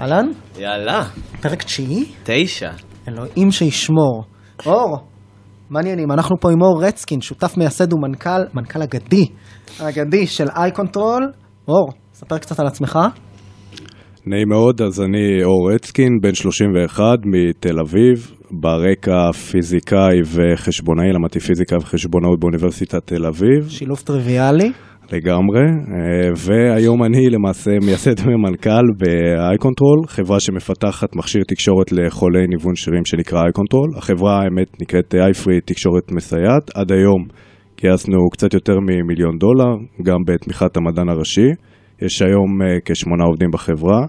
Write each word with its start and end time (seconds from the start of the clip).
אהלן? 0.00 0.26
יאללה, 0.58 1.04
פרק 1.42 1.62
תשיעי? 1.62 2.04
תשע. 2.24 2.70
אלוהים 3.08 3.50
שישמור. 3.50 4.24
אור, 4.66 4.98
מעניינים, 5.70 6.12
אנחנו 6.12 6.36
פה 6.40 6.52
עם 6.52 6.62
אור 6.62 6.84
רצקין, 6.84 7.20
שותף 7.20 7.56
מייסד 7.56 7.92
ומנכ"ל, 7.92 8.40
מנכ"ל 8.54 8.82
אגדי, 8.82 9.26
אגדי 9.80 10.26
של 10.26 10.48
EyeControl. 10.56 11.32
אור, 11.68 11.92
ספר 12.12 12.38
קצת 12.38 12.60
על 12.60 12.66
עצמך. 12.66 12.98
נעים 14.26 14.48
מאוד, 14.48 14.82
אז 14.82 15.00
אני 15.00 15.44
אור 15.44 15.70
רצקין, 15.74 16.08
בן 16.22 16.34
31 16.34 17.02
מתל 17.24 17.78
אביב, 17.80 18.32
ברקע 18.50 19.32
פיזיקאי 19.32 20.20
וחשבונאי, 20.24 21.12
למדתי 21.12 21.40
פיזיקה 21.40 21.76
וחשבונאות 21.76 22.40
באוניברסיטת 22.40 23.06
תל 23.06 23.26
אביב. 23.26 23.68
שילוב 23.68 23.98
טריוויאלי. 23.98 24.72
לגמרי, 25.12 25.60
אה, 25.60 26.30
והיום 26.36 27.04
אני 27.04 27.30
למעשה 27.30 27.70
מייסד 27.86 28.14
ומנכ"ל 28.26 28.86
ב-i 28.98 29.64
control, 29.64 30.08
חברה 30.08 30.40
שמפתחת 30.40 31.16
מכשיר 31.16 31.42
תקשורת 31.48 31.92
לחולי 31.92 32.46
ניוון 32.46 32.74
שרירים 32.74 33.04
שנקרא 33.04 33.42
i 33.42 33.58
control. 33.58 33.98
החברה 33.98 34.42
האמת 34.42 34.82
נקראת 34.82 35.14
iFree 35.14 35.60
תקשורת 35.64 36.12
מסייעת, 36.12 36.70
עד 36.74 36.92
היום 36.92 37.24
גייסנו 37.80 38.30
קצת 38.32 38.54
יותר 38.54 38.78
ממיליון 38.80 39.38
דולר, 39.38 39.76
גם 40.02 40.18
בתמיכת 40.26 40.76
המדען 40.76 41.08
הראשי. 41.08 41.50
יש 42.02 42.22
היום 42.22 42.62
אה, 42.62 42.76
כשמונה 42.84 43.24
עובדים 43.24 43.50
בחברה, 43.52 44.00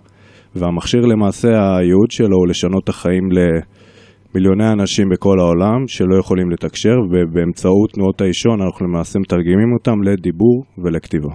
והמכשיר 0.56 1.02
למעשה 1.02 1.48
הייעוד 1.78 2.12
שלו 2.12 2.38
הוא 2.38 2.48
לשנות 2.48 2.84
את 2.84 2.90
החיים 2.90 3.32
למיליוני 4.36 4.72
אנשים 4.72 5.10
בכל 5.10 5.40
העולם 5.40 5.88
שלא 5.88 6.20
יכולים 6.20 6.52
לתקשר, 6.52 6.96
ובאמצעות 7.12 7.92
תנועות 7.94 8.22
האישון 8.22 8.62
אנחנו 8.62 8.86
למעשה 8.86 9.20
מתרגמים 9.20 9.74
אותם 9.80 10.04
לדיבור 10.04 10.64
ולכתיבה. 10.78 11.30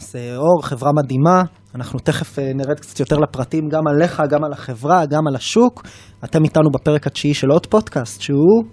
אז 0.00 0.16
אה, 0.16 0.36
אור, 0.36 0.62
חברה 0.62 0.90
מדהימה, 1.02 1.42
אנחנו 1.74 1.98
תכף 1.98 2.38
אה, 2.38 2.52
נרד 2.54 2.80
קצת 2.80 3.00
יותר 3.00 3.18
לפרטים 3.18 3.68
גם 3.68 3.82
עליך, 3.86 4.22
גם 4.30 4.44
על 4.44 4.52
החברה, 4.52 5.06
גם 5.06 5.26
על 5.28 5.36
השוק. 5.36 5.82
אתם 6.24 6.44
איתנו 6.44 6.70
בפרק 6.70 7.06
התשיעי 7.06 7.34
של 7.34 7.48
עוד 7.50 7.66
פודקאסט, 7.66 8.20
שהוא, 8.20 8.64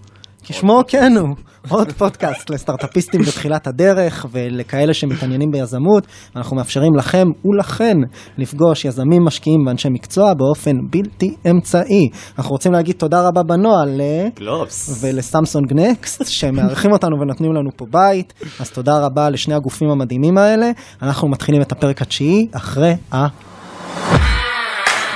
כשמו 0.44 0.82
כן 0.88 1.12
הוא, 1.20 1.36
עוד 1.70 1.92
פודקאסט 1.92 2.50
לסטארט-אפיסטים 2.50 3.22
בתחילת 3.22 3.68
הדרך 3.68 4.26
ולכאלה 4.32 4.94
שמתעניינים 4.94 5.52
ביזמות. 5.52 6.08
אנחנו 6.36 6.56
מאפשרים 6.56 6.96
לכם 6.98 7.28
ולכן 7.46 7.98
לפגוש 8.38 8.86
יזמים, 8.86 9.26
משקיעים 9.26 9.60
ואנשי 9.68 9.90
מקצוע 9.92 10.34
באופן 10.34 10.72
בלתי 10.92 11.36
אמצעי. 11.50 12.10
אנחנו 12.38 12.52
רוצים 12.52 12.72
להגיד 12.72 12.96
תודה 12.96 13.28
רבה 13.28 13.44
בנוהל 13.44 13.90
ל... 13.90 14.02
גלובס. 14.36 15.04
ולסמסונג 15.04 15.74
נקסט, 15.74 16.26
שמארחים 16.26 16.92
אותנו 16.92 17.18
ונותנים 17.22 17.54
לנו 17.54 17.70
פה 17.76 17.86
בית. 17.92 18.34
אז 18.60 18.70
תודה 18.70 19.06
רבה 19.06 19.30
לשני 19.30 19.54
הגופים 19.54 19.90
המדהימים 19.90 20.38
האלה. 20.38 20.72
אנחנו 21.02 21.28
מתחילים 21.28 21.62
את 21.62 21.72
הפרק 21.72 22.02
התשיעי 22.02 22.48
אחרי 22.52 22.94
ה... 23.14 23.18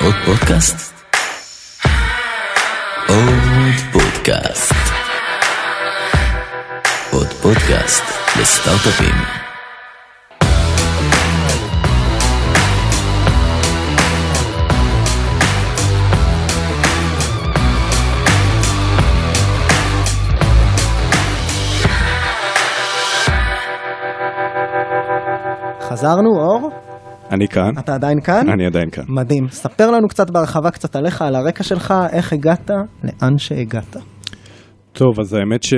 עוד 0.01 0.15
פודקאסט? 0.25 0.93
עוד 3.07 3.75
פודקאסט. 3.91 4.74
פודקאסט 7.45 8.03
לסטארט-אפים. 8.41 9.15
חזרנו, 25.81 26.29
אור? 26.37 26.71
אני 27.31 27.47
כאן, 27.47 27.71
אתה 27.79 27.93
עדיין 27.93 28.21
כאן? 28.21 28.49
אני 28.53 28.65
עדיין 28.65 28.89
כאן. 28.89 29.03
מדהים. 29.07 29.47
ספר 29.47 29.91
לנו 29.91 30.07
קצת 30.07 30.29
בהרחבה 30.29 30.71
קצת 30.71 30.95
עליך, 30.95 31.21
על 31.21 31.35
הרקע 31.35 31.63
שלך, 31.63 31.93
איך 32.11 32.33
הגעת 32.33 32.71
לאן 33.03 33.37
שהגעת. 33.37 33.97
טוב, 34.93 35.19
אז 35.19 35.33
האמת 35.33 35.63
ש... 35.63 35.73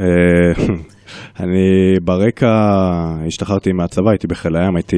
אה, 0.00 0.64
אני 1.42 1.94
ברקע 2.02 2.52
השתחררתי 3.26 3.72
מהצבא, 3.72 4.10
הייתי 4.10 4.26
בחיל 4.26 4.56
הים, 4.56 4.76
הייתי 4.76 4.96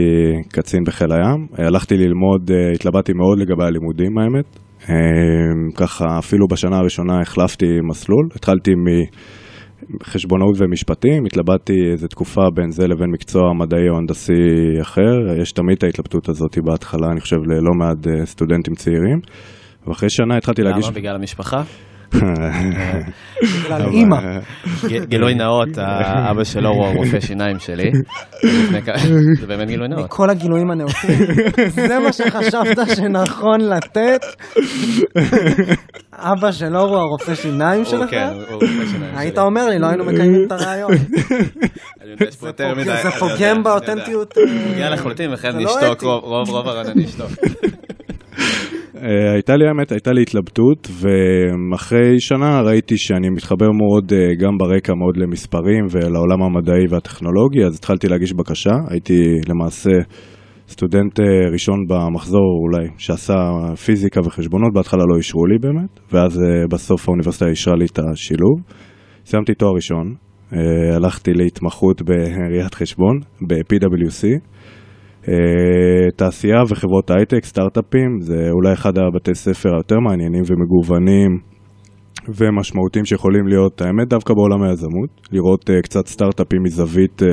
קצין 0.49 0.85
בחיל 0.85 1.13
הים. 1.13 1.47
הלכתי 1.67 1.97
ללמוד, 1.97 2.51
אה, 2.51 2.73
התלבטתי 2.75 3.13
מאוד 3.13 3.39
לגבי 3.39 3.65
הלימודים 3.65 4.19
האמת. 4.19 4.59
אה, 4.91 4.95
ככה, 5.77 6.05
אפילו 6.19 6.47
בשנה 6.49 6.77
הראשונה 6.77 7.21
החלפתי 7.21 7.67
מסלול. 7.91 8.29
התחלתי 8.35 8.71
מחשבונאות 10.01 10.55
ומשפטים, 10.59 11.25
התלבטתי 11.27 11.73
איזה 11.93 12.09
תקופה 12.09 12.43
בין 12.55 12.71
זה 12.71 12.89
לבין 12.89 13.11
מקצוע 13.11 13.43
מדעי 13.55 13.89
או 13.89 13.97
הנדסי 13.97 14.33
אחר. 14.83 15.41
יש 15.43 15.53
תמיד 15.53 15.77
את 15.77 15.85
ההתלבטות 15.85 16.29
הזאת 16.29 16.59
בהתחלה, 16.65 17.07
אני 17.13 17.21
חושב, 17.21 17.37
ללא 17.37 17.71
מעט 17.79 18.07
אה, 18.07 18.27
סטודנטים 18.27 18.75
צעירים. 18.75 19.21
ואחרי 19.87 20.11
שנה 20.11 20.37
התחלתי 20.37 20.63
להגיש... 20.63 20.85
למה? 20.85 20.95
בגלל 20.95 21.15
המשפחה? 21.15 21.63
בגלל 22.15 23.83
אימא. 23.93 24.17
גילוי 25.09 25.35
נאות, 25.35 25.69
האבא 25.79 26.45
שלו 26.45 26.71
הוא 26.71 26.87
הרופא 26.87 27.21
שיניים 27.21 27.59
שלי. 27.59 27.91
זה 29.41 29.47
באמת 29.47 29.69
גילוי 29.69 29.89
נאות. 29.89 30.05
מכל 30.05 30.31
הגילויים 30.31 30.71
הנאותים, 30.71 31.19
זה 31.71 31.99
מה 31.99 32.13
שחשבת 32.13 32.97
שנכון 32.97 33.61
לתת? 33.61 34.21
אבא 36.33 36.53
שלו 36.53 36.81
הוא 36.81 36.97
הרופא 36.97 37.35
שיניים 37.35 37.85
שלך? 37.85 38.11
כן, 38.11 38.29
הוא 38.33 38.55
רופא 38.55 38.67
שיניים 38.67 38.91
שלי. 39.15 39.21
היית 39.21 39.39
אומר 39.39 39.69
לי, 39.69 39.79
לא 39.79 39.87
היינו 39.87 40.05
מקיימים 40.05 40.45
את 40.47 40.53
הרעיון. 40.53 40.91
זה 43.03 43.11
פוגם. 43.19 43.63
באותנטיות. 43.63 44.35
פוגע 44.69 44.91
לחלוטין, 44.91 45.33
וכן 45.35 45.57
לא 45.57 45.65
נשתוק. 45.65 46.03
רוב- 46.03 46.51
הרעיון 46.69 46.87
אני 46.87 47.05
אשתוק. 47.05 47.31
אה, 48.39 48.78
הייתה 49.35 49.57
לי 49.57 49.69
האמת, 49.69 49.93
הייתה 49.93 50.13
לי 50.13 50.23
התלבטות, 50.23 50.89
ואחרי 50.93 52.21
שנה 52.21 52.61
ראיתי 52.61 52.97
שאני 52.97 53.31
מתחבר 53.31 53.67
מאוד, 53.73 54.13
אה, 54.13 54.35
גם 54.39 54.59
ברקע 54.59 54.93
מאוד 54.95 55.17
למספרים 55.17 55.87
ולעולם 55.91 56.43
המדעי 56.43 56.85
והטכנולוגי, 56.91 57.65
אז 57.65 57.77
התחלתי 57.77 58.09
להגיש 58.09 58.33
בקשה. 58.33 58.71
הייתי 58.91 59.15
למעשה 59.49 59.91
סטודנט 60.69 61.21
אה, 61.21 61.51
ראשון 61.53 61.87
במחזור 61.89 62.61
אולי, 62.63 62.89
שעשה 62.99 63.35
פיזיקה 63.85 64.21
וחשבונות, 64.25 64.73
בהתחלה 64.75 65.03
לא 65.13 65.17
אישרו 65.17 65.47
לי 65.47 65.59
באמת, 65.59 66.01
ואז 66.13 66.41
אה, 66.41 66.67
בסוף 66.71 67.09
האוניברסיטה 67.09 67.47
אישרה 67.47 67.77
לי 67.77 67.85
את 67.85 67.99
השילוב. 67.99 68.61
סיימתי 69.25 69.55
תואר 69.55 69.73
ראשון, 69.75 70.15
אה, 70.53 70.97
הלכתי 70.97 71.33
להתמחות 71.35 72.03
בראיית 72.03 72.75
חשבון, 72.75 73.19
ב-PwC. 73.49 74.27
אה, 75.29 76.11
תעשייה 76.17 76.63
וחברות 76.69 77.11
הייטק, 77.11 77.45
סטארט-אפים, 77.45 78.21
זה 78.21 78.51
אולי 78.51 78.73
אחד 78.73 78.99
הבתי 78.99 79.35
ספר 79.35 79.75
היותר 79.75 80.01
מעניינים 80.01 80.43
ומגוונים 80.47 81.39
ומשמעותיים 82.29 83.05
שיכולים 83.05 83.47
להיות, 83.47 83.81
האמת, 83.81 84.09
דווקא 84.09 84.35
בעולם 84.35 84.63
היזמות, 84.63 85.11
לראות 85.33 85.71
אה, 85.71 85.83
קצת 85.83 86.07
סטארט-אפים 86.07 86.63
מזווית 86.63 87.23
אה, 87.23 87.29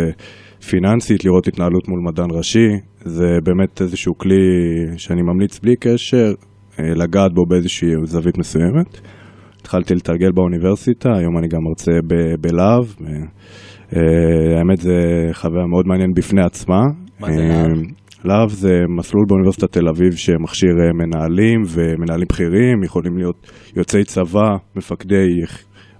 פיננסית, 0.69 1.25
לראות 1.25 1.47
התנהלות 1.47 1.87
מול 1.87 1.99
מדען 2.07 2.27
ראשי, 2.31 2.67
זה 2.99 3.37
באמת 3.43 3.81
איזשהו 3.81 4.17
כלי 4.17 4.35
שאני 4.97 5.21
ממליץ 5.21 5.59
בלי 5.59 5.75
קשר 5.75 6.33
אה, 6.79 6.93
לגעת 6.95 7.33
בו 7.33 7.45
באיזושהי 7.45 7.89
זווית 8.03 8.37
מסוימת. 8.37 9.01
התחלתי 9.61 9.95
לתרגל 9.95 10.31
באוניברסיטה, 10.31 11.09
היום 11.17 11.37
אני 11.37 11.47
גם 11.47 11.59
מרצה 11.63 11.91
בלהב. 12.41 12.85
אה, 13.95 14.57
האמת 14.57 14.77
זה 14.77 15.29
חוויה 15.33 15.65
מאוד 15.65 15.87
מעניינת 15.87 16.15
בפני 16.15 16.41
עצמה. 16.41 16.81
מה 17.19 17.31
זה 17.31 17.41
להב? 17.41 17.67
אה, 17.67 17.73
להב 18.23 18.49
זה 18.49 18.81
מסלול 18.97 19.25
באוניברסיטת 19.27 19.71
תל 19.71 19.87
אביב 19.89 20.15
שמכשיר 20.15 20.69
אה, 20.69 20.93
מנהלים 20.93 21.61
ומנהלים 21.67 22.27
בכירים, 22.29 22.83
יכולים 22.83 23.17
להיות 23.17 23.51
יוצאי 23.75 24.03
צבא, 24.03 24.49
מפקדי, 24.75 25.27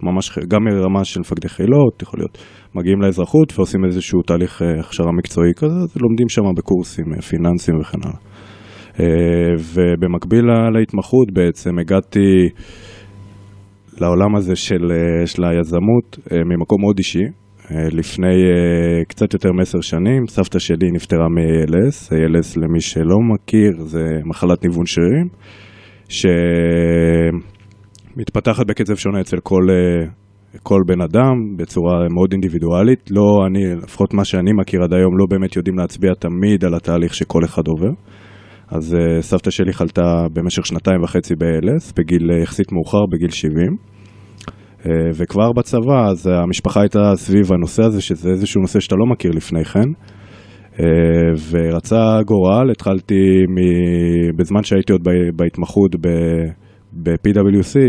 ממש 0.04 0.40
גם 0.48 0.64
מרמה 0.64 1.06
של 1.06 1.20
מפקדי 1.20 1.50
חילות, 1.50 2.02
יכול 2.02 2.20
להיות, 2.20 2.38
מגיעים 2.76 3.02
לאזרחות 3.02 3.54
ועושים 3.58 3.86
איזשהו 3.86 4.22
תהליך 4.22 4.62
אה, 4.62 4.80
הכשרה 4.80 5.12
מקצועי 5.18 5.54
כזה, 5.56 5.76
אז 5.84 5.98
לומדים 6.02 6.30
שם 6.30 6.42
בקורסים 6.58 7.06
אה, 7.14 7.22
פיננסיים 7.22 7.80
וכן 7.80 7.98
הלאה. 8.04 8.18
אה, 9.00 9.56
ובמקביל 9.74 10.46
להתמחות 10.74 11.32
בעצם 11.34 11.80
הגעתי 11.80 12.50
לעולם 14.02 14.36
הזה 14.36 14.56
של, 14.56 14.92
של 15.26 15.44
היזמות 15.44 16.20
ממקום 16.32 16.82
מאוד 16.82 16.98
אישי. 16.98 17.24
אה, 17.72 17.88
לפני 17.92 18.28
אה, 18.28 19.06
קצת 19.08 19.34
יותר 19.34 19.52
מעשר 19.52 19.82
שנים, 19.82 20.28
סבתא 20.28 20.60
שלי 20.60 20.92
נפטרה 20.94 21.30
מ-ALS. 21.30 22.10
ALS, 22.10 22.60
למי 22.60 22.82
שלא 22.82 23.18
מכיר, 23.34 23.72
זה 23.80 24.04
מחלת 24.26 24.64
ניוון 24.64 24.86
שרירים, 24.86 25.28
שמתפתחת 28.18 28.68
בקצב 28.68 28.96
שונה 28.96 29.22
אצל 29.22 29.38
כל, 29.44 29.62
אה, 29.70 30.06
כל 30.64 30.82
בן 30.88 31.02
אדם, 31.02 31.58
בצורה 31.58 32.08
מאוד 32.16 32.32
אינדיבידואלית. 32.32 33.12
לא 33.12 33.46
אני, 33.48 33.76
לפחות 33.84 34.14
מה 34.14 34.26
שאני 34.26 34.52
מכיר 34.54 34.84
עד 34.84 34.94
היום, 34.94 35.18
לא 35.18 35.26
באמת 35.30 35.56
יודעים 35.56 35.78
להצביע 35.78 36.14
תמיד 36.20 36.66
על 36.66 36.76
התהליך 36.76 37.14
שכל 37.14 37.46
אחד 37.46 37.68
עובר. 37.68 37.92
אז 38.68 38.98
סבתא 39.20 39.52
שלי 39.52 39.74
חלתה 39.74 40.28
במשך 40.34 40.66
שנתיים 40.66 41.04
וחצי 41.04 41.34
ב-ALS, 41.36 41.94
בגיל 41.98 42.32
יחסית 42.44 42.72
מאוחר, 42.72 43.06
בגיל 43.12 43.30
70. 43.30 43.95
Uh, 44.86 44.88
וכבר 45.16 45.52
בצבא, 45.52 46.08
אז 46.10 46.28
המשפחה 46.28 46.82
הייתה 46.82 47.12
סביב 47.16 47.54
הנושא 47.54 47.84
הזה, 47.84 48.02
שזה 48.02 48.30
איזשהו 48.30 48.62
נושא 48.62 48.80
שאתה 48.80 48.96
לא 48.96 49.06
מכיר 49.12 49.32
לפני 49.32 49.66
כן. 49.66 49.90
Uh, 50.74 50.80
ורצה 51.52 52.20
גורל, 52.26 52.72
התחלתי 52.72 53.44
מ... 53.50 53.58
בזמן 54.38 54.64
שהייתי 54.64 54.92
עוד 54.92 55.02
בהתמחות 55.36 55.96
ב-PwC, 57.04 57.80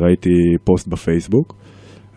ראיתי 0.00 0.30
פוסט 0.64 0.88
בפייסבוק. 0.88 1.54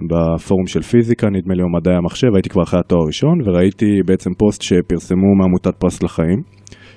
בפורום 0.01 0.67
של 0.67 0.81
פיזיקה, 0.81 1.27
נדמה 1.29 1.53
לי, 1.53 1.61
או 1.63 1.69
מדעי 1.69 1.95
המחשב, 1.95 2.27
הייתי 2.33 2.49
כבר 2.49 2.63
אחרי 2.63 2.79
התואר 2.79 3.01
הראשון, 3.03 3.41
וראיתי 3.45 3.85
בעצם 4.05 4.29
פוסט 4.37 4.61
שפרסמו 4.61 5.35
מעמותת 5.39 5.75
פרס 5.79 6.03
לחיים, 6.03 6.41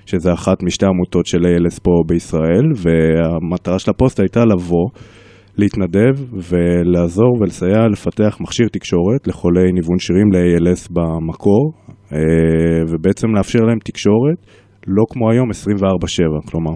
שזה 0.07 0.33
אחת 0.33 0.63
משתי 0.63 0.87
עמותות 0.87 1.27
של 1.27 1.39
ALS 1.39 1.81
פה 1.83 1.91
בישראל, 2.07 2.65
והמטרה 2.77 3.79
של 3.79 3.91
הפוסט 3.91 4.21
הייתה 4.21 4.45
לבוא, 4.45 4.89
להתנדב 5.57 6.15
ולעזור 6.51 7.41
ולסייע 7.41 7.89
לפתח 7.93 8.39
מכשיר 8.41 8.69
תקשורת 8.73 9.27
לחולי 9.27 9.73
ניוון 9.73 9.99
שרירים 9.99 10.33
ל-ALS 10.33 10.89
במקור, 10.91 11.73
אה, 12.13 12.19
ובעצם 12.89 13.29
לאפשר 13.37 13.59
להם 13.59 13.79
תקשורת 13.85 14.47
לא 14.87 15.05
כמו 15.11 15.31
היום 15.31 15.51
24/7, 15.51 16.51
כלומר, 16.51 16.73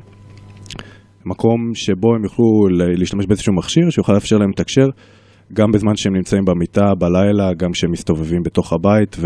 מקום 1.26 1.74
שבו 1.74 2.14
הם 2.16 2.24
יוכלו 2.24 2.46
להשתמש 2.98 3.26
באיזשהו 3.26 3.54
מכשיר 3.54 3.90
שיוכל 3.90 4.12
לאפשר 4.12 4.36
להם 4.36 4.50
לתקשר 4.50 4.86
גם 5.52 5.70
בזמן 5.72 5.96
שהם 5.96 6.14
נמצאים 6.16 6.44
במיטה, 6.44 6.94
בלילה, 6.98 7.50
גם 7.58 7.70
כשהם 7.72 7.90
מסתובבים 7.90 8.42
בתוך 8.44 8.72
הבית, 8.72 9.16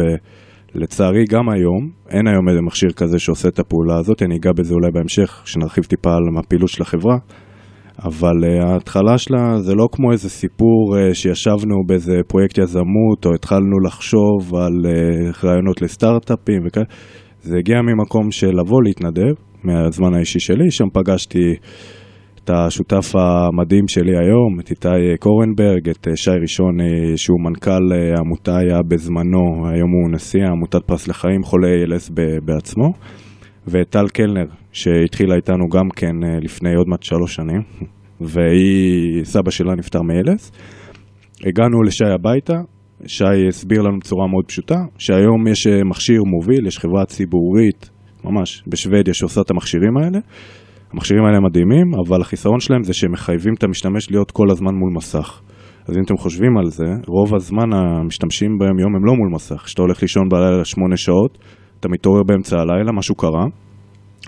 ולצערי 0.74 1.24
גם 1.30 1.48
היום, 1.48 1.90
אין 2.10 2.26
היום 2.26 2.48
איזה 2.48 2.60
מכשיר 2.60 2.90
כזה 2.92 3.18
שעושה 3.18 3.48
את 3.48 3.58
הפעולה 3.58 3.98
הזאת, 3.98 4.22
אני 4.22 4.36
אגע 4.36 4.50
בזה 4.56 4.74
אולי 4.74 4.90
בהמשך, 4.94 5.40
כשנרחיב 5.44 5.84
טיפה 5.84 6.10
על 6.10 6.22
הפעילות 6.38 6.68
של 6.68 6.82
החברה, 6.82 7.16
אבל 8.04 8.44
uh, 8.44 8.66
ההתחלה 8.66 9.18
שלה 9.18 9.60
זה 9.60 9.74
לא 9.74 9.88
כמו 9.92 10.12
איזה 10.12 10.30
סיפור 10.30 10.96
uh, 10.96 11.14
שישבנו 11.14 11.74
באיזה 11.86 12.12
פרויקט 12.26 12.58
יזמות, 12.58 13.26
או 13.26 13.34
התחלנו 13.34 13.80
לחשוב 13.86 14.54
על 14.54 14.72
uh, 14.84 15.46
רעיונות 15.46 15.82
לסטארט-אפים 15.82 16.62
וכאלה, 16.66 16.86
זה 17.42 17.56
הגיע 17.58 17.76
ממקום 17.82 18.30
של 18.30 18.50
לבוא 18.60 18.82
להתנדב, 18.82 19.34
מהזמן 19.64 20.14
האישי 20.14 20.40
שלי, 20.40 20.70
שם 20.70 20.84
פגשתי 20.92 21.54
את 22.44 22.50
השותף 22.50 23.12
המדהים 23.16 23.88
שלי 23.88 24.16
היום, 24.16 24.60
את 24.60 24.70
איתי 24.70 25.16
קורנברג, 25.20 25.88
את 25.88 26.08
שי 26.14 26.30
ראשוני, 26.30 27.16
שהוא 27.16 27.40
מנכ"ל 27.44 27.92
העמותה 28.16 28.58
היה 28.58 28.78
בזמנו, 28.88 29.68
היום 29.68 29.90
הוא 29.90 30.12
נשיא 30.12 30.46
עמותת 30.46 30.84
פרס 30.86 31.08
לחיים, 31.08 31.42
חולי 31.42 31.84
ALS 31.84 32.12
בעצמו, 32.44 32.92
ואת 33.66 33.88
טל 33.90 34.08
קלנר, 34.08 34.46
שהתחילה 34.72 35.36
איתנו 35.36 35.68
גם 35.68 35.88
כן 35.96 36.16
לפני 36.42 36.74
עוד 36.74 36.88
מעט 36.88 37.02
שלוש 37.02 37.34
שנים, 37.34 37.62
והיא, 38.30 39.24
סבא 39.24 39.50
שלה 39.50 39.74
נפטר 39.74 40.02
מ-ALS. 40.02 40.52
הגענו 41.46 41.82
לשי 41.82 42.04
הביתה, 42.04 42.54
שי 43.06 43.48
הסביר 43.48 43.82
לנו 43.82 43.98
בצורה 43.98 44.26
מאוד 44.28 44.44
פשוטה, 44.46 44.76
שהיום 44.98 45.48
יש 45.48 45.66
מכשיר 45.66 46.20
מוביל, 46.26 46.66
יש 46.66 46.78
חברה 46.78 47.04
ציבורית, 47.04 47.90
ממש, 48.24 48.62
בשוודיה 48.66 49.14
שעושה 49.14 49.40
את 49.40 49.50
המכשירים 49.50 49.96
האלה. 49.96 50.18
המכשירים 50.92 51.24
האלה 51.24 51.40
מדהימים, 51.40 51.86
אבל 52.06 52.20
החיסרון 52.20 52.60
שלהם 52.60 52.82
זה 52.82 52.94
שהם 52.94 53.12
מחייבים 53.12 53.54
את 53.58 53.64
המשתמש 53.64 54.10
להיות 54.10 54.30
כל 54.30 54.50
הזמן 54.50 54.74
מול 54.74 54.92
מסך. 54.96 55.40
אז 55.88 55.96
אם 55.96 56.02
אתם 56.04 56.16
חושבים 56.16 56.58
על 56.58 56.66
זה, 56.66 56.84
רוב 57.06 57.34
הזמן 57.34 57.72
המשתמשים 57.72 58.58
ביום 58.58 58.78
יום 58.78 58.96
הם 58.96 59.04
לא 59.04 59.12
מול 59.14 59.28
מסך. 59.34 59.62
כשאתה 59.64 59.82
הולך 59.82 60.02
לישון 60.02 60.28
בלילה 60.28 60.64
שמונה 60.64 60.96
שעות, 60.96 61.38
אתה 61.80 61.88
מתעורר 61.88 62.22
באמצע 62.22 62.56
הלילה, 62.60 62.92
משהו 62.92 63.14
קרה, 63.14 63.44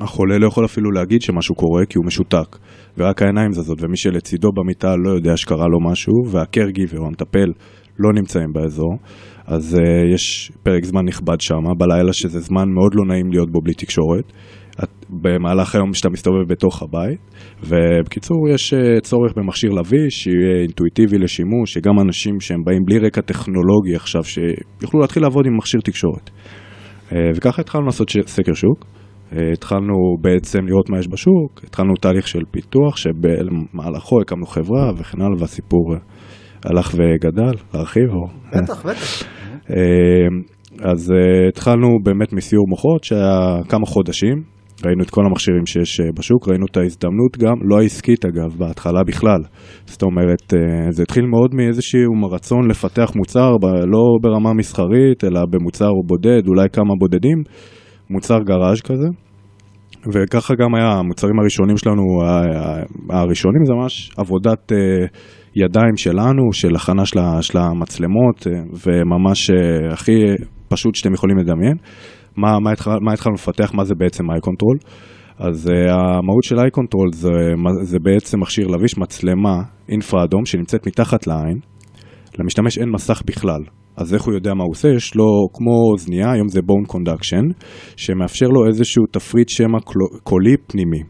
החולה 0.01 0.39
לא 0.39 0.47
יכול 0.47 0.65
אפילו 0.65 0.91
להגיד 0.91 1.23
שמשהו 1.23 1.55
קורה 1.55 1.87
כי 1.87 1.99
הוא 1.99 2.07
משותק, 2.07 2.57
ורק 2.99 3.23
העיניים 3.23 3.53
זזות, 3.53 3.83
ומי 3.83 3.97
שלצידו 3.97 4.49
במיטה 4.53 4.97
לא 4.97 5.11
יודע 5.11 5.37
שקרה 5.37 5.67
לו 5.69 5.91
משהו, 5.91 6.15
והקרגיבר 6.31 6.99
או 6.99 7.07
המטפל 7.07 7.53
לא 7.99 8.13
נמצאים 8.15 8.53
באזור, 8.53 8.97
אז 9.47 9.75
uh, 9.75 10.15
יש 10.15 10.53
פרק 10.63 10.85
זמן 10.85 11.05
נכבד 11.05 11.41
שם, 11.41 11.63
בלילה 11.79 12.13
שזה 12.13 12.41
זמן 12.41 12.69
מאוד 12.75 12.95
לא 12.95 13.05
נעים 13.09 13.31
להיות 13.31 13.51
בו 13.53 13.61
בלי 13.61 13.75
תקשורת. 13.75 14.33
במהלך 15.11 15.75
היום 15.75 15.95
שאתה 15.95 16.09
מסתובב 16.11 16.49
בתוך 16.49 16.83
הבית, 16.83 17.21
ובקיצור 17.63 18.49
יש 18.49 18.75
אה, 18.75 19.01
צורך 19.01 19.33
במכשיר 19.37 19.71
לביש, 19.71 20.23
שיהיה 20.23 20.63
אינטואיטיבי 20.63 21.19
לשימוש, 21.19 21.73
שגם 21.73 22.01
אנשים 22.01 22.41
שהם 22.41 22.59
באים 22.65 22.83
בלי 22.87 22.99
רקע 22.99 23.21
טכנולוגי 23.21 23.95
עכשיו, 23.95 24.25
שיוכלו 24.25 25.01
להתחיל 25.01 25.23
לעבוד 25.23 25.47
עם 25.47 25.57
מכשיר 25.57 25.81
תקשורת. 25.81 26.31
אה, 27.13 27.31
וככה 27.37 27.63
התחלנו 27.63 27.87
לעשות 27.87 28.11
סקר 28.27 28.55
שוק. 28.55 28.85
אה, 29.33 29.53
התחלנו 29.53 29.95
בעצם 30.21 30.59
לראות 30.67 30.91
מה 30.91 30.99
יש 30.99 31.09
בשוק, 31.09 31.65
התחלנו 31.65 31.95
תהליך 32.01 32.29
של 32.29 32.43
פיתוח 32.51 32.97
שבמהלכו 32.97 34.21
הקמנו 34.21 34.47
חברה 34.47 34.91
וכן 34.97 35.21
הלאה 35.21 35.41
והסיפור 35.41 35.95
הלך 36.65 36.95
וגדל, 36.95 37.53
להרחיב 37.75 38.09
או... 38.11 38.27
בטח, 38.63 38.87
בטח. 38.87 39.25
אז 40.83 41.13
התחלנו 41.49 41.89
באמת 42.03 42.33
מסיור 42.33 42.69
מוחות 42.69 43.05
שהיה 43.05 43.59
כמה 43.69 43.87
חודשים, 43.87 44.43
ראינו 44.87 45.03
את 45.03 45.11
כל 45.11 45.27
המכשירים 45.27 45.67
שיש 45.67 46.01
אה, 46.01 46.07
בשוק, 46.15 46.49
ראינו 46.49 46.67
את 46.71 46.77
ההזדמנות 46.77 47.39
גם, 47.39 47.55
לא 47.71 47.81
העסקית 47.81 48.25
אגב, 48.25 48.57
בהתחלה 48.59 49.05
בכלל. 49.05 49.41
זאת 49.85 50.03
אומרת, 50.03 50.55
אה, 50.55 50.91
זה 50.91 51.03
התחיל 51.03 51.27
מאוד 51.27 51.55
מאיזשהו 51.55 52.13
רצון 52.31 52.69
לפתח 52.71 53.13
מוצר, 53.17 53.51
לא 53.87 54.03
ברמה 54.23 54.53
מסחרית, 54.53 55.25
אלא 55.25 55.41
במוצר 55.51 55.91
בודד, 56.07 56.47
אולי 56.49 56.69
כמה 56.73 56.95
בודדים, 56.99 57.43
מוצר 58.11 58.39
גראז' 58.39 58.81
כזה. 58.81 59.09
וככה 60.15 60.55
גם 60.55 60.75
היה, 60.75 60.93
המוצרים 60.93 61.39
הראשונים 61.41 61.77
שלנו, 61.77 62.03
הראשונים 63.11 63.65
זה 63.65 63.73
ממש 63.73 64.11
עבודת 64.17 64.73
אה, 64.73 65.07
ידיים 65.57 65.97
שלנו, 65.97 66.53
של 66.53 66.77
הכנה 66.77 67.07
של 67.41 67.59
המצלמות, 67.59 68.47
וממש 68.87 69.51
הכי 69.93 70.13
פשוט 70.69 70.95
שאתם 70.95 71.15
יכולים 71.15 71.39
לדמיין. 71.39 71.77
מה, 72.41 72.59
מה, 72.61 72.73
התחל, 72.73 72.99
מה 73.01 73.13
התחלנו 73.13 73.35
לפתח, 73.35 73.75
מה 73.75 73.85
זה 73.85 73.95
בעצם 73.95 74.31
EyeControl. 74.31 74.77
אז 75.39 75.67
אה, 75.67 75.91
המהות 75.91 76.45
של 76.45 76.59
EyeControl 76.59 77.09
זה, 77.13 77.29
זה 77.83 77.99
בעצם 78.03 78.41
מכשיר 78.41 78.67
לביש, 78.67 78.99
מצלמה 78.99 79.63
אינפרה 79.89 80.25
אדום 80.25 80.45
שנמצאת 80.45 80.87
מתחת 80.87 81.27
לעין. 81.27 81.59
למשתמש 82.39 82.79
אין 82.79 82.89
מסך 82.91 83.23
בכלל. 83.27 83.61
אז 83.97 84.15
איך 84.15 84.23
הוא 84.23 84.35
יודע 84.35 84.55
מה 84.55 84.65
הוא 84.65 84.71
עושה? 84.71 84.89
יש 84.89 85.15
לו 85.15 85.25
כמו 85.53 85.91
אוזנייה, 85.93 86.33
היום 86.33 86.49
זה 86.49 86.63
bone 86.63 86.85
conduction, 86.85 87.45
שמאפשר 87.97 88.47
לו 88.47 88.67
איזשהו 88.67 89.05
תפריט 89.11 89.49
שמע 89.49 89.79
קולי 90.23 90.57
פנימי. 90.67 91.03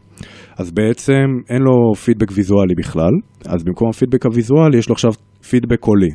אז 0.57 0.71
בעצם 0.71 1.25
אין 1.49 1.61
לו 1.61 1.95
פידבק 1.95 2.31
ויזואלי 2.31 2.73
בכלל, 2.77 3.11
אז 3.45 3.63
במקום 3.63 3.89
הפידבק 3.89 4.25
הוויזואלי 4.25 4.77
יש 4.77 4.89
לו 4.89 4.93
עכשיו 4.93 5.11
פידבק 5.49 5.79
קולי, 5.79 6.09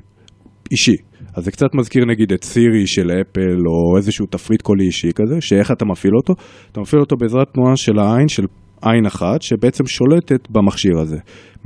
אישי. 0.71 0.97
אז 1.37 1.45
זה 1.45 1.51
קצת 1.51 1.75
מזכיר 1.75 2.05
נגיד 2.05 2.33
את 2.33 2.45
סירי 2.45 2.87
של 2.87 3.11
אפל, 3.11 3.57
או 3.67 3.97
איזשהו 3.97 4.27
תפריט 4.27 4.63
קולי 4.63 4.85
אישי 4.85 5.13
כזה, 5.15 5.41
שאיך 5.41 5.71
אתה 5.71 5.85
מפעיל 5.85 6.17
אותו? 6.17 6.35
אתה 6.73 6.81
מפעיל 6.81 7.03
אותו 7.03 7.17
בעזרת 7.17 7.47
תנועה 7.53 7.77
של 7.77 7.99
העין, 7.99 8.29
של 8.29 8.43
עין 8.83 9.07
אחת, 9.07 9.43
שבעצם 9.43 9.87
שולטת 9.87 10.51
במכשיר 10.51 10.99
הזה. 10.99 11.17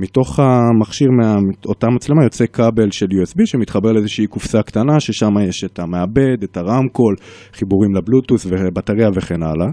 מתוך 0.01 0.39
המכשיר, 0.39 1.07
מאותה 1.11 1.87
מצלמה 1.89 2.23
יוצא 2.23 2.45
כבל 2.45 2.91
של 2.91 3.05
USB 3.05 3.45
שמתחבר 3.45 3.91
לאיזושהי 3.91 4.27
קופסה 4.27 4.61
קטנה, 4.63 4.99
ששם 4.99 5.33
יש 5.47 5.63
את 5.63 5.79
המעבד, 5.79 6.43
את 6.43 6.57
הרמקול, 6.57 7.15
חיבורים 7.53 7.95
לבלוטוס 7.95 8.45
ובטריה 8.49 9.09
וכן 9.15 9.43
הלאה. 9.43 9.67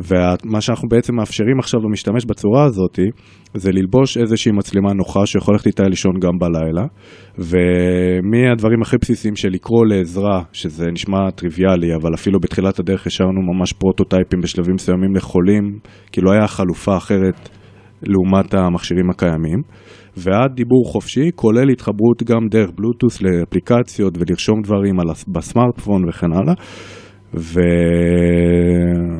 ומה 0.00 0.60
שאנחנו 0.60 0.88
בעצם 0.88 1.14
מאפשרים 1.14 1.58
עכשיו 1.58 1.80
למשתמש 1.80 2.24
בצורה 2.24 2.64
הזאת, 2.64 2.98
זה 3.54 3.70
ללבוש 3.72 4.16
איזושהי 4.16 4.52
מצלמה 4.52 4.92
נוחה 4.92 5.26
שיכול 5.26 5.54
ללכת 5.54 5.66
איתה 5.66 5.82
לישון 5.82 6.12
גם 6.20 6.32
בלילה. 6.38 6.86
ומהדברים 7.38 8.82
הכי 8.82 8.96
בסיסיים 9.00 9.36
של 9.36 9.48
לקרוא 9.48 9.86
לעזרה, 9.86 10.42
שזה 10.52 10.86
נשמע 10.92 11.30
טריוויאלי, 11.30 11.94
אבל 11.94 12.14
אפילו 12.14 12.40
בתחילת 12.40 12.78
הדרך 12.78 13.06
השארנו 13.06 13.40
ממש 13.52 13.72
פרוטוטייפים 13.72 14.40
בשלבים 14.42 14.74
מסוימים 14.74 15.16
לחולים, 15.16 15.78
כי 16.12 16.20
לא 16.20 16.32
היה 16.32 16.46
חלופה 16.46 16.96
אחרת 16.96 17.57
לעומת 18.02 18.54
המכשירים 18.54 19.10
הקיימים, 19.10 19.62
ועד 20.16 20.50
דיבור 20.54 20.92
חופשי, 20.92 21.30
כולל 21.34 21.70
התחברות 21.72 22.22
גם 22.22 22.48
דרך 22.50 22.70
בלוטוס 22.76 23.22
לאפליקציות 23.22 24.18
ולרשום 24.18 24.62
דברים 24.62 25.00
על, 25.00 25.06
בסמארטפון 25.28 26.08
וכן 26.08 26.32
הלאה. 26.32 26.54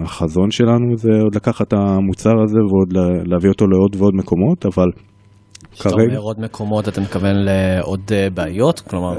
והחזון 0.04 0.50
שלנו 0.50 0.96
זה 0.96 1.08
עוד 1.22 1.34
לקחת 1.34 1.68
את 1.68 1.72
המוצר 1.72 2.42
הזה 2.44 2.58
ועוד 2.58 2.92
להביא 3.26 3.50
אותו 3.50 3.66
לעוד 3.66 3.96
ועוד 3.96 4.14
מקומות, 4.14 4.66
אבל 4.66 4.86
כרגע... 4.92 5.72
כשאתה 5.72 5.94
אומר 5.94 6.18
עוד 6.18 6.40
מקומות, 6.40 6.88
אתה 6.88 7.00
מתכוון 7.00 7.36
לעוד 7.36 8.00
אה, 8.12 8.30
בעיות? 8.34 8.80
כלומר, 8.80 9.14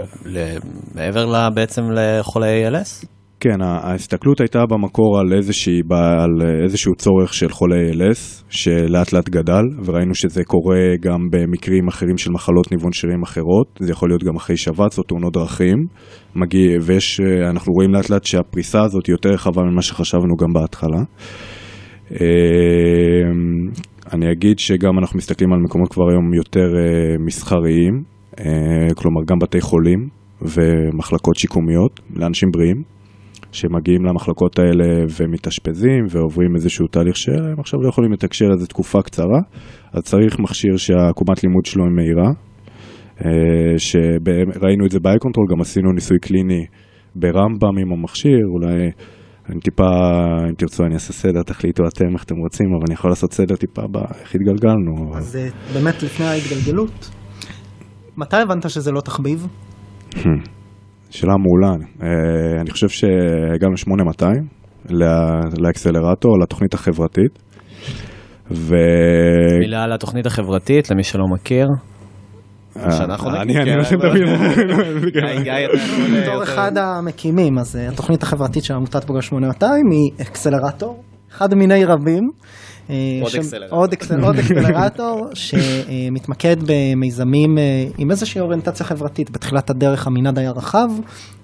מעבר 0.96 1.50
בעצם 1.50 1.82
לחולי 1.92 2.68
ALS? 2.68 3.06
כן, 3.41 3.62
ההסתכלות 3.62 4.41
הייתה 4.41 4.60
במקור 4.69 5.19
על, 5.19 5.34
איזושהי, 5.34 5.81
על 5.91 6.62
איזשהו 6.63 6.96
צורך 6.96 7.34
של 7.34 7.50
חולי 7.50 7.91
ALS, 7.91 8.43
שלאט 8.50 9.13
לאט 9.13 9.29
גדל, 9.29 9.63
וראינו 9.86 10.15
שזה 10.15 10.43
קורה 10.43 10.79
גם 11.01 11.19
במקרים 11.31 11.88
אחרים 11.88 12.17
של 12.17 12.31
מחלות 12.31 12.72
ניוון 12.72 12.91
שרירים 12.91 13.24
אחרות, 13.24 13.79
זה 13.79 13.91
יכול 13.91 14.10
להיות 14.10 14.24
גם 14.24 14.36
אחרי 14.36 14.58
שבץ 14.58 14.98
או 14.98 15.03
תאונות 15.03 15.34
דרכים, 15.34 15.77
מגיע, 16.36 16.77
ואנחנו 16.81 17.74
רואים 17.74 17.93
לאט 17.93 18.10
לאט 18.10 18.24
שהפריסה 18.24 18.84
הזאת 18.84 19.05
היא 19.05 19.13
יותר 19.13 19.29
רחבה 19.29 19.62
ממה 19.63 19.81
שחשבנו 19.81 20.36
גם 20.36 20.53
בהתחלה. 20.53 21.00
אמ, 22.12 22.17
אני 24.13 24.31
אגיד 24.31 24.60
שגם 24.60 25.00
אנחנו 25.00 25.17
מסתכלים 25.17 25.53
על 25.53 25.60
מקומות 25.60 25.93
כבר 25.93 26.10
היום 26.10 26.34
יותר 26.34 26.67
אה, 26.77 27.15
מסחריים, 27.25 28.03
אה, 28.39 28.93
כלומר 28.96 29.22
גם 29.27 29.38
בתי 29.41 29.62
חולים 29.62 30.08
ומחלקות 30.41 31.36
שיקומיות 31.36 32.00
לאנשים 32.15 32.50
בריאים. 32.51 32.99
שמגיעים 33.51 34.06
למחלקות 34.06 34.60
האלה 34.60 35.06
ומתאשפזים 35.20 36.06
ועוברים 36.10 36.56
איזשהו 36.56 36.88
תהליך 36.88 37.18
שהם 37.18 37.60
עכשיו 37.60 37.82
לא 37.82 37.89
יכולים 37.89 38.12
לתקשר 38.12 38.46
איזה 38.53 38.68
תקופה 38.68 39.01
קצרה, 39.01 39.39
אז 39.94 40.03
צריך 40.03 40.39
מכשיר 40.39 40.77
שהעקומת 40.77 41.44
לימוד 41.44 41.65
שלו 41.65 41.84
היא 41.84 41.94
מהירה. 41.96 42.32
אה, 43.25 43.77
שראינו 43.77 44.86
את 44.86 44.91
זה 44.91 45.00
ב 45.00 45.04
EyeControl, 45.04 45.48
גם 45.51 45.62
עשינו 45.62 45.91
ניסוי 45.91 46.20
קליני 46.20 46.65
ברמב"ם 47.15 47.77
עם 47.82 47.94
המכשיר, 47.94 48.39
אולי 48.53 48.91
אני 49.50 49.60
טיפה, 49.60 49.89
אם 50.50 50.53
תרצו 50.53 50.84
אני 50.84 50.94
אעשה 50.94 51.13
סדר, 51.13 51.44
תחליטו 51.44 51.84
אתם 51.88 52.13
איך 52.13 52.24
אתם 52.24 52.36
רוצים, 52.36 52.68
אבל 52.68 52.84
אני 52.88 52.94
יכול 52.94 53.12
לעשות 53.12 53.34
סדר 53.34 53.56
טיפה 53.56 53.82
באיך 53.91 54.36
התגלגלנו. 54.36 55.18
אז 55.18 55.36
אה, 55.36 55.50
באמת 55.74 56.03
לפני 56.03 56.25
ההתגלגלות, 56.25 57.10
מתי 58.18 58.38
הבנת 58.38 58.70
שזה 58.70 58.91
לא 58.91 59.01
תחביב? 59.01 59.48
שאלה 61.10 61.34
מעולה, 61.38 61.86
אה, 62.04 62.62
אני 62.62 62.72
חושב 62.72 62.89
שהגענו 62.89 63.78
8200 63.78 64.36
לאקסלרטור, 65.60 66.39
לתוכנית 66.39 66.74
החברתית. 66.74 67.39
ו... 68.51 68.75
מילה 69.60 69.84
על 69.84 69.94
התוכנית 69.94 70.25
החברתית, 70.25 70.92
למי 70.92 71.04
שלא 71.04 71.24
מכיר. 71.34 71.68
אה, 72.78 73.42
אני 73.42 73.58
אני 73.58 73.74
הולך 73.75 73.92
לדבר. 73.92 74.13
בתור 76.22 76.44
אחד 76.44 76.72
המקימים, 76.78 77.58
אז 77.58 77.75
אה, 77.75 77.89
התוכנית 77.89 78.24
החברתית 78.24 78.63
של 78.63 78.74
עמותת 78.74 79.04
בוגרי 79.04 79.25
8200 79.25 79.72
היא 79.92 80.28
אקסלרטור, 80.28 81.04
אחד 81.32 81.54
מיני 81.54 81.86
רבים. 81.86 82.24
אה, 82.89 82.96
עוד 83.72 83.93
אקסלרטור. 83.93 84.25
עוד 84.25 84.39
אקסלרטור 84.39 85.27
שמתמקד 85.34 86.55
במיזמים 86.65 87.58
עם 87.98 88.12
איזושהי 88.12 88.41
אוריינטציה 88.41 88.86
חברתית. 88.86 89.31
בתחילת 89.31 89.69
הדרך 89.69 90.08
המנעד 90.08 90.39
היה 90.39 90.51
רחב, 90.51 90.89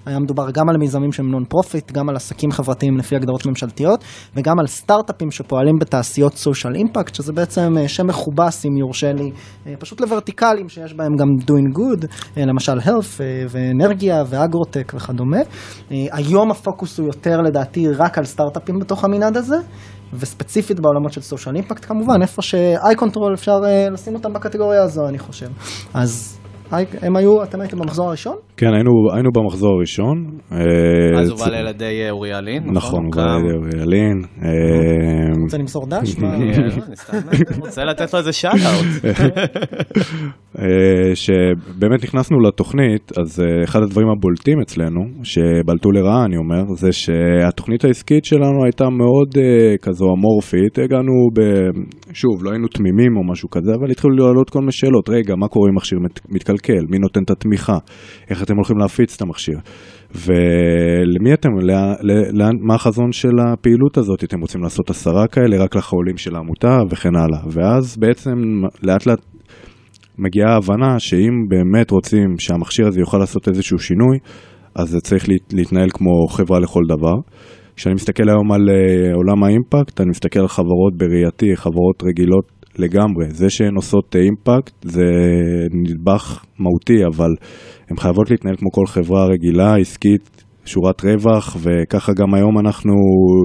היה 0.05 0.19
מדובר 0.19 0.51
גם 0.51 0.69
על 0.69 0.77
מיזמים 0.77 1.11
שהם 1.11 1.31
non-profit, 1.31 1.91
גם 1.91 2.09
על 2.09 2.15
עסקים 2.15 2.51
חברתיים 2.51 2.97
לפי 2.97 3.15
הגדרות 3.15 3.45
ממשלתיות, 3.45 4.03
וגם 4.35 4.59
על 4.59 4.67
סטארט-אפים 4.67 5.31
שפועלים 5.31 5.75
בתעשיות 5.81 6.33
social 6.33 6.75
impact, 6.75 7.15
שזה 7.15 7.33
בעצם 7.33 7.77
אה, 7.77 7.87
שם 7.87 8.07
מכובס, 8.07 8.65
אם 8.65 8.77
יורשה 8.77 9.13
לי, 9.13 9.31
אה, 9.67 9.73
פשוט 9.79 10.01
לוורטיקלים 10.01 10.69
שיש 10.69 10.93
בהם 10.93 11.15
גם 11.19 11.27
doing 11.41 11.77
good, 11.77 12.05
אה, 12.37 12.45
למשל 12.45 12.79
health 12.79 13.21
ואנרגיה 13.49 14.23
ואגרוטק 14.27 14.93
וכדומה. 14.95 15.39
היום 15.89 16.51
הפוקוס 16.51 16.99
הוא 16.99 17.07
יותר 17.07 17.41
לדעתי 17.41 17.87
רק 17.87 18.17
על 18.17 18.25
סטארט-אפים 18.25 18.79
בתוך 18.79 19.03
המנעד 19.03 19.37
הזה. 19.37 19.55
וספציפית 20.19 20.79
בעולמות 20.79 21.13
של 21.13 21.21
social 21.21 21.55
impact 21.55 21.85
כמובן, 21.85 22.21
איפה 22.21 22.41
ש 22.41 22.95
EyeControl 22.97 23.33
אפשר 23.33 23.51
לשים 23.91 24.15
אותם 24.15 24.33
בקטגוריה 24.33 24.83
הזו 24.83 25.07
אני 25.07 25.19
חושב. 25.19 25.47
אז 25.93 26.39
הם 27.01 27.15
היו, 27.15 27.43
אתם 27.43 27.61
הייתם 27.61 27.77
במחזור 27.79 28.07
הראשון? 28.07 28.35
כן, 28.57 28.73
היינו, 28.73 28.91
היינו 29.13 29.29
במחזור 29.31 29.73
הראשון. 29.77 30.37
אה, 30.51 31.19
אז 31.19 31.29
הובל 31.29 31.51
על 31.51 31.71
ידי 31.71 32.01
אה, 32.03 32.11
אורי 32.11 32.37
ילין, 32.37 32.63
נכון? 32.63 32.75
נכון, 32.75 33.05
הובל 33.05 33.23
על 33.23 33.37
ידי 33.37 33.57
אורי 33.57 33.83
ילין. 33.83 34.21
אה, 34.43 35.41
רוצה 35.43 35.57
למסור 35.57 35.85
דש? 35.87 36.15
אני 36.23 37.59
רוצה 37.59 37.83
לתת 37.83 38.13
לו 38.13 38.19
איזה 38.19 38.33
shout-out. 38.33 39.15
שבאמת 41.23 42.03
נכנסנו 42.03 42.39
לתוכנית, 42.39 43.11
אז 43.19 43.43
אחד 43.63 43.81
הדברים 43.81 44.07
הבולטים 44.09 44.61
אצלנו, 44.61 45.01
שבלטו 45.23 45.91
לרעה 45.91 46.25
אני 46.25 46.37
אומר, 46.37 46.63
זה 46.75 46.91
שהתוכנית 46.91 47.85
העסקית 47.85 48.25
שלנו 48.25 48.63
הייתה 48.63 48.89
מאוד 48.89 49.37
כזו 49.81 50.05
אמורפית, 50.17 50.79
הגענו, 50.79 51.11
ב... 51.33 51.41
שוב, 52.13 52.43
לא 52.43 52.51
היינו 52.51 52.67
תמימים 52.67 53.17
או 53.17 53.31
משהו 53.31 53.49
כזה, 53.49 53.71
אבל 53.79 53.91
התחילו 53.91 54.15
לעלות 54.15 54.49
כל 54.49 54.59
מיני 54.59 54.71
שאלות, 54.71 55.09
רגע, 55.09 55.35
מה 55.35 55.47
קורה 55.47 55.69
אם 55.69 55.75
מכשיר 55.75 55.99
מתקלקל, 56.29 56.85
מי 56.89 56.97
נותן 56.99 57.23
את 57.23 57.31
התמיכה, 57.31 57.77
איך 58.29 58.41
אתם 58.45 58.55
הולכים 58.55 58.77
להפיץ 58.77 59.15
את 59.15 59.21
המכשיר. 59.21 59.57
ולמי 60.15 61.33
אתם, 61.33 61.49
לאן, 62.33 62.55
מה 62.61 62.75
החזון 62.75 63.11
של 63.11 63.39
הפעילות 63.47 63.97
הזאת? 63.97 64.23
אתם 64.23 64.39
רוצים 64.41 64.63
לעשות 64.63 64.89
עשרה 64.89 65.27
כאלה 65.27 65.63
רק 65.63 65.75
לחולים 65.75 66.17
של 66.17 66.35
העמותה 66.35 66.77
וכן 66.89 67.15
הלאה. 67.15 67.39
ואז 67.51 67.97
בעצם 67.97 68.35
לאט 68.83 69.05
לאט 69.05 69.19
מגיעה 70.17 70.53
ההבנה 70.53 70.99
שאם 70.99 71.33
באמת 71.49 71.91
רוצים 71.91 72.35
שהמכשיר 72.39 72.87
הזה 72.87 72.99
יוכל 72.99 73.17
לעשות 73.17 73.47
איזשהו 73.47 73.79
שינוי, 73.79 74.17
אז 74.75 74.89
זה 74.89 75.01
צריך 75.01 75.25
להתנהל 75.53 75.89
כמו 75.93 76.27
חברה 76.27 76.59
לכל 76.59 76.81
דבר. 76.89 77.13
כשאני 77.75 77.93
מסתכל 77.93 78.29
היום 78.29 78.51
על 78.51 78.69
אה, 78.69 79.13
עולם 79.15 79.43
האימפקט, 79.43 80.01
אני 80.01 80.09
מסתכל 80.09 80.39
על 80.39 80.47
חברות 80.47 80.97
בראייתי, 80.97 81.55
חברות 81.55 82.03
רגילות 82.03 82.45
לגמרי. 82.79 83.25
זה 83.29 83.49
שהן 83.49 83.75
עושות 83.75 84.15
אימפקט 84.15 84.73
זה 84.81 85.05
נדבך 85.73 86.43
מהותי, 86.59 87.05
אבל 87.05 87.35
הן 87.89 87.97
חייבות 87.97 88.31
להתנהל 88.31 88.55
כמו 88.55 88.71
כל 88.71 88.85
חברה 88.87 89.25
רגילה, 89.25 89.75
עסקית, 89.75 90.43
שורת 90.65 91.05
רווח, 91.05 91.57
וככה 91.61 92.13
גם 92.13 92.33
היום 92.33 92.59
אנחנו 92.59 92.93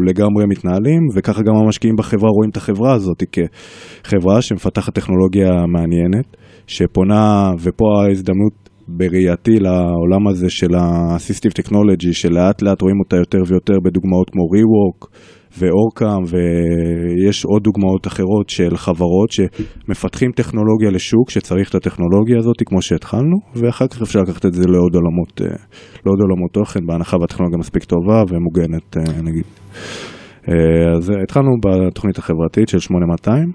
לגמרי 0.06 0.44
מתנהלים, 0.48 1.00
וככה 1.14 1.42
גם 1.42 1.56
המשקיעים 1.56 1.96
בחברה 1.96 2.30
רואים 2.30 2.50
את 2.50 2.56
החברה 2.56 2.94
הזאת 2.94 3.22
כחברה 3.32 4.42
שמפתחת 4.42 4.94
טכנולוגיה 4.94 5.50
מעניינת, 5.66 6.36
שפונה, 6.66 7.50
ופה 7.62 7.84
ההזדמנות 8.04 8.70
בראייתי 8.88 9.58
לעולם 9.60 10.28
הזה 10.28 10.50
של 10.50 10.74
ה-Assistive 10.74 11.62
Technology, 11.62 12.12
שלאט 12.12 12.62
לאט 12.62 12.82
רואים 12.82 13.00
אותה 13.00 13.16
יותר 13.16 13.38
ויותר 13.46 13.74
בדוגמאות 13.84 14.30
כמו 14.30 14.42
ReWork, 14.42 15.06
ואורקאם, 15.58 16.22
ויש 16.26 17.44
עוד 17.44 17.62
דוגמאות 17.62 18.06
אחרות 18.06 18.48
של 18.48 18.76
חברות 18.76 19.30
שמפתחים 19.30 20.30
טכנולוגיה 20.32 20.90
לשוק 20.90 21.30
שצריך 21.30 21.70
את 21.70 21.74
הטכנולוגיה 21.74 22.38
הזאת 22.38 22.56
כמו 22.66 22.82
שהתחלנו, 22.82 23.36
ואחר 23.54 23.86
כך 23.88 24.02
אפשר 24.02 24.20
לקחת 24.20 24.46
את 24.46 24.52
זה 24.52 24.62
לעוד 24.68 24.94
עולמות, 24.94 25.40
אה, 25.40 25.46
לעוד 26.06 26.20
עולמות 26.20 26.52
תוכן, 26.52 26.80
בהנחה 26.86 27.16
והטכנולוגיה 27.20 27.58
מספיק 27.58 27.84
טובה 27.84 28.22
ומוגנת 28.28 28.96
אה, 28.96 29.22
נגיד. 29.22 29.44
אה, 30.48 30.96
אז 30.96 31.12
התחלנו 31.22 31.50
בתוכנית 31.64 32.18
החברתית 32.18 32.68
של 32.68 32.78
8200. 32.78 33.52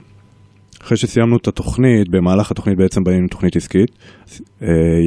אחרי 0.82 0.98
שסיימנו 0.98 1.38
את 1.38 1.48
התוכנית, 1.48 2.10
במהלך 2.10 2.52
התוכנית 2.52 2.78
בעצם 2.78 3.04
בנינו 3.04 3.28
תוכנית 3.28 3.56
עסקית. 3.56 3.92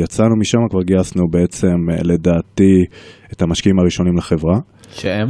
יצאנו 0.02 0.36
משם, 0.40 0.58
כבר 0.70 0.82
גייסנו 0.82 1.24
בעצם, 1.30 1.76
לדעתי, 2.04 2.84
את 3.32 3.42
המשקיעים 3.42 3.78
הראשונים 3.78 4.16
לחברה. 4.16 4.58
שהם? 4.90 5.28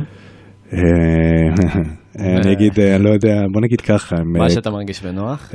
אה, 0.72 0.78
אני 2.42 2.52
אגיד, 2.52 2.80
אה, 2.80 2.96
אני 2.96 3.04
לא 3.04 3.10
יודע, 3.10 3.34
בוא 3.52 3.60
נגיד 3.60 3.80
ככה. 3.80 4.16
מה 4.24 4.44
אה, 4.44 4.50
שאתה 4.50 4.70
מרגיש 4.70 5.02
בנוח? 5.02 5.52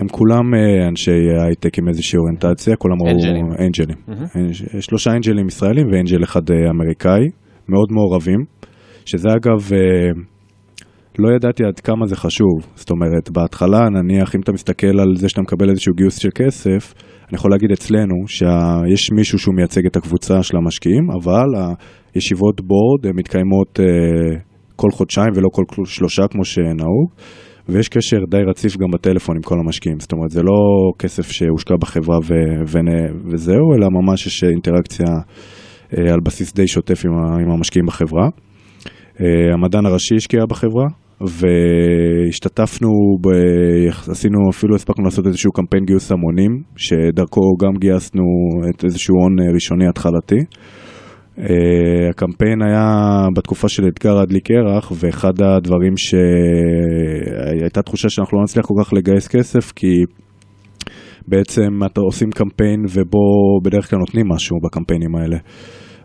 הם 0.00 0.08
כולם 0.08 0.54
אנשי 0.88 1.10
הייטק 1.46 1.78
עם 1.78 1.88
איזושהי 1.88 2.18
אוריינטציה, 2.18 2.76
כולם 2.76 2.96
ראו 3.02 3.10
אנג'לים. 3.66 3.96
שלושה 4.80 5.10
אנג'לים 5.10 5.46
ישראלים 5.46 5.86
ואנג'ל 5.92 6.24
אחד 6.24 6.42
אמריקאי, 6.70 7.28
מאוד 7.68 7.88
מעורבים, 7.90 8.44
שזה 9.04 9.28
אגב... 9.28 9.70
לא 11.18 11.34
ידעתי 11.36 11.64
עד 11.64 11.80
כמה 11.80 12.06
זה 12.06 12.16
חשוב. 12.16 12.50
זאת 12.74 12.90
אומרת, 12.90 13.30
בהתחלה, 13.30 13.88
נניח, 13.88 14.34
אם 14.34 14.40
אתה 14.40 14.52
מסתכל 14.52 15.00
על 15.00 15.16
זה 15.16 15.28
שאתה 15.28 15.42
מקבל 15.42 15.70
איזשהו 15.70 15.94
גיוס 15.94 16.18
של 16.18 16.28
כסף, 16.34 16.94
אני 17.28 17.36
יכול 17.38 17.50
להגיד 17.50 17.72
אצלנו 17.72 18.14
שיש 18.26 19.12
מישהו 19.12 19.38
שהוא 19.38 19.54
מייצג 19.54 19.86
את 19.86 19.96
הקבוצה 19.96 20.42
של 20.42 20.56
המשקיעים, 20.56 21.10
אבל 21.10 21.46
הישיבות 22.14 22.60
בורד 22.60 23.16
מתקיימות 23.16 23.80
uh, 23.80 24.38
כל 24.76 24.90
חודשיים 24.90 25.30
ולא 25.34 25.48
כל 25.52 25.84
שלושה 25.84 26.22
כמו 26.30 26.44
שנהוג, 26.44 27.10
ויש 27.68 27.88
קשר 27.88 28.16
די 28.30 28.42
רציף 28.48 28.76
גם 28.76 28.90
בטלפון 28.92 29.36
עם 29.36 29.42
כל 29.42 29.58
המשקיעים. 29.64 30.00
זאת 30.00 30.12
אומרת, 30.12 30.30
זה 30.30 30.42
לא 30.42 30.52
כסף 30.98 31.30
שהושקע 31.30 31.74
בחברה 31.80 32.18
ו- 32.18 32.62
ו- 32.66 33.30
וזהו, 33.32 33.74
אלא 33.76 33.88
ממש 33.90 34.26
יש 34.26 34.44
אינטראקציה 34.44 35.06
uh, 35.06 35.96
על 36.12 36.20
בסיס 36.24 36.54
די 36.54 36.66
שוטף 36.66 37.02
עם, 37.04 37.50
המשקיעים 37.50 37.86
בחברה. 37.86 38.28
Uh, 38.28 39.22
המדען 39.54 39.86
הראשי 39.86 40.14
השקיע 40.16 40.40
בחברה, 40.50 40.86
והשתתפנו, 41.20 42.88
ב... 43.20 43.28
עשינו, 44.10 44.38
אפילו 44.50 44.74
הספקנו 44.74 45.04
לעשות 45.04 45.26
איזשהו 45.26 45.52
קמפיין 45.52 45.84
גיוס 45.84 46.12
המונים, 46.12 46.62
שדרכו 46.76 47.40
גם 47.62 47.72
גייסנו 47.78 48.22
את 48.70 48.84
איזשהו 48.84 49.14
הון 49.20 49.36
ראשוני 49.54 49.88
התחלתי. 49.88 50.36
Uh, 51.38 51.40
הקמפיין 52.10 52.62
היה 52.62 53.26
בתקופה 53.36 53.68
של 53.68 53.88
אתגר 53.88 54.18
הדליק 54.18 54.46
קרח, 54.46 54.92
ואחד 54.94 55.42
הדברים 55.42 55.96
שהייתה 55.96 57.82
תחושה 57.82 58.08
שאנחנו 58.08 58.38
לא 58.38 58.42
נצליח 58.42 58.66
כל 58.66 58.74
כך 58.84 58.92
לגייס 58.92 59.28
כסף, 59.28 59.72
כי 59.72 60.04
בעצם 61.28 61.84
אתה 61.86 62.00
עושים 62.00 62.30
קמפיין 62.30 62.80
ובו 62.90 63.60
בדרך 63.64 63.90
כלל 63.90 63.98
נותנים 63.98 64.28
משהו 64.28 64.56
בקמפיינים 64.64 65.16
האלה. 65.16 65.36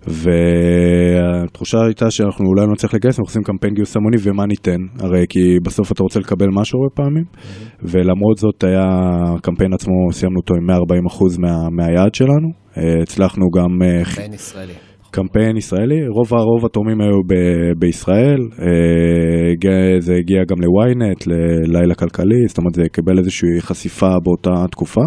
והתחושה 0.08 1.77
הייתה 1.86 2.12
שאנחנו 2.12 2.46
אולי 2.46 2.65
לא 2.65 2.72
נצליח 2.72 2.94
לגייס, 2.94 3.20
אנחנו 3.20 3.29
עושים 3.29 3.44
קמפיין 3.44 3.74
גיוס 3.74 3.96
המוני 3.96 4.18
ומה 4.24 4.46
ניתן, 4.46 4.82
הרי 5.00 5.25
כי 5.29 5.39
בסוף 5.65 5.91
אתה 5.91 6.03
רוצה 6.03 6.20
לקבל 6.20 6.48
משהו 6.53 6.79
הרבה 6.79 6.96
פעמים. 6.96 7.24
ולמרות 7.84 8.38
זאת 8.38 8.63
היה, 8.63 8.86
הקמפיין 9.38 9.74
עצמו, 9.74 9.94
סיימנו 10.12 10.39
אותו 10.39 10.53
עם 10.56 10.70
140% 10.70 11.39
מה, 11.39 11.70
מהיעד 11.72 12.15
שלנו, 12.15 12.50
אה, 12.77 13.01
הצלחנו 13.01 13.46
גם... 13.58 13.82
אה, 13.82 14.03
קמפיין 14.06 14.34
ישראלי. 14.34 14.74
קמפיין 15.12 15.58
ישראלי, 15.58 16.08
רוב, 16.08 16.34
רוב 16.34 16.65
התורמים 16.65 17.01
היו 17.01 17.20
ב, 17.27 17.34
בישראל, 17.79 18.39
אה, 18.62 20.00
זה 20.00 20.13
הגיע 20.13 20.44
גם 20.48 20.58
ל-ynet, 20.62 21.24
ללילה 21.27 21.96
כלכלי, 21.96 22.48
זאת 22.48 22.58
אומרת 22.58 22.74
זה 22.75 22.84
קיבל 22.91 23.18
איזושהי 23.18 23.62
חשיפה 23.62 24.10
באותה 24.24 24.68
תקופה. 24.72 25.01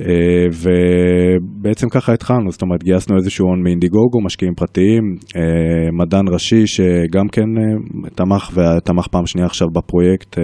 אה, 0.00 0.46
ובעצם 0.52 1.88
ככה 1.88 2.12
התחלנו, 2.12 2.50
זאת 2.50 2.62
אומרת 2.62 2.82
גייסנו 2.84 3.16
איזשהו 3.16 3.46
הון 3.46 3.62
מאינדיגוגו, 3.62 4.20
משקיעים 4.24 4.54
פרטיים, 4.54 5.02
אה, 5.36 5.90
מדען 5.92 6.28
ראשי 6.28 6.66
שגם 6.66 7.28
כן 7.32 7.58
אה, 7.58 8.10
תמך 8.14 8.50
ותמך 8.54 9.06
פעם 9.06 9.26
שנייה 9.26 9.46
עכשיו 9.46 9.68
בפרויקט 9.72 10.38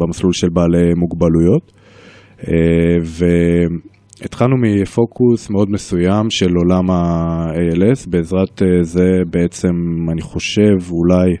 במסלול 0.00 0.32
של 0.32 0.48
בעלי 0.52 0.94
מוגבלויות. 0.96 1.72
והתחלנו 4.20 4.56
מפוקוס 4.56 5.50
מאוד 5.50 5.70
מסוים 5.70 6.30
של 6.30 6.54
עולם 6.56 6.90
ה-ALS, 6.90 8.10
בעזרת 8.10 8.62
זה 8.82 9.08
בעצם 9.30 9.74
אני 10.12 10.22
חושב 10.22 10.90
אולי 10.90 11.36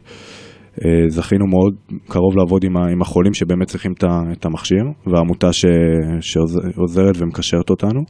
זכינו 1.08 1.46
מאוד 1.46 1.74
קרוב 2.08 2.36
לעבוד 2.36 2.64
עם, 2.64 2.76
עם 2.76 3.02
החולים 3.02 3.34
שבאמת 3.34 3.66
צריכים 3.66 3.92
את 4.32 4.44
המכשיר, 4.44 4.84
והעמותה 5.06 5.52
ש, 5.52 5.64
שעוזרת 6.20 7.14
ומקשרת 7.18 7.70
אותנו. 7.70 8.00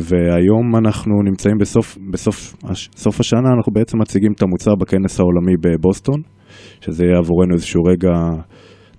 והיום 0.00 0.76
אנחנו 0.76 1.22
נמצאים 1.24 1.58
בסוף, 1.58 1.98
בסוף 2.12 2.54
סוף 2.96 3.20
השנה, 3.20 3.48
אנחנו 3.56 3.72
בעצם 3.72 3.98
מציגים 4.00 4.32
את 4.32 4.42
המוצר 4.42 4.74
בכנס 4.74 5.20
העולמי 5.20 5.54
בבוסטון, 5.60 6.20
שזה 6.80 7.04
יהיה 7.04 7.18
עבורנו 7.18 7.54
איזשהו 7.54 7.82
רגע 7.82 8.10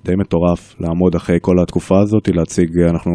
די 0.05 0.15
מטורף 0.15 0.75
לעמוד 0.79 1.15
אחרי 1.15 1.37
כל 1.41 1.59
התקופה 1.61 1.99
הזאת, 1.99 2.27
להציג, 2.27 2.79
אנחנו 2.89 3.11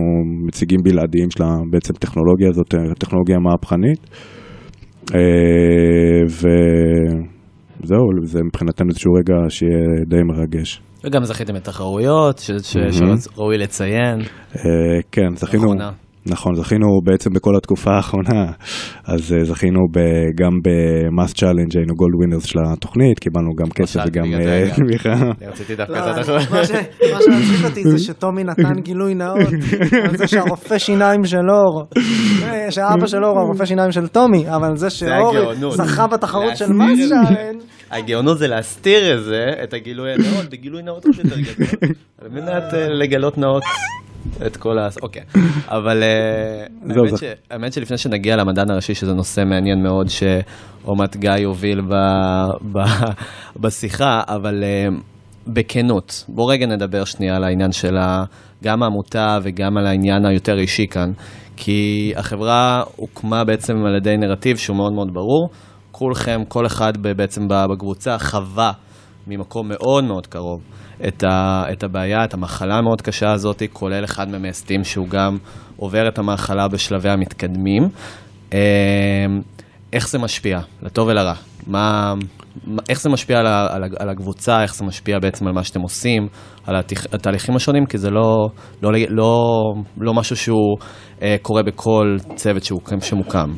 מציגים 0.46 0.80
בלעדיים 0.84 1.30
של 1.30 1.44
בעצם 1.70 1.94
טכנולוגיה 1.94 2.48
הזאת, 2.48 2.74
טכנולוגיה 2.98 3.38
מהפכנית. 3.38 4.10
אה, 5.14 6.22
ו... 6.28 6.48
זהו, 7.84 7.98
זה 8.22 8.42
מבחינתנו 8.42 8.88
איזשהו 8.88 9.12
רגע 9.12 9.34
שיהיה 9.48 10.04
די 10.06 10.22
מרגש. 10.22 10.80
וגם 11.04 11.24
זכיתם 11.24 11.54
בתחרויות, 11.54 12.38
שראוי 12.62 13.58
לציין. 13.58 14.20
אה, 14.20 15.00
כן, 15.12 15.34
זכינו. 15.36 15.74
נכון, 16.26 16.54
זכינו 16.54 16.86
בעצם 17.04 17.30
בכל 17.32 17.56
התקופה 17.56 17.90
האחרונה, 17.90 18.44
אז 19.04 19.32
uh, 19.32 19.44
זכינו 19.44 19.80
ב, 19.92 19.98
גם 20.42 20.50
ב-MassChallenge 20.64 21.76
היינו 21.76 21.94
gold 21.94 22.14
winners 22.14 22.44
של 22.44 22.58
התוכנית, 22.72 23.18
קיבלנו 23.18 23.50
גם 23.56 23.70
כסף 23.70 24.00
וגם 24.06 24.24
תמיכה. 24.76 25.14
רציתי 25.48 25.76
דווקא 25.76 26.00
קצת 26.00 26.20
אחר. 26.20 26.36
מה 26.50 26.64
שהצחיק 26.64 27.64
אותי 27.64 27.82
זה 27.82 27.98
שטומי 27.98 28.44
נתן 28.44 28.80
גילוי 28.86 29.14
נאות, 29.14 29.38
על 30.04 30.16
זה 30.16 30.26
שהרופא 30.26 30.78
שיניים 30.78 31.24
של 31.24 31.50
אור, 31.50 31.84
אה, 32.42 32.70
שאבא 32.70 33.06
של 33.06 33.24
אור 33.24 33.38
הרופא 33.38 33.64
שיניים 33.64 33.92
של 33.92 34.08
טומי, 34.08 34.44
אבל 34.48 34.76
זה 34.76 34.90
שאור 34.90 35.54
זכה 35.70 36.06
בתחרות 36.06 36.56
של 36.56 36.72
Mass 36.72 36.98
Challenge. 37.08 37.60
הגאונות 37.90 38.38
זה 38.38 38.48
להסתיר 38.48 39.14
את 39.14 39.24
זה, 39.24 39.44
את 39.62 39.74
הגילוי 39.74 40.12
הנאות, 40.12 40.50
בגילוי 40.50 40.82
נאות 40.82 41.04
עוד 41.04 41.14
יותר 41.24 41.40
גדול, 41.40 41.90
על 42.22 42.28
מנת 42.28 42.74
אה, 42.74 42.88
לגלות 42.88 43.38
נאות. 43.38 43.62
את 44.46 44.56
כל 44.56 44.78
ה... 44.78 44.88
אוקיי. 45.02 45.22
אבל 45.68 46.02
אה, 46.02 46.66
האמת 47.50 47.72
שלפני 47.72 47.98
שנגיע 47.98 48.36
למדען 48.36 48.70
הראשי, 48.70 48.94
שזה 48.94 49.14
נושא 49.14 49.44
מעניין 49.44 49.82
מאוד, 49.82 50.06
שבאמת 50.08 51.16
גיא 51.16 51.46
הוביל 51.46 51.80
בשיחה, 53.56 54.20
אבל 54.28 54.64
אה, 54.64 54.88
בכנות, 55.46 56.24
בוא 56.28 56.52
רגע 56.52 56.66
נדבר 56.66 57.04
שנייה 57.04 57.36
על 57.36 57.44
העניין 57.44 57.72
של 57.72 57.96
גם 58.64 58.82
העמותה 58.82 59.38
וגם 59.42 59.76
על 59.76 59.86
העניין 59.86 60.26
היותר 60.26 60.58
אישי 60.58 60.86
כאן. 60.86 61.12
כי 61.56 62.12
החברה 62.16 62.82
הוקמה 62.96 63.44
בעצם 63.44 63.74
על 63.86 63.96
ידי 63.96 64.16
נרטיב 64.16 64.56
שהוא 64.56 64.76
מאוד 64.76 64.92
מאוד 64.92 65.14
ברור. 65.14 65.48
כולכם, 65.92 66.40
כל 66.48 66.66
אחד 66.66 66.92
בעצם 67.16 67.48
בקבוצה 67.48 68.18
חווה 68.18 68.72
ממקום 69.26 69.68
מאוד 69.68 70.04
מאוד 70.04 70.26
קרוב 70.26 70.60
את, 71.08 71.24
ה, 71.24 71.64
את 71.72 71.82
הבעיה, 71.82 72.24
את 72.24 72.34
המחלה 72.34 72.74
המאוד 72.74 73.02
קשה 73.02 73.32
הזאת, 73.32 73.62
כולל 73.72 74.04
אחד 74.04 74.30
מהמייסדים 74.30 74.84
שהוא 74.84 75.08
גם 75.08 75.36
עובר 75.76 76.08
את 76.08 76.18
המחלה 76.18 76.68
בשלבי 76.68 77.10
המתקדמים. 77.10 77.82
אמ, 78.52 78.58
איך 79.92 80.08
זה 80.08 80.18
משפיע, 80.18 80.60
לטוב 80.82 81.08
ולרע? 81.08 81.34
מה, 81.66 82.14
איך 82.88 83.00
זה 83.00 83.10
משפיע 83.10 83.38
על, 83.38 83.46
על, 83.46 83.82
על 83.98 84.08
הקבוצה, 84.08 84.62
איך 84.62 84.74
זה 84.74 84.84
משפיע 84.84 85.18
בעצם 85.18 85.46
על 85.46 85.52
מה 85.52 85.64
שאתם 85.64 85.80
עושים, 85.80 86.26
על 86.66 86.76
התהליכים 86.76 87.10
התהליכים 87.12 87.56
השונים, 87.56 87.86
כי 87.86 87.98
זה 87.98 88.10
לא, 88.10 88.48
לא, 88.82 88.90
לא, 89.08 89.42
לא 90.00 90.14
משהו 90.14 90.36
שהוא 90.36 90.76
אה, 91.22 91.36
קורה 91.42 91.62
בכל 91.62 92.16
צוות 92.34 92.64
שהוקם, 92.64 93.00
שמוקם. 93.00 93.50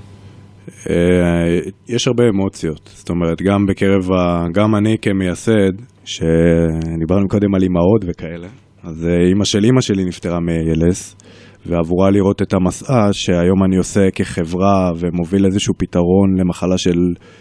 אה, 0.91 1.71
יש 1.89 2.07
הרבה 2.07 2.25
אמוציות, 2.29 2.91
זאת 2.95 3.11
אומרת, 3.11 3.43
גם 3.43 3.67
בקרב, 3.67 4.13
ה... 4.13 4.47
גם 4.55 4.75
אני 4.75 4.97
כמייסד, 5.03 5.73
שדיברנו 6.05 7.29
קודם 7.29 7.55
על 7.55 7.63
אימהות 7.63 8.05
וכאלה, 8.07 8.49
אז 8.83 9.07
אה, 9.07 9.29
אימא 9.29 9.45
של 9.45 9.65
אימא 9.65 9.81
שלי 9.81 10.05
נפטרה 10.05 10.41
מ-ALS, 10.41 11.25
ועבורה 11.67 12.11
לראות 12.11 12.43
את 12.43 12.55
המסע 12.55 13.09
שהיום 13.13 13.65
אני 13.65 13.77
עושה 13.77 14.11
כחברה 14.15 14.91
ומוביל 14.99 15.47
איזשהו 15.47 15.75
פתרון 15.79 16.41
למחלה 16.41 16.79
של 16.79 16.99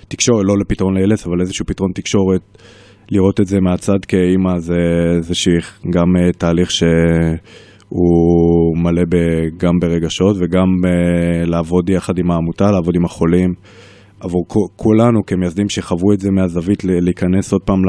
תקשורת, 0.08 0.45
לא 0.45 0.56
לפתרון 0.58 0.97
ל-ALS, 0.97 1.28
אבל 1.28 1.41
איזשהו 1.41 1.65
פתרון 1.65 1.91
תקשורת, 1.95 2.58
לראות 3.12 3.39
את 3.39 3.45
זה 3.45 3.60
מהצד 3.60 4.06
כאימא 4.08 4.58
זה 4.58 4.78
איזשהו 5.17 5.54
גם 5.93 6.15
אה, 6.17 6.32
תהליך 6.32 6.71
ש... 6.71 6.84
הוא 7.93 8.78
מלא 8.78 9.02
ב, 9.10 9.15
גם 9.58 9.80
ברגשות 9.82 10.36
וגם 10.39 10.67
אה, 10.86 11.45
לעבוד 11.45 11.89
יחד 11.89 12.17
עם 12.17 12.32
העמותה, 12.32 12.71
לעבוד 12.71 12.95
עם 12.95 13.06
החולים. 13.06 13.54
עבור 14.24 14.46
כולנו 14.76 15.26
כמייסדים 15.28 15.70
שחוו 15.70 16.14
את 16.14 16.20
זה 16.20 16.32
מהזווית 16.32 16.84
להיכנס 16.84 17.54
עוד 17.54 17.62
פעם 17.62 17.82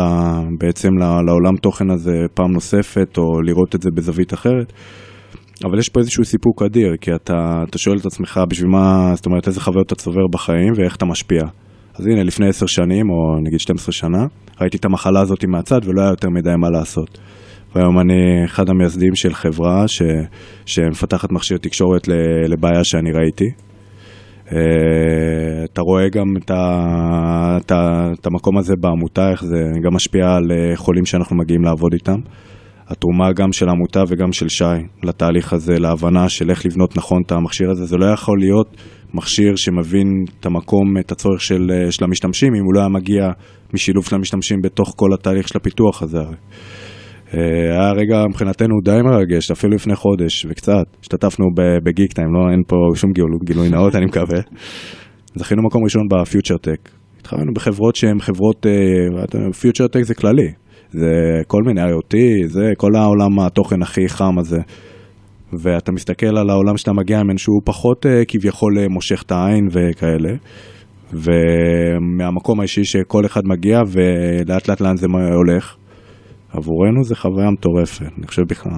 בעצם 0.59 0.89
לעולם 1.27 1.57
תוכן 1.57 1.91
הזה 1.91 2.13
פעם 2.35 2.53
נוספת 2.53 3.19
או 3.19 3.43
לראות 3.43 3.75
את 3.75 3.83
זה 3.83 3.91
בזווית 3.95 4.35
אחרת. 4.35 4.73
אבל 5.65 5.79
יש 5.79 5.89
פה 5.89 6.01
איזשהו 6.01 6.25
סיפוק 6.25 6.63
אדיר, 6.63 6.97
כי 7.01 7.15
אתה, 7.15 7.63
אתה 7.69 7.79
שואל 7.79 7.97
את 7.97 8.07
עצמך 8.07 8.41
בשביל 8.49 8.71
מה, 8.71 9.13
זאת 9.15 9.27
אומרת 9.27 9.49
איזה 9.49 9.61
חוויות 9.61 9.87
אתה 9.87 9.95
צובר 9.95 10.27
בחיים 10.33 10.73
ואיך 10.77 10.97
אתה 10.97 11.05
משפיע. 11.05 11.43
אז 11.95 12.07
הנה, 12.07 12.23
לפני 12.23 12.49
עשר 12.49 12.67
שנים, 12.67 13.11
או 13.11 13.41
נגיד 13.47 13.61
12 13.61 13.93
שנה, 13.93 14.27
ראיתי 14.61 14.77
את 14.77 14.85
המחלה 14.85 15.21
הזאת 15.21 15.45
מהצד 15.45 15.81
ולא 15.85 16.01
היה 16.01 16.11
יותר 16.11 16.29
מדי 16.31 16.57
מה 16.59 16.71
לעשות. 16.71 17.19
והיום 17.75 17.99
אני 17.99 18.45
אחד 18.45 18.71
המייסדים 18.71 19.15
של 19.15 19.35
חברה 19.35 19.89
ש, 19.89 20.03
שמפתחת 20.67 21.33
מכשיר 21.33 21.59
תקשורת 21.59 22.09
לבעיה 22.49 22.85
שאני 22.85 23.13
ראיתי. 23.13 23.51
אה, 24.53 25.65
אתה 25.65 25.81
רואה 25.81 26.09
גם 26.09 26.37
את, 28.17 28.27
המקום 28.27 28.59
הזה 28.59 28.75
בעמותה, 28.81 29.31
איך 29.31 29.45
זה 29.45 29.57
גם 29.85 29.95
משפיע 29.95 30.35
על 30.35 30.53
אה, 30.53 30.77
חולים 30.77 31.05
שאנחנו 31.07 31.37
מגיעים 31.37 31.65
לעבוד 31.65 31.93
איתם. 31.93 32.19
התרומה 32.89 33.33
גם 33.33 33.53
של 33.53 33.69
העמותה 33.69 34.03
וגם 34.09 34.33
של 34.33 34.49
שי 34.49 34.65
לתהליך 35.03 35.53
הזה, 35.53 35.79
להבנה 35.79 36.29
של 36.29 36.51
איך 36.51 36.67
לבנות 36.67 36.97
נכון 36.97 37.23
את 37.27 37.33
המכשיר 37.33 37.71
הזה, 37.71 37.85
זה 37.85 37.97
לא 37.97 38.07
יכול 38.07 38.39
להיות 38.39 38.77
מכשיר 39.15 39.57
שמבין 39.57 40.25
את 40.41 40.47
המקום, 40.47 40.99
את 41.01 41.13
הצורך 41.13 41.41
של, 41.41 41.71
אה, 41.75 41.93
של 41.93 42.05
המשתמשים, 42.05 42.55
אם 42.55 42.65
הוא 42.65 42.75
לא 42.75 42.81
היה 42.81 42.89
מגיע 42.89 43.31
משילוב 43.75 44.05
של 44.05 44.17
המשתמשים 44.17 44.59
בתוך 44.63 44.95
כל 44.97 45.09
התהליך 45.15 45.49
של 45.49 45.59
הפיתוח 45.59 46.03
הזה 46.03 46.19
היה 47.33 47.93
רגע 47.93 48.25
מבחינתנו 48.29 48.81
די 48.85 48.99
מרגש, 49.05 49.51
אפילו 49.51 49.75
לפני 49.75 49.97
חודש 49.97 50.47
וקצת. 50.51 50.85
השתתפנו 51.01 51.47
בגיק 51.85 52.13
טיים, 52.13 52.29
לא, 52.35 52.51
אין 52.53 52.63
פה 52.67 52.77
שום 52.95 53.13
גילוי, 53.13 53.39
גילוי 53.45 53.69
נאות, 53.69 53.95
אני 53.95 54.05
מקווה. 54.07 54.41
זכינו 55.35 55.63
מקום 55.63 55.85
ראשון 55.85 56.03
בפיוטר 56.11 56.57
טק. 56.57 56.91
התחלנו 57.21 57.53
בחברות 57.55 57.97
שהן 57.97 58.21
חברות, 58.21 58.67
פיוטר 59.61 59.85
uh, 59.85 59.89
טק 59.89 60.03
זה 60.03 60.15
כללי. 60.15 60.53
זה 60.91 61.11
כל 61.47 61.63
מיני 61.67 61.81
IoT, 61.81 62.17
זה 62.47 62.71
כל 62.77 62.97
העולם 62.97 63.41
התוכן 63.41 63.83
הכי 63.83 64.09
חם 64.09 64.39
הזה. 64.39 64.59
ואתה 65.53 65.93
מסתכל 65.93 66.37
על 66.39 66.51
העולם 66.51 66.77
שאתה 66.77 66.93
מגיע 66.93 67.23
ממנו 67.23 67.39
שהוא 67.39 67.63
פחות 67.65 68.07
uh, 68.07 68.09
כביכול 68.29 68.73
מושך 68.91 69.23
את 69.27 69.33
העין 69.33 69.69
וכאלה. 69.73 70.35
ומהמקום 71.13 72.61
האישי 72.61 72.85
שכל 72.85 73.27
אחד 73.27 73.41
מגיע 73.45 73.81
ולאט 73.87 74.69
לאט 74.69 74.81
לאן 74.81 74.97
זה 74.97 75.07
הולך. 75.35 75.77
עבורנו 76.53 77.05
זה 77.05 77.17
חוויה 77.17 77.51
מטורפת, 77.51 78.03
אני 78.19 78.27
חושב 78.27 78.43
בכלל. 78.49 78.73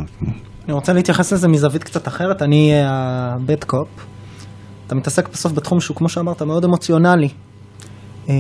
אני 0.64 0.72
רוצה 0.72 0.92
להתייחס 0.92 1.32
לזה 1.32 1.48
מזווית 1.48 1.84
קצת 1.84 2.08
אחרת, 2.08 2.42
אני 2.42 2.72
הבט 2.84 3.64
קופ. 3.64 3.88
אתה 4.86 4.94
מתעסק 4.94 5.28
בסוף 5.28 5.52
בתחום 5.52 5.80
שהוא, 5.80 5.96
כמו 5.96 6.08
שאמרת, 6.08 6.42
מאוד 6.42 6.64
אמוציונלי. 6.64 7.28
אה, 8.28 8.34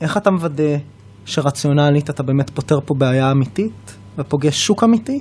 איך 0.00 0.16
אתה 0.16 0.30
מוודא 0.30 0.76
שרציונלית 1.24 2.10
אתה 2.10 2.22
באמת 2.22 2.50
פותר 2.50 2.78
פה 2.84 2.94
בעיה 2.98 3.30
אמיתית 3.30 3.96
ופוגש 4.18 4.66
שוק 4.66 4.84
אמיתי, 4.84 5.20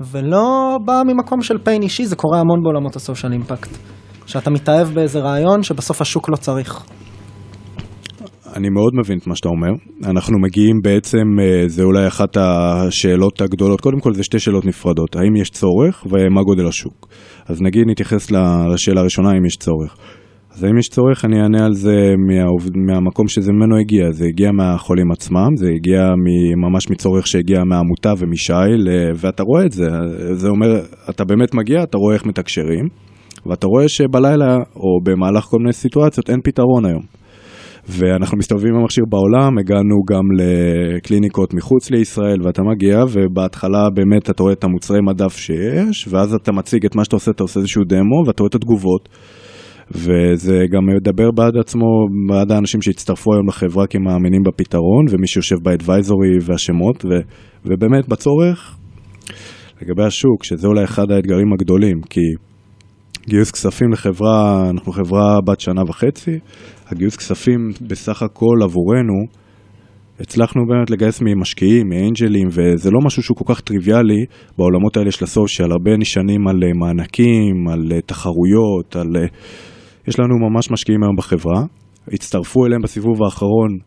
ולא 0.00 0.78
בא 0.84 1.02
ממקום 1.06 1.42
של 1.42 1.58
פיין 1.58 1.82
אישי, 1.82 2.06
זה 2.06 2.16
קורה 2.16 2.40
המון 2.40 2.62
בעולמות 2.62 2.96
הסושיאל 2.96 3.32
אימפקט. 3.32 3.70
שאתה 4.26 4.50
מתאהב 4.50 4.88
באיזה 4.94 5.18
רעיון 5.20 5.62
שבסוף 5.62 6.00
השוק 6.00 6.28
לא 6.28 6.36
צריך. 6.36 6.84
אני 8.58 8.68
מאוד 8.68 8.92
מבין 8.94 9.18
את 9.18 9.26
מה 9.26 9.36
שאתה 9.36 9.48
אומר. 9.48 9.68
אנחנו 10.04 10.38
מגיעים 10.38 10.76
בעצם, 10.82 11.24
אה, 11.40 11.68
זה 11.68 11.82
אולי 11.82 12.06
אחת 12.06 12.36
השאלות 12.36 13.40
הגדולות. 13.40 13.80
קודם 13.80 14.00
כל, 14.00 14.14
זה 14.14 14.22
שתי 14.22 14.38
שאלות 14.38 14.66
נפרדות. 14.66 15.16
האם 15.16 15.36
יש 15.36 15.50
צורך 15.50 16.06
ומה 16.10 16.42
גודל 16.42 16.66
השוק? 16.66 17.08
אז 17.46 17.62
נגיד 17.62 17.82
נתייחס 17.86 18.30
לשאלה 18.74 19.00
הראשונה, 19.00 19.30
האם 19.30 19.44
יש 19.44 19.56
צורך. 19.56 19.96
אז 20.54 20.64
האם 20.64 20.78
יש 20.78 20.88
צורך, 20.88 21.24
אני 21.24 21.42
אענה 21.42 21.64
על 21.64 21.74
זה 21.74 22.14
מה, 22.28 22.94
מהמקום 22.94 23.28
שזה 23.28 23.52
ממנו 23.52 23.76
הגיע. 23.76 24.12
זה 24.12 24.24
הגיע 24.24 24.52
מהחולים 24.52 25.12
עצמם, 25.12 25.56
זה 25.56 25.68
הגיע 25.76 26.08
ממש 26.56 26.90
מצורך 26.90 27.26
שהגיע 27.26 27.64
מהעמותה 27.64 28.12
ומשי, 28.18 28.52
ואתה 29.16 29.42
רואה 29.42 29.66
את 29.66 29.72
זה. 29.72 29.88
זה 30.32 30.48
אומר, 30.48 30.80
אתה 31.10 31.24
באמת 31.24 31.54
מגיע, 31.54 31.82
אתה 31.82 31.98
רואה 31.98 32.14
איך 32.14 32.26
מתקשרים. 32.26 32.88
ואתה 33.46 33.66
רואה 33.66 33.88
שבלילה, 33.88 34.56
או 34.76 35.00
במהלך 35.04 35.44
כל 35.44 35.58
מיני 35.58 35.72
סיטואציות, 35.72 36.30
אין 36.30 36.40
פתרון 36.44 36.84
היום. 36.84 37.17
ואנחנו 37.88 38.38
מסתובבים 38.38 38.74
עם 38.74 38.80
המכשיר 38.80 39.04
בעולם, 39.08 39.58
הגענו 39.58 39.96
גם 40.10 40.24
לקליניקות 40.38 41.54
מחוץ 41.54 41.90
לישראל, 41.90 42.42
ואתה 42.42 42.62
מגיע, 42.62 43.04
ובהתחלה 43.12 43.90
באמת 43.94 44.30
אתה 44.30 44.42
רואה 44.42 44.52
את 44.52 44.64
המוצרי 44.64 45.00
מדף 45.00 45.36
שיש, 45.36 46.08
ואז 46.10 46.34
אתה 46.34 46.52
מציג 46.52 46.84
את 46.86 46.96
מה 46.96 47.04
שאתה 47.04 47.16
עושה, 47.16 47.30
אתה 47.30 47.42
עושה 47.42 47.60
איזשהו 47.60 47.84
דמו, 47.84 48.26
ואתה 48.26 48.42
רואה 48.42 48.48
את 48.48 48.54
התגובות. 48.54 49.08
וזה 49.90 50.64
גם 50.72 50.86
מדבר 50.96 51.30
בעד 51.30 51.56
עצמו, 51.56 51.86
בעד 52.28 52.52
האנשים 52.52 52.82
שהצטרפו 52.82 53.34
היום 53.34 53.48
לחברה 53.48 53.86
כי 53.86 53.98
מאמינים 53.98 54.42
בפתרון, 54.42 55.04
ומי 55.10 55.26
שיושב 55.26 55.56
באדוויזורי 55.62 56.38
והשמות, 56.42 57.04
ו, 57.04 57.08
ובאמת 57.64 58.08
בצורך, 58.08 58.76
לגבי 59.82 60.04
השוק, 60.04 60.44
שזה 60.44 60.68
אולי 60.68 60.84
אחד 60.84 61.10
האתגרים 61.10 61.52
הגדולים, 61.52 62.00
כי 62.10 62.20
גיוס 63.28 63.50
כספים 63.50 63.92
לחברה, 63.92 64.70
אנחנו 64.70 64.92
חברה 64.92 65.40
בת 65.44 65.60
שנה 65.60 65.82
וחצי, 65.88 66.38
הגיוס 66.86 67.16
כספים 67.16 67.70
בסך 67.88 68.22
הכל 68.22 68.62
עבורנו, 68.62 69.26
הצלחנו 70.20 70.62
באמת 70.66 70.90
לגייס 70.90 71.20
ממשקיעים, 71.22 71.88
מאנג'לים, 71.88 72.48
וזה 72.50 72.90
לא 72.90 72.98
משהו 73.04 73.22
שהוא 73.22 73.36
כל 73.36 73.54
כך 73.54 73.60
טריוויאלי. 73.60 74.24
בעולמות 74.58 74.96
האלה 74.96 75.10
של 75.10 75.24
הסושיאל, 75.24 75.72
הרבה 75.72 75.90
נשענים 75.98 76.48
על 76.48 76.56
אה, 76.64 76.68
מענקים, 76.74 77.68
על 77.72 77.92
אה, 77.92 78.00
תחרויות, 78.00 78.96
על... 78.96 79.16
אה, 79.16 79.26
יש 80.08 80.18
לנו 80.18 80.50
ממש 80.50 80.70
משקיעים 80.70 81.02
היום 81.02 81.16
בחברה, 81.16 81.62
הצטרפו 82.12 82.66
אליהם 82.66 82.82
בסיבוב 82.82 83.22
האחרון 83.24 83.78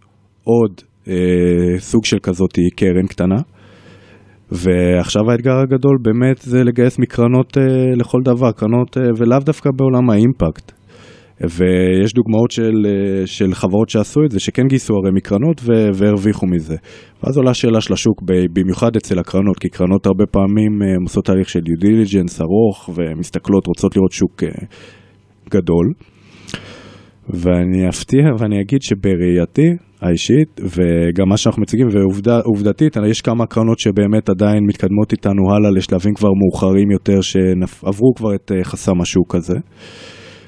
עוד 0.43 0.81
אה, 1.07 1.79
סוג 1.79 2.05
של 2.05 2.17
כזאת 2.19 2.59
קרן 2.75 3.07
קטנה, 3.07 3.41
ועכשיו 4.51 5.31
האתגר 5.31 5.57
הגדול 5.59 5.97
באמת 6.01 6.37
זה 6.37 6.63
לגייס 6.63 6.99
מקרנות 6.99 7.57
אה, 7.57 7.63
לכל 7.95 8.19
דבר, 8.25 8.51
קרנות 8.51 8.97
אה, 8.97 9.03
ולאו 9.17 9.39
דווקא 9.39 9.69
בעולם 9.77 10.09
האימפקט. 10.09 10.71
ויש 11.43 12.13
דוגמאות 12.13 12.51
של, 12.51 12.85
אה, 12.85 13.27
של 13.27 13.53
חברות 13.53 13.89
שעשו 13.89 14.19
את 14.25 14.31
זה, 14.31 14.39
שכן 14.39 14.67
גייסו 14.67 14.93
הרי 14.93 15.11
מקרנות 15.13 15.61
והרוויחו 15.93 16.47
מזה. 16.47 16.75
ואז 17.23 17.37
עולה 17.37 17.53
שאלה 17.53 17.81
של 17.81 17.93
השוק, 17.93 18.21
במיוחד 18.53 18.95
אצל 18.95 19.19
הקרנות, 19.19 19.59
כי 19.59 19.69
קרנות 19.69 20.05
הרבה 20.05 20.25
פעמים 20.25 20.81
אה, 20.81 20.87
עושות 21.03 21.25
תהליך 21.25 21.49
של 21.49 21.59
due 21.59 21.83
diligence 21.83 22.41
ארוך, 22.41 22.89
ומסתכלות, 22.95 23.67
רוצות 23.67 23.95
לראות 23.95 24.11
שוק 24.11 24.43
אה, 24.43 24.49
גדול. 25.49 25.93
ואני 27.29 27.89
אפתיע 27.89 28.23
ואני 28.39 28.61
אגיד 28.61 28.81
שבראייתי 28.81 29.69
האישית, 30.01 30.61
וגם 30.63 31.29
מה 31.29 31.37
שאנחנו 31.37 31.61
מציגים, 31.61 31.87
ועובדתית, 32.23 32.97
יש 33.07 33.21
כמה 33.21 33.45
קרנות 33.45 33.79
שבאמת 33.79 34.29
עדיין 34.29 34.63
מתקדמות 34.67 35.11
איתנו 35.11 35.55
הלאה 35.55 35.71
לשלבים 35.71 36.13
כבר 36.13 36.29
מאוחרים 36.41 36.91
יותר, 36.91 37.21
שעברו 37.21 38.13
כבר 38.15 38.35
את 38.35 38.51
חסם 38.63 39.01
השוק 39.01 39.35
הזה. 39.35 39.57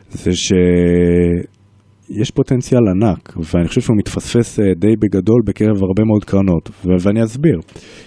זה 0.10 0.32
שיש 0.32 2.32
פוטנציאל 2.32 2.82
ענק, 2.96 3.34
ואני 3.54 3.68
חושב 3.68 3.82
שהוא 3.82 3.98
מתפספס 3.98 4.60
אה, 4.60 4.66
די 4.78 4.96
בגדול 5.00 5.42
בקרב 5.46 5.84
הרבה 5.84 6.04
מאוד 6.04 6.26
קרנות, 6.26 6.70
ו- 6.86 7.08
ואני 7.08 7.24
אסביר. 7.24 7.60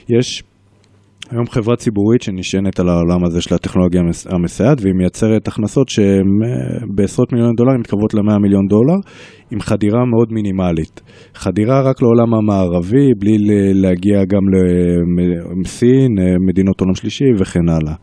יש 0.08 0.42
היום 1.30 1.46
חברה 1.46 1.76
ציבורית 1.76 2.22
שנשענת 2.22 2.80
על 2.80 2.88
העולם 2.88 3.24
הזה 3.24 3.42
של 3.42 3.54
הטכנולוגיה 3.54 4.02
המסייעת, 4.30 4.80
והיא 4.80 4.94
מייצרת 4.94 5.48
הכנסות 5.48 5.88
שבעשרות 5.88 7.32
מיליון 7.32 7.54
דולרים 7.56 7.80
מתקרבות 7.80 8.14
ל-100 8.14 8.38
מיליון 8.38 8.66
דולר, 8.66 8.96
עם 9.50 9.60
חדירה 9.60 10.04
מאוד 10.04 10.32
מינימלית. 10.32 11.00
חדירה 11.34 11.80
רק 11.80 12.02
לעולם 12.02 12.34
המערבי, 12.34 13.10
בלי 13.18 13.36
להגיע 13.74 14.24
גם 14.24 14.42
לסין, 15.62 16.18
אה, 16.18 16.34
מדינות 16.48 16.80
עולם 16.80 16.94
שלישי 16.94 17.24
וכן 17.40 17.68
הלאה. 17.68 17.94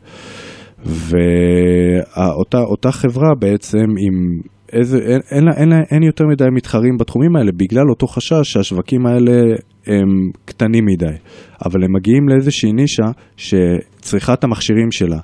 ואותה 0.86 2.92
חברה 2.92 3.30
בעצם 3.40 3.78
עם 3.78 4.42
איזה, 4.74 4.98
אין, 4.98 5.22
אין, 5.32 5.48
אין, 5.58 5.72
אין 5.92 6.04
יותר 6.04 6.26
מדי 6.28 6.46
מתחרים 6.56 6.98
בתחומים 7.00 7.36
האלה 7.36 7.52
בגלל 7.52 7.90
אותו 7.90 8.08
חשש 8.08 8.42
שהשווקים 8.44 9.06
האלה 9.06 9.56
הם 9.88 10.32
קטנים 10.46 10.86
מדי, 10.86 11.16
אבל 11.66 11.84
הם 11.84 11.94
מגיעים 11.94 12.30
לאיזושהי 12.30 12.72
נישה 12.72 13.06
שצריכת 13.38 14.44
המכשירים 14.44 14.92
שלה. 14.92 15.20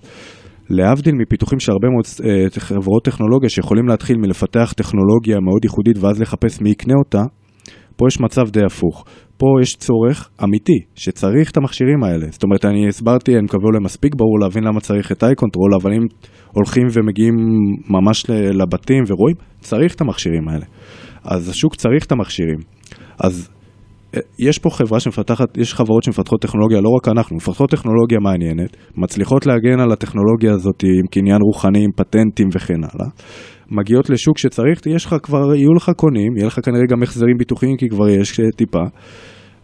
להבדיל 0.69 1.15
מפיתוחים 1.15 1.59
של 1.59 1.71
הרבה 1.71 1.87
מאוד 1.89 2.05
uh, 2.05 2.59
חברות 2.59 3.05
טכנולוגיה 3.05 3.49
שיכולים 3.49 3.87
להתחיל 3.87 4.17
מלפתח 4.17 4.73
טכנולוגיה 4.77 5.39
מאוד 5.39 5.63
ייחודית 5.63 5.97
ואז 5.97 6.21
לחפש 6.21 6.61
מי 6.61 6.69
יקנה 6.69 6.93
אותה, 7.05 7.23
פה 7.95 8.07
יש 8.07 8.19
מצב 8.19 8.49
די 8.49 8.65
הפוך. 8.65 9.05
פה 9.37 9.45
יש 9.61 9.75
צורך 9.75 10.29
אמיתי, 10.43 10.79
שצריך 10.95 11.51
את 11.51 11.57
המכשירים 11.57 12.03
האלה. 12.03 12.25
זאת 12.31 12.43
אומרת, 12.43 12.65
אני 12.65 12.87
הסברתי, 12.87 13.33
אני 13.35 13.43
מקווה 13.43 13.63
אולי 13.63 13.79
מספיק 13.83 14.15
ברור 14.15 14.39
להבין 14.39 14.63
למה 14.63 14.79
צריך 14.79 15.11
את 15.11 15.23
איי-קונטרול, 15.23 15.73
אבל 15.81 15.93
אם 15.93 16.01
הולכים 16.51 16.87
ומגיעים 16.91 17.35
ממש 17.89 18.25
לבתים 18.29 19.03
ורואים, 19.07 19.35
צריך 19.59 19.95
את 19.95 20.01
המכשירים 20.01 20.49
האלה. 20.49 20.65
אז 21.23 21.49
השוק 21.49 21.75
צריך 21.75 22.05
את 22.05 22.11
המכשירים. 22.11 22.59
אז 23.23 23.49
אה, 23.49 23.58
יש 24.39 24.59
פה 24.59 24.69
חברה 24.69 24.99
שמפתחת, 24.99 25.57
יש 25.57 25.73
חברות 25.73 26.03
שמפתחות 26.03 26.41
טכנולוגיה, 26.41 26.81
לא 26.81 26.89
רק 26.89 27.07
אנחנו, 27.07 27.35
מפתחות 27.35 27.69
טכנולוגיה 27.69 28.19
מעניינת, 28.19 28.77
מצליחות 28.97 29.45
להגן 29.45 29.79
על 29.79 29.91
הטכנולוגיה 29.91 30.53
הזאת 30.53 30.83
עם 30.83 31.07
קניין 31.11 31.41
רוחני, 31.41 31.83
עם 31.83 31.91
פטנטים 31.95 32.47
וכן 32.53 32.83
הלאה. 32.83 33.09
מגיעות 33.71 34.09
לשוק 34.09 34.37
שצריך, 34.37 34.79
יש 34.87 35.05
לך 35.05 35.15
כבר, 35.23 35.55
יהיו 35.55 35.73
לך 35.73 35.91
קונים, 35.95 36.37
יהיה 36.37 36.47
לך 36.47 36.59
כנראה 36.63 36.85
גם 36.89 37.03
החזרים 37.03 37.37
ביטוחיים 37.37 37.77
כי 37.77 37.89
כבר 37.89 38.09
יש 38.09 38.39
טיפה. 38.55 38.83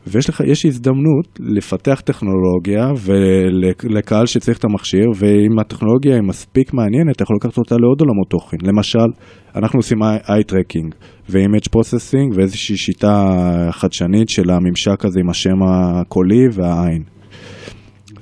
ויש 0.07 0.29
לך, 0.29 0.43
יש 0.45 0.65
הזדמנות 0.65 1.39
לפתח 1.39 2.01
טכנולוגיה 2.05 2.87
ולקהל 3.05 4.25
שצריך 4.25 4.57
את 4.57 4.63
המכשיר, 4.63 5.05
ואם 5.15 5.59
הטכנולוגיה 5.59 6.13
היא 6.13 6.21
מספיק 6.21 6.73
מעניינת, 6.73 7.15
אתה 7.15 7.23
יכול 7.23 7.35
לקחת 7.35 7.57
אותה 7.57 7.75
לעוד 7.77 8.01
עולמות 8.01 8.29
תוכן. 8.29 8.57
למשל, 8.63 9.07
אנחנו 9.55 9.79
עושים 9.79 9.97
eye-tracking 10.03 10.95
ו-image 11.29 11.69
processing 11.75 12.35
ואיזושהי 12.35 12.77
שיטה 12.77 13.35
חדשנית 13.71 14.29
של 14.29 14.49
הממשק 14.49 15.05
הזה 15.05 15.19
עם 15.19 15.29
השם 15.29 15.57
הקולי 15.63 16.47
והעין. 16.51 17.03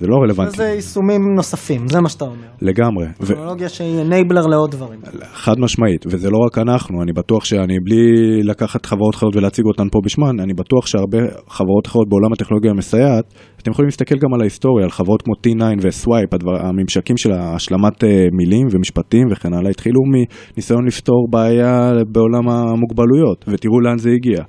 זה 0.03 0.07
לא 0.07 0.15
רלוונטי. 0.23 0.57
זה 0.57 0.63
יישומים 0.63 1.21
נוספים, 1.35 1.87
זה 1.87 2.01
מה 2.01 2.09
שאתה 2.09 2.25
אומר. 2.25 2.47
לגמרי. 2.61 3.05
טכנולוגיה 3.19 3.67
ו... 3.67 3.69
שהיא 3.69 4.01
אנייבלר 4.01 4.47
לעוד 4.47 4.71
דברים. 4.71 4.99
חד 5.33 5.59
משמעית, 5.59 6.05
וזה 6.07 6.29
לא 6.29 6.37
רק 6.47 6.57
אנחנו, 6.57 7.01
אני 7.01 7.13
בטוח 7.13 7.45
שאני, 7.45 7.77
בלי 7.79 8.03
לקחת 8.43 8.85
חברות 8.85 9.15
אחרות 9.15 9.35
ולהציג 9.35 9.65
אותן 9.65 9.89
פה 9.91 9.99
בשמן, 10.05 10.39
אני 10.39 10.53
בטוח 10.53 10.85
שהרבה 10.85 11.17
חברות 11.47 11.87
אחרות 11.87 12.09
בעולם 12.09 12.33
הטכנולוגיה 12.33 12.71
המסייעת, 12.71 13.33
אתם 13.61 13.71
יכולים 13.71 13.87
להסתכל 13.87 14.15
גם 14.15 14.33
על 14.33 14.41
ההיסטוריה, 14.41 14.85
על 14.85 14.91
חברות 14.91 15.21
כמו 15.21 15.33
T9 15.33 15.63
ו-Swipe, 15.83 16.35
הדבר, 16.35 16.67
הממשקים 16.67 17.17
של 17.17 17.31
השלמת 17.31 18.03
אה, 18.03 18.25
מילים 18.31 18.67
ומשפטים 18.71 19.27
וכן 19.31 19.53
הלאה, 19.53 19.69
התחילו 19.69 19.99
מניסיון 20.11 20.85
לפתור 20.85 21.27
בעיה 21.29 21.91
בעולם 22.11 22.49
המוגבלויות, 22.49 23.45
ותראו 23.47 23.79
לאן 23.79 23.97
זה 23.97 24.09
הגיע. 24.09 24.43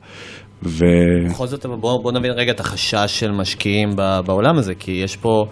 ו... 0.62 0.84
בכל 1.30 1.46
זאת, 1.46 1.66
בואו 1.66 2.02
בוא 2.02 2.12
נבין 2.12 2.30
רגע 2.32 2.52
את 2.52 2.60
החשש 2.60 3.20
של 3.20 3.30
משקיעים 3.30 3.96
בעולם 4.26 4.58
הזה, 4.58 4.74
כי 4.74 4.92
יש 5.04 5.16
פה 5.16 5.46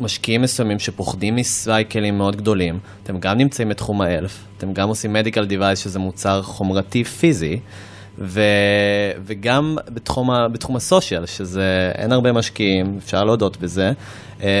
משקיעים 0.00 0.42
מסוימים 0.42 0.78
שפוחדים 0.78 1.36
מסייקלים 1.36 2.18
מאוד 2.18 2.36
גדולים. 2.36 2.78
אתם 3.02 3.18
גם 3.18 3.36
נמצאים 3.38 3.68
בתחום 3.68 4.02
האלף, 4.02 4.44
אתם 4.58 4.72
גם 4.72 4.88
עושים 4.88 5.12
מדיקל 5.12 5.44
דיווייס, 5.44 5.78
שזה 5.78 5.98
מוצר 5.98 6.42
חומרתי 6.42 7.04
פיזי. 7.04 7.60
ו, 8.18 8.40
וגם 9.24 9.76
בתחום, 9.88 10.30
בתחום 10.52 10.76
הסושיאל, 10.76 11.26
שזה 11.26 11.92
אין 11.94 12.12
הרבה 12.12 12.32
משקיעים, 12.32 12.98
אפשר 13.04 13.24
להודות 13.24 13.56
בזה. 13.56 13.92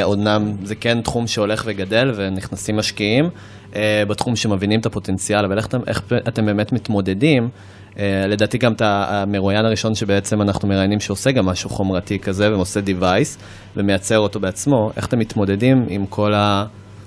אומנם 0.02 0.56
זה 0.64 0.74
כן 0.74 1.00
תחום 1.00 1.26
שהולך 1.26 1.62
וגדל 1.66 2.12
ונכנסים 2.16 2.76
משקיעים 2.76 3.30
אה, 3.76 4.02
בתחום 4.08 4.36
שמבינים 4.36 4.80
את 4.80 4.86
הפוטנציאל, 4.86 5.44
אבל 5.44 5.58
איך, 5.58 5.68
איך 5.86 6.02
אתם 6.28 6.46
באמת 6.46 6.72
מתמודדים 6.72 7.48
Uh, 7.96 7.98
לדעתי 8.28 8.58
גם 8.58 8.72
את 8.72 8.82
המרואיין 8.84 9.64
הראשון 9.64 9.94
שבעצם 9.94 10.42
אנחנו 10.42 10.68
מראיינים 10.68 11.00
שעושה 11.00 11.30
גם 11.30 11.46
משהו 11.46 11.70
חומרתי 11.70 12.18
כזה 12.18 12.52
ועושה 12.52 12.80
device 12.80 13.38
ומייצר 13.76 14.18
אותו 14.18 14.40
בעצמו, 14.40 14.90
איך 14.96 15.06
אתם 15.06 15.18
מתמודדים 15.18 15.86
עם 15.88 16.06
כל 16.06 16.34
ה... 16.34 16.64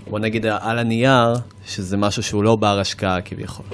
בוא 0.09 0.19
נגיד 0.19 0.45
על 0.45 0.79
הנייר, 0.79 1.33
שזה 1.65 1.97
משהו 1.97 2.23
שהוא 2.23 2.43
לא 2.43 2.55
בר 2.55 2.79
השקעה 2.79 3.21
כביכול. 3.21 3.65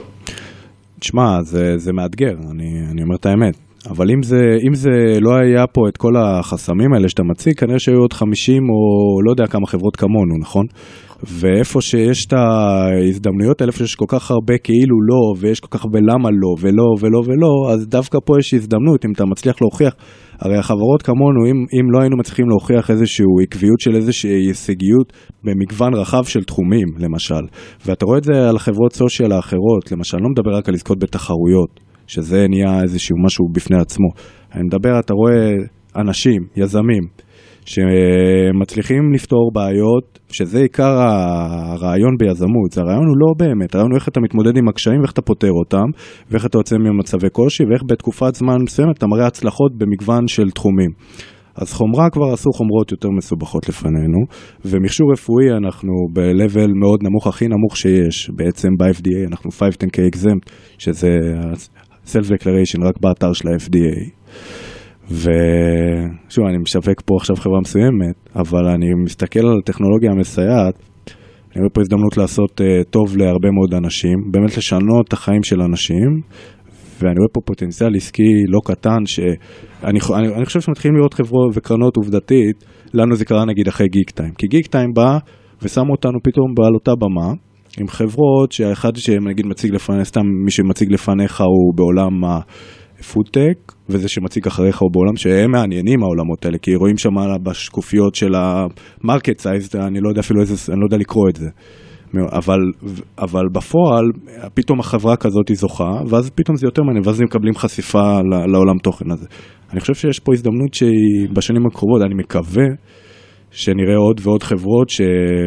תשמע, 0.99 1.41
זה, 1.41 1.77
זה 1.77 1.93
מאתגר, 1.93 2.33
אני, 2.51 2.79
אני 2.91 3.03
אומר 3.03 3.15
את 3.15 3.25
האמת. 3.25 3.57
אבל 3.89 4.11
אם 4.11 4.23
זה, 4.23 4.41
אם 4.67 4.73
זה 4.73 4.89
לא 5.21 5.35
היה 5.35 5.67
פה 5.67 5.81
את 5.89 5.97
כל 5.97 6.13
החסמים 6.17 6.93
האלה 6.93 7.09
שאתה 7.09 7.23
מציג, 7.23 7.59
כנראה 7.59 7.79
שהיו 7.79 7.99
עוד 7.99 8.13
50 8.13 8.63
או 8.63 9.21
לא 9.21 9.31
יודע 9.31 9.47
כמה 9.47 9.67
חברות 9.67 9.95
כמונו, 9.95 10.37
נכון? 10.39 10.65
ואיפה 11.23 11.81
שיש 11.81 12.25
את 12.25 12.33
ההזדמנויות 12.33 13.61
האלה, 13.61 13.71
איפה 13.71 13.79
שיש 13.79 13.95
כל 13.95 14.05
כך 14.07 14.31
הרבה 14.31 14.57
כאילו 14.57 14.95
לא, 15.09 15.39
ויש 15.39 15.59
כל 15.59 15.77
כך 15.77 15.83
הרבה 15.83 15.99
למה 15.99 16.29
לא, 16.31 16.55
ולא, 16.59 16.83
ולא, 16.99 17.19
ולא, 17.19 17.73
אז 17.73 17.87
דווקא 17.87 18.17
פה 18.25 18.33
יש 18.39 18.53
הזדמנות, 18.53 19.05
אם 19.05 19.11
אתה 19.11 19.25
מצליח 19.25 19.55
להוכיח, 19.61 19.93
הרי 20.39 20.57
החברות 20.57 21.01
כמונו, 21.01 21.45
אם, 21.45 21.55
אם 21.79 21.91
לא 21.91 22.01
היינו 22.01 22.17
מצליחים 22.17 22.49
להוכיח 22.49 22.91
איזושהי 22.91 23.25
עקביות 23.43 23.79
של 23.79 23.95
איזושהי 23.95 24.31
הישגיות 24.31 25.13
במגוון 25.43 25.93
רחב 25.93 26.23
של 26.23 26.43
תחומים, 26.43 26.87
למשל, 26.97 27.41
ואתה 27.85 28.05
רואה 28.05 28.17
את 28.17 28.23
זה 28.23 28.49
על 28.49 28.57
חברות 28.57 28.93
סושיאל 28.93 29.31
האחרות, 29.31 29.91
למשל, 29.91 30.17
אני 30.17 30.23
לא 30.23 30.29
מדבר 30.29 30.57
רק 30.57 30.69
על 30.69 30.73
לזכות 30.73 30.99
בתחרויות, 30.99 31.79
שזה 32.07 32.45
נהיה 32.49 32.81
איזשהו 32.81 33.15
משהו 33.25 33.45
בפני 33.53 33.77
עצמו, 33.77 34.07
אני 34.53 34.63
מדבר, 34.63 34.99
אתה 34.99 35.13
רואה 35.13 35.51
אנשים, 35.95 36.41
יזמים, 36.55 37.03
שמצליחים 37.65 39.13
לפתור 39.13 39.51
בעיות, 39.53 40.19
שזה 40.31 40.59
עיקר 40.59 40.97
הרעיון 40.97 42.15
ביזמות, 42.19 42.71
זה 42.71 42.81
הרעיון 42.81 43.05
הוא 43.07 43.17
לא 43.17 43.33
באמת, 43.37 43.75
הרעיון 43.75 43.91
הוא 43.91 43.97
איך 43.97 44.07
אתה 44.07 44.19
מתמודד 44.19 44.57
עם 44.57 44.67
הקשיים 44.67 44.99
ואיך 44.99 45.11
אתה 45.11 45.21
פותר 45.21 45.51
אותם, 45.51 45.85
ואיך 46.31 46.45
אתה 46.45 46.57
יוצא 46.57 46.75
ממצבי 46.77 47.29
קושי, 47.29 47.63
ואיך 47.69 47.81
בתקופת 47.89 48.35
זמן 48.35 48.55
מסוימת 48.63 48.97
אתה 48.97 49.07
מראה 49.07 49.27
הצלחות 49.27 49.71
במגוון 49.77 50.27
של 50.27 50.51
תחומים. 50.51 50.89
אז 51.55 51.73
חומרה 51.73 52.09
כבר 52.09 52.33
עשו 52.33 52.49
חומרות 52.51 52.91
יותר 52.91 53.09
מסובכות 53.17 53.69
לפנינו, 53.69 54.19
ומכשור 54.65 55.11
רפואי 55.13 55.51
אנחנו 55.57 55.91
ב-level 56.13 56.71
מאוד 56.81 56.99
נמוך, 57.03 57.27
הכי 57.27 57.47
נמוך 57.47 57.77
שיש, 57.77 58.29
בעצם 58.35 58.69
ב-FDA, 58.79 59.27
אנחנו 59.27 59.49
510K 59.49 60.15
exempt, 60.15 60.49
שזה 60.77 61.09
self 62.05 62.25
declaration 62.25 62.87
רק 62.87 62.95
באתר 63.01 63.33
של 63.33 63.47
ה-FDA. 63.47 64.09
ושוב, 65.11 66.45
אני 66.45 66.57
משווק 66.57 67.01
פה 67.05 67.15
עכשיו 67.19 67.35
חברה 67.35 67.59
מסוימת, 67.59 68.29
אבל 68.35 68.67
אני 68.67 68.85
מסתכל 69.03 69.39
על 69.39 69.57
הטכנולוגיה 69.63 70.11
המסייעת, 70.11 70.79
אני 71.55 71.61
רואה 71.61 71.69
פה 71.73 71.81
הזדמנות 71.81 72.17
לעשות 72.17 72.61
uh, 72.61 72.63
טוב 72.89 73.17
להרבה 73.17 73.49
מאוד 73.51 73.73
אנשים, 73.73 74.17
באמת 74.31 74.57
לשנות 74.57 75.07
את 75.07 75.13
החיים 75.13 75.43
של 75.43 75.61
אנשים, 75.61 76.21
ואני 76.99 77.15
רואה 77.17 77.29
פה 77.33 77.41
פוטנציאל 77.45 77.95
עסקי 77.95 78.43
לא 78.47 78.59
קטן, 78.65 79.05
שאני 79.05 79.99
אני, 80.13 80.27
אני 80.35 80.45
חושב 80.45 80.61
שמתחילים 80.61 80.97
לראות 80.97 81.13
חברות 81.13 81.51
וקרנות 81.53 81.97
עובדתית, 81.97 82.63
לנו 82.93 83.15
זה 83.15 83.25
קרה 83.25 83.45
נגיד 83.45 83.67
אחרי 83.67 83.87
גיק 83.87 84.09
טיים, 84.09 84.31
כי 84.37 84.47
גיק 84.47 84.67
טיים 84.67 84.89
בא 84.95 85.17
ושם 85.61 85.89
אותנו 85.89 86.19
פתאום 86.23 86.53
על 86.67 86.73
אותה 86.73 86.91
במה, 86.95 87.33
עם 87.79 87.87
חברות 87.87 88.51
שהאחד 88.51 88.95
שנגיד 88.95 89.45
מציג 89.45 89.73
לפניך, 89.73 90.03
סתם 90.03 90.25
מי 90.45 90.51
שמציג 90.51 90.91
לפניך 90.91 91.41
הוא 91.41 91.73
בעולם 91.75 92.11
הפודטק, 92.99 93.73
וזה 93.89 94.09
שמציג 94.09 94.47
אחריך 94.47 94.79
הוא 94.79 94.91
בעולם 94.91 95.15
שהם 95.15 95.51
מעניינים 95.51 96.03
העולמות 96.03 96.45
האלה, 96.45 96.57
כי 96.57 96.75
רואים 96.75 96.97
שם 96.97 97.09
בשקופיות 97.43 98.15
של 98.15 98.31
ה-market 98.35 99.39
size, 99.39 99.75
אני 99.75 99.99
לא 100.01 100.09
יודע 100.09 100.21
אפילו 100.21 100.41
איזה, 100.41 100.71
אני 100.71 100.79
לא 100.79 100.85
יודע 100.85 100.97
לקרוא 100.97 101.29
את 101.29 101.35
זה. 101.35 101.49
אבל, 102.31 102.59
אבל 103.19 103.43
בפועל, 103.51 104.05
פתאום 104.53 104.79
החברה 104.79 105.15
כזאת 105.15 105.49
היא 105.49 105.57
זוכה, 105.57 105.91
ואז 106.07 106.29
פתאום 106.29 106.57
זה 106.57 106.67
יותר 106.67 106.83
מעניין, 106.83 107.03
ואז 107.05 107.19
הם 107.19 107.25
מקבלים 107.25 107.55
חשיפה 107.55 108.19
לעולם 108.51 108.77
תוכן 108.83 109.11
הזה. 109.11 109.25
אני 109.71 109.79
חושב 109.79 109.93
שיש 109.93 110.19
פה 110.19 110.33
הזדמנות 110.33 110.73
שהיא 110.73 111.29
בשנים 111.33 111.65
הקרובות, 111.67 112.01
אני 112.01 112.13
מקווה 112.15 112.65
שנראה 113.51 113.95
עוד 113.97 114.21
ועוד 114.23 114.43
חברות 114.43 114.89
ש... 114.89 115.01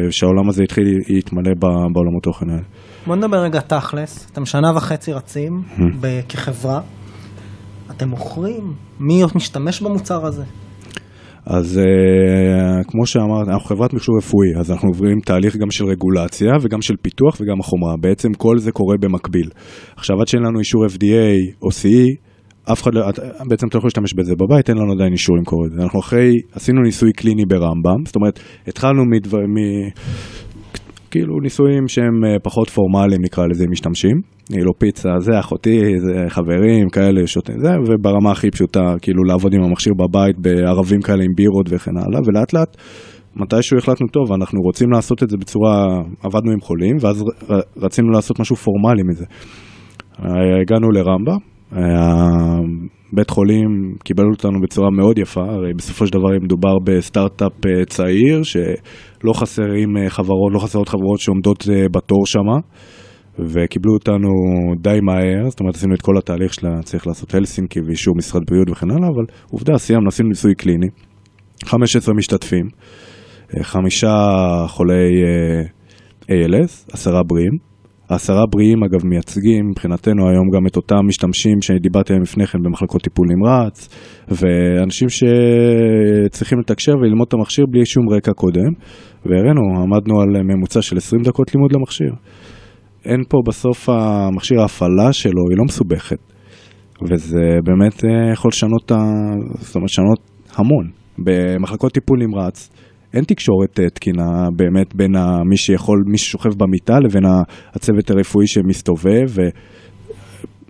שהעולם 0.09 0.49
הזה 0.49 0.63
יתחיל 0.63 0.83
להתמלא 1.09 1.51
בעולמות 1.93 2.23
תוכן 2.23 2.49
האלה. 2.49 2.63
בוא 3.07 3.15
נדבר 3.15 3.37
רגע 3.37 3.59
תכלס, 3.59 4.31
אתם 4.31 4.45
שנה 4.45 4.71
וחצי 4.75 5.13
רצים 5.13 5.61
כחברה, 6.29 6.81
אתם 7.91 8.09
מוכרים? 8.09 8.73
מי 8.99 9.23
משתמש 9.35 9.81
במוצר 9.81 10.25
הזה? 10.25 10.43
אז 11.45 11.79
uh, 11.79 12.91
כמו 12.91 13.05
שאמרת, 13.05 13.47
אנחנו 13.47 13.65
חברת 13.65 13.93
מכשור 13.93 14.17
רפואי, 14.17 14.47
אז 14.59 14.71
אנחנו 14.71 14.89
עוברים 14.89 15.19
תהליך 15.19 15.57
גם 15.57 15.71
של 15.71 15.85
רגולציה 15.85 16.51
וגם 16.61 16.81
של 16.81 16.93
פיתוח 17.01 17.37
וגם 17.41 17.59
החומרה. 17.59 17.93
בעצם 18.01 18.33
כל 18.33 18.57
זה 18.57 18.71
קורה 18.71 18.95
במקביל. 19.01 19.49
עכשיו, 19.95 20.21
עד 20.21 20.27
שאין 20.27 20.43
לנו 20.43 20.59
אישור 20.59 20.85
FDA 20.85 21.55
או 21.61 21.67
CE, 21.67 22.29
אף 22.71 22.83
אחד 22.83 22.93
לא, 22.93 23.01
בעצם 23.49 23.67
אתה 23.67 23.77
לא 23.77 23.79
יכול 23.79 23.87
להשתמש 23.87 24.13
בזה 24.13 24.33
בבית, 24.35 24.69
אין 24.69 24.77
לנו 24.77 24.93
עדיין 24.93 25.11
אישור 25.11 25.37
למכור 25.37 25.65
את 25.65 25.71
זה. 25.71 25.83
אנחנו 25.83 25.99
אחרי, 25.99 26.33
עשינו 26.53 26.81
ניסוי 26.81 27.13
קליני 27.13 27.45
ברמב"ם, 27.45 28.05
זאת 28.05 28.15
אומרת, 28.15 28.39
התחלנו 28.67 29.05
מדבר, 29.05 29.37
מ... 29.37 29.57
כאילו 31.11 31.39
ניסויים 31.43 31.87
שהם 31.87 32.25
אה, 32.25 32.39
פחות 32.43 32.69
פורמליים 32.69 33.21
נקרא 33.21 33.43
לזה 33.47 33.65
משתמשים, 33.71 34.21
כאילו 34.51 34.71
פיצה, 34.77 35.09
זה 35.19 35.39
אחותי, 35.39 35.99
זה 35.99 36.29
חברים, 36.29 36.89
כאלה 36.89 37.27
שותים, 37.27 37.55
זה, 37.59 37.69
וברמה 37.87 38.31
הכי 38.31 38.51
פשוטה, 38.51 38.93
כאילו 39.01 39.23
לעבוד 39.23 39.53
עם 39.53 39.63
המכשיר 39.63 39.93
בבית 39.93 40.39
בערבים 40.39 41.01
כאלה 41.01 41.23
עם 41.23 41.31
בירות 41.35 41.65
וכן 41.69 41.97
הלאה, 41.97 42.19
ולאט 42.25 42.53
לאט, 42.53 42.77
מתישהו 43.35 43.77
החלטנו, 43.77 44.07
טוב, 44.07 44.33
אנחנו 44.33 44.59
רוצים 44.61 44.91
לעשות 44.91 45.23
את 45.23 45.29
זה 45.29 45.37
בצורה, 45.37 45.85
עבדנו 46.23 46.51
עם 46.51 46.59
חולים, 46.59 46.95
ואז 47.01 47.23
רצינו 47.77 48.09
לעשות 48.09 48.39
משהו 48.39 48.55
פורמלי 48.55 49.03
מזה. 49.03 49.25
הגענו 50.61 50.91
לרמב"ם, 50.91 51.37
בית 53.13 53.29
חולים 53.29 53.95
קיבל 54.03 54.23
אותנו 54.31 54.61
בצורה 54.61 54.89
מאוד 54.91 55.17
יפה, 55.17 55.41
הרי 55.41 55.73
בסופו 55.77 56.07
של 56.07 56.13
דבר 56.13 56.29
מדובר 56.43 56.73
בסטארט-אפ 56.83 57.65
אה, 57.65 57.85
צעיר, 57.85 58.43
שלא 58.43 59.33
חסרים 59.33 59.97
אה, 59.97 60.09
חברות, 60.09 60.53
לא 60.53 60.59
חסרות 60.59 60.89
חברות 60.89 61.19
שעומדות 61.19 61.65
אה, 61.71 61.85
בתור 61.91 62.25
שמה, 62.25 62.57
וקיבלו 63.45 63.93
אותנו 63.93 64.29
די 64.81 64.99
מהר, 65.01 65.49
זאת 65.49 65.59
אומרת 65.59 65.75
עשינו 65.75 65.95
את 65.95 66.01
כל 66.01 66.17
התהליך 66.17 66.53
שלה, 66.53 66.81
צריך 66.83 67.07
לעשות 67.07 67.35
הלסינקי 67.35 67.79
ואישור 67.81 68.15
משרד 68.17 68.41
בריאות 68.49 68.69
וכן 68.69 68.91
הלאה, 68.91 69.07
אבל 69.07 69.25
עובדה, 69.51 69.77
סיימנו, 69.77 70.07
עשינו 70.07 70.29
ניסוי 70.29 70.55
קליני, 70.55 70.87
15 71.65 72.15
משתתפים, 72.15 72.65
חמישה 73.61 74.15
חולי 74.67 75.23
ALS, 76.21 76.93
עשרה 76.93 77.23
בריאים. 77.23 77.69
העשרה 78.09 78.45
בריאים 78.51 78.83
אגב 78.83 79.05
מייצגים 79.05 79.69
מבחינתנו 79.69 80.29
היום 80.29 80.49
גם 80.55 80.67
את 80.67 80.75
אותם 80.75 81.07
משתמשים 81.07 81.61
שדיברתי 81.61 82.13
עליהם 82.13 82.23
לפני 82.23 82.47
כן 82.47 82.59
במחלקות 82.63 83.01
טיפול 83.01 83.27
נמרץ 83.29 83.89
ואנשים 84.27 85.07
שצריכים 85.09 86.59
לתקשר 86.59 86.91
וללמוד 86.91 87.27
את 87.27 87.33
המכשיר 87.33 87.65
בלי 87.71 87.85
שום 87.85 88.09
רקע 88.09 88.31
קודם 88.33 88.71
והראינו, 89.25 89.61
עמדנו 89.83 90.21
על 90.21 90.43
ממוצע 90.43 90.81
של 90.81 90.97
20 90.97 91.21
דקות 91.21 91.55
לימוד 91.55 91.71
למכשיר. 91.75 92.11
אין 93.05 93.23
פה 93.29 93.37
בסוף 93.47 93.89
המכשיר 93.89 94.61
ההפעלה 94.61 95.13
שלו, 95.13 95.41
היא 95.49 95.57
לא 95.57 95.63
מסובכת 95.65 96.19
וזה 97.01 97.59
באמת 97.63 98.05
אה, 98.05 98.33
יכול 98.33 98.49
לשנות, 98.53 98.91
זאת 99.59 99.75
אומרת, 99.75 99.89
לשנות 99.89 100.19
המון. 100.55 100.89
במחלקות 101.17 101.93
טיפול 101.93 102.19
נמרץ 102.19 102.69
אין 103.13 103.23
תקשורת 103.23 103.79
uh, 103.79 103.89
תקינה 103.93 104.47
באמת 104.55 104.95
בין 104.95 105.11
מי 105.45 105.57
שיכול, 105.57 106.03
מי 106.07 106.17
ששוכב 106.17 106.49
במיטה 106.57 106.99
לבין 106.99 107.23
הצוות 107.75 108.09
הרפואי 108.09 108.47
שמסתובב. 108.47 109.25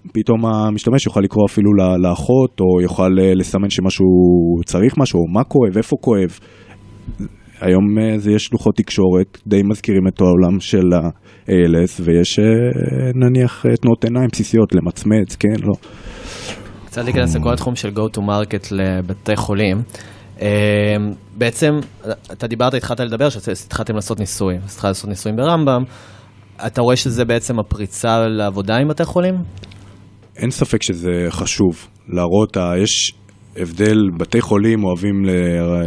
ופתאום 0.08 0.46
המשתמש 0.46 1.06
יוכל 1.06 1.22
לקרוא 1.22 1.46
אפילו 1.50 1.72
לאחות, 2.04 2.60
או 2.60 2.82
יוכל 2.82 3.12
uh, 3.18 3.36
לסמן 3.36 3.70
שמשהו 3.70 4.06
צריך 4.66 4.94
משהו, 4.98 5.20
או 5.20 5.28
מה 5.34 5.44
כואב, 5.44 5.78
איפה 5.78 5.96
כואב. 6.02 6.40
היום 7.62 7.98
uh, 7.98 8.18
זה 8.18 8.32
יש 8.32 8.54
לוחות 8.54 8.76
תקשורת, 8.76 9.38
די 9.48 9.62
מזכירים 9.64 10.08
את 10.08 10.22
העולם 10.22 10.60
של 10.60 10.94
ה-ALS, 10.94 12.02
ויש 12.02 12.40
uh, 12.40 12.44
נניח 13.16 13.66
תנועות 13.82 14.04
עיניים 14.04 14.28
בסיסיות, 14.32 14.76
למצמץ, 14.76 15.36
כן, 15.36 15.56
לא. 15.62 15.74
קצת 16.86 17.04
להיכנס 17.04 17.36
לכל 17.36 17.54
התחום 17.54 17.76
של 17.76 17.90
go 17.90 18.18
to 18.18 18.20
market 18.20 18.68
לבתי 18.72 19.36
חולים. 19.36 19.78
בעצם, 21.38 21.72
אתה 22.32 22.48
דיברת, 22.48 22.74
התחלת 22.74 23.00
לדבר, 23.00 23.30
שהתחלתם 23.30 23.96
לעשות 23.96 24.20
ניסויים, 24.20 24.62
אז 24.64 24.74
התחלת 24.74 24.90
לעשות 24.90 25.10
ניסויים 25.10 25.38
ברמב"ם. 25.38 25.84
אתה 26.68 26.82
רואה 26.82 26.96
שזה 26.96 27.26
בעצם 27.26 27.60
הפריצה 27.60 28.28
לעבודה 28.28 28.76
עם 28.76 28.88
בתי 28.88 29.06
חולים? 29.06 29.36
אין 30.38 30.52
ספק 30.52 30.84
שזה 30.84 31.26
חשוב. 31.30 31.88
להראות, 32.08 32.58
יש 32.84 33.14
הבדל, 33.58 33.98
בתי 34.18 34.42
חולים 34.42 34.84
אוהבים 34.84 35.26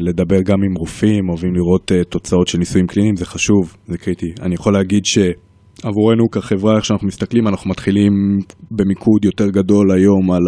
לדבר 0.01 0.43
גם 0.45 0.63
עם 0.63 0.75
רופאים, 0.75 1.29
אוהבים 1.29 1.55
לראות 1.55 1.93
אה, 1.93 2.05
תוצאות 2.05 2.49
של 2.49 2.59
ניסויים 2.59 2.87
קליניים, 2.87 3.17
זה 3.17 3.27
חשוב, 3.27 3.77
זה 3.87 3.99
קריטי. 3.99 4.33
אני 4.43 4.55
יכול 4.55 4.73
להגיד 4.73 5.05
ש... 5.05 5.19
עבורנו 5.85 6.31
כחברה, 6.31 6.77
איך 6.77 6.85
שאנחנו 6.85 7.07
מסתכלים, 7.07 7.49
אנחנו 7.49 7.71
מתחילים 7.71 8.13
במיקוד 8.71 9.25
יותר 9.25 9.49
גדול 9.51 9.93
היום 9.93 10.31
על, 10.31 10.43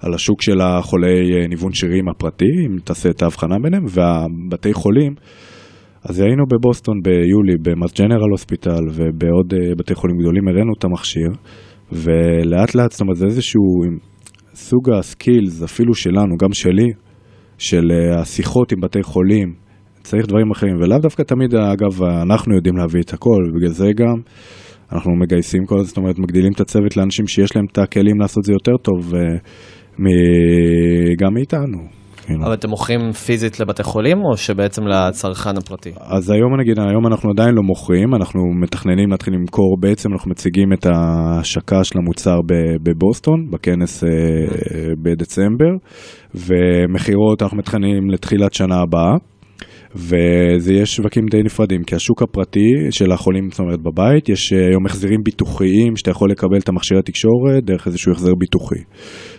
על 0.00 0.14
השוק 0.14 0.42
של 0.42 0.60
החולי 0.60 1.32
אה, 1.34 1.48
ניוון 1.48 1.72
שרירים 1.72 2.08
הפרטי, 2.08 2.44
אם 2.66 2.78
תעשה 2.84 3.10
את 3.10 3.22
ההבחנה 3.22 3.56
ביניהם, 3.62 3.84
והבתי 3.88 4.72
חולים. 4.72 5.14
אז 6.04 6.20
היינו 6.20 6.44
בבוסטון 6.52 6.94
ביולי, 7.02 7.54
במאס 7.62 8.00
ג'נרל 8.00 8.30
הוספיטל 8.30 8.84
ובעוד 8.92 9.54
אה, 9.54 9.74
בתי 9.78 9.94
חולים 9.94 10.16
גדולים, 10.18 10.48
הראינו 10.48 10.72
את 10.78 10.84
המכשיר, 10.84 11.28
ולאט 11.92 12.74
לאט, 12.74 12.92
זאת 12.92 13.00
אומרת, 13.00 13.16
זה 13.16 13.26
איזשהו 13.26 13.62
סוג 14.56 14.90
הסקילס, 14.98 15.62
אפילו 15.62 15.94
שלנו, 15.94 16.36
גם 16.42 16.52
שלי, 16.52 16.88
של 17.58 17.92
אה, 17.92 18.20
השיחות 18.20 18.72
עם 18.72 18.80
בתי 18.80 19.02
חולים, 19.02 19.54
צריך 20.02 20.26
דברים 20.26 20.50
אחרים, 20.50 20.76
ולאו 20.76 20.98
דווקא 20.98 21.22
תמיד, 21.22 21.54
אגב, 21.54 22.02
אנחנו 22.22 22.54
יודעים 22.56 22.76
להביא 22.76 23.00
את 23.00 23.12
הכל, 23.12 23.42
בגלל 23.56 23.70
זה 23.70 23.86
גם 23.96 24.16
אנחנו 24.92 25.16
מגייסים 25.16 25.64
כל 25.66 25.82
זאת 25.82 25.96
אומרת, 25.96 26.18
מגדילים 26.18 26.52
את 26.52 26.60
הצוות 26.60 26.96
לאנשים 26.96 27.26
שיש 27.26 27.56
להם 27.56 27.64
את 27.72 27.78
הכלים 27.78 28.20
לעשות 28.20 28.44
זה 28.44 28.52
יותר 28.52 28.76
טוב 28.82 29.14
uh, 29.14 29.98
גם 31.18 31.34
מאיתנו. 31.34 32.05
כאילו. 32.26 32.44
אבל 32.44 32.54
אתם 32.54 32.70
מוכרים 32.70 33.12
פיזית 33.12 33.60
לבתי 33.60 33.82
חולים, 33.82 34.18
או 34.24 34.36
שבעצם 34.36 34.82
לצרכן 34.86 35.56
הפרטי? 35.56 35.90
אז 36.00 36.30
היום 36.30 36.60
נגיד, 36.60 36.78
היום 36.78 37.06
אנחנו 37.06 37.30
עדיין 37.30 37.54
לא 37.54 37.62
מוכרים, 37.62 38.14
אנחנו 38.14 38.40
מתכננים 38.62 39.10
להתחיל 39.10 39.34
למכור, 39.34 39.76
בעצם 39.80 40.12
אנחנו 40.12 40.30
מציגים 40.30 40.72
את 40.72 40.86
ההשקה 40.86 41.84
של 41.84 41.98
המוצר 41.98 42.36
בבוסטון, 42.82 43.50
בכנס 43.50 44.04
אה, 44.04 44.08
בדצמבר, 45.02 45.72
ומכירות 46.34 47.42
אנחנו 47.42 47.58
מתכננים 47.58 48.10
לתחילת 48.10 48.54
שנה 48.54 48.76
הבאה. 48.76 49.16
וזה 49.96 50.72
יש 50.72 50.96
שווקים 50.96 51.26
די 51.30 51.42
נפרדים, 51.42 51.84
כי 51.84 51.94
השוק 51.94 52.22
הפרטי 52.22 52.70
של 52.90 53.12
החולים, 53.12 53.48
זאת 53.50 53.60
אומרת 53.60 53.80
בבית, 53.80 54.28
יש 54.28 54.52
אה, 54.52 54.66
היום 54.66 54.86
החזרים 54.86 55.20
ביטוחיים 55.24 55.96
שאתה 55.96 56.10
יכול 56.10 56.30
לקבל 56.30 56.58
את 56.58 56.68
המכשיר 56.68 56.98
התקשורת 56.98 57.64
דרך 57.64 57.86
איזשהו 57.86 58.12
החזר 58.12 58.32
ביטוחי. 58.38 58.80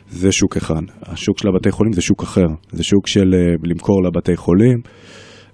זה 0.09 0.31
שוק 0.31 0.57
אחד. 0.57 0.81
השוק 1.01 1.37
של 1.37 1.47
הבתי 1.47 1.71
חולים 1.71 1.93
זה 1.93 2.01
שוק 2.01 2.23
אחר. 2.23 2.45
זה 2.71 2.83
שוק 2.83 3.07
של 3.07 3.33
אה, 3.33 3.53
למכור 3.63 4.03
לבתי 4.03 4.35
חולים, 4.35 4.77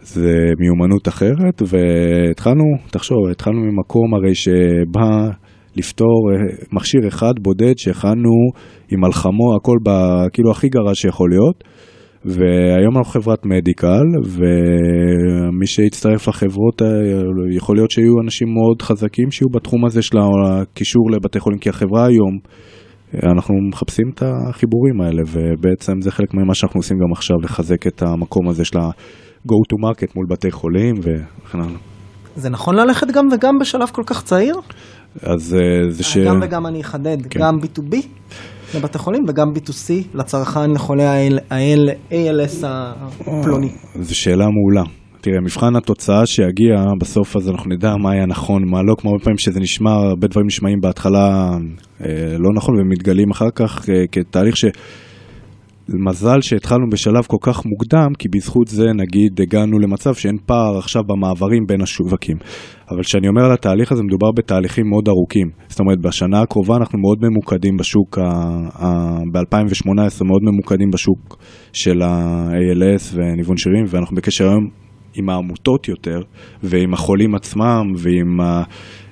זה 0.02 0.36
מיומנות 0.60 1.08
אחרת, 1.08 1.62
והתחלנו, 1.62 2.63
תחשוב, 2.92 3.18
התחלנו 3.32 3.60
ממקום 3.62 4.13
הרי 4.13 4.36
שבא 4.36 5.30
לפתור 5.76 6.32
אה, 6.32 6.56
מכשיר 6.72 7.08
אחד 7.08 7.34
בודד 7.42 7.78
שהכנו 7.78 8.32
עם 8.92 9.00
מלחמו, 9.02 9.56
הכל 9.56 9.78
ב, 9.86 9.89
כאילו 10.34 10.52
הכי 10.52 10.70
גרוע 10.70 10.96
שיכול 10.96 11.30
להיות. 11.30 11.63
והיום 12.26 12.98
אנחנו 12.98 13.12
חברת 13.12 13.46
מדיקל, 13.46 14.04
ומי 14.24 15.66
שיצטרף 15.68 16.28
לחברות, 16.28 16.82
האלה, 16.82 17.22
יכול 17.56 17.76
להיות 17.76 17.92
שיהיו 17.92 18.13
אנשים 18.24 18.48
מאוד 18.54 18.82
חזקים 18.82 19.32
שיהיו 19.32 19.50
בתחום 19.50 19.86
הזה 19.86 20.02
של 20.02 20.18
הקישור 20.18 21.12
לבתי 21.12 21.39
חולים, 21.39 21.60
כי 21.60 21.70
החברה 21.70 22.06
היום, 22.06 22.39
אנחנו 23.13 23.56
מחפשים 23.71 24.06
את 24.13 24.23
החיבורים 24.23 25.02
האלה, 25.02 25.21
ובעצם 25.28 26.02
זה 26.02 26.12
חלק 26.12 26.34
ממה 26.34 26.54
שאנחנו 26.54 26.80
עושים 26.80 26.97
גם 26.97 27.12
עכשיו, 27.12 27.38
לחזק 27.43 27.88
את 27.88 28.02
המקום 28.02 28.49
הזה 28.49 28.65
של 28.65 28.78
ה-go 28.78 29.56
to 29.73 29.86
market 29.86 30.12
מול 30.15 30.26
בתי 30.30 30.52
חולים 30.52 30.95
וכן 30.99 31.60
הלאה. 31.60 31.80
זה 32.36 32.49
נכון 32.49 32.76
ללכת 32.76 33.08
גם 33.08 33.28
וגם 33.32 33.60
בשלב 33.60 33.89
כל 33.91 34.04
כך 34.06 34.23
צעיר? 34.23 34.56
אז 35.21 35.56
אה, 35.56 35.91
זה 35.91 36.04
ש... 36.04 36.17
גם 36.17 36.39
וגם 36.41 36.65
אני 36.65 36.82
אחדד, 36.82 37.17
כן. 37.30 37.39
גם 37.39 37.54
B2B 37.63 37.95
לבתי 38.76 38.97
חולים 38.97 39.23
וגם 39.28 39.47
B2C 39.56 39.91
לצרכן 40.13 40.71
לחולי 40.71 41.04
ה-ALS 41.04 42.65
הפלוני. 42.65 43.69
זו 44.02 44.15
שאלה 44.15 44.45
מעולה. 44.45 44.84
תראה, 45.24 45.42
מבחן 45.42 45.76
התוצאה 45.76 46.26
שיגיע, 46.26 46.76
בסוף 47.02 47.36
אז 47.36 47.50
אנחנו 47.50 47.70
נדע 47.70 47.96
מה 47.96 48.12
היה 48.12 48.26
נכון, 48.26 48.62
מה 48.72 48.84
לא, 48.84 48.96
כמו 48.98 49.12
הרבה 49.12 49.24
פעמים 49.24 49.38
שזה 49.38 49.60
נשמע, 49.60 49.92
הרבה 49.92 50.28
דברים 50.28 50.48
נשמעים 50.48 50.80
בהתחלה 50.82 51.50
אה, 52.02 52.36
לא 52.40 52.50
נכון 52.56 52.80
ומתגלים 52.80 53.32
אחר 53.32 53.50
כך 53.56 53.90
אה, 53.90 54.08
כתהליך 54.12 54.58
ש... 54.58 54.66
מזל 55.90 56.42
שהתחלנו 56.42 56.90
בשלב 56.92 57.24
כל 57.28 57.38
כך 57.42 57.66
מוקדם, 57.66 58.08
כי 58.20 58.28
בזכות 58.36 58.68
זה 58.68 58.84
נגיד 58.96 59.42
הגענו 59.42 59.80
למצב 59.80 60.14
שאין 60.14 60.38
פער 60.46 60.78
עכשיו 60.78 61.02
במעברים 61.04 61.64
בין 61.68 61.82
השווקים. 61.82 62.38
אבל 62.92 63.04
כשאני 63.04 63.28
אומר 63.28 63.46
על 63.46 63.52
התהליך 63.52 63.92
הזה, 63.92 64.04
מדובר 64.04 64.32
בתהליכים 64.38 64.86
מאוד 64.90 65.08
ארוכים. 65.08 65.50
זאת 65.68 65.80
אומרת, 65.80 65.98
בשנה 66.02 66.42
הקרובה 66.42 66.76
אנחנו 66.76 67.00
מאוד 67.00 67.18
ממוקדים 67.22 67.78
בשוק, 67.78 68.18
ב-2018 69.34 70.24
מאוד 70.26 70.42
ממוקדים 70.44 70.90
בשוק 70.94 71.38
של 71.74 72.02
ה-ALS 72.02 73.16
וניוון 73.16 73.58
שירים, 73.58 73.86
ואנחנו 73.88 74.16
בקשר 74.16 74.50
היום 74.50 74.83
עם 75.15 75.30
העמותות 75.30 75.88
יותר, 75.88 76.21
ועם 76.63 76.93
החולים 76.93 77.36
עצמם, 77.36 77.84
ועם. 77.97 78.39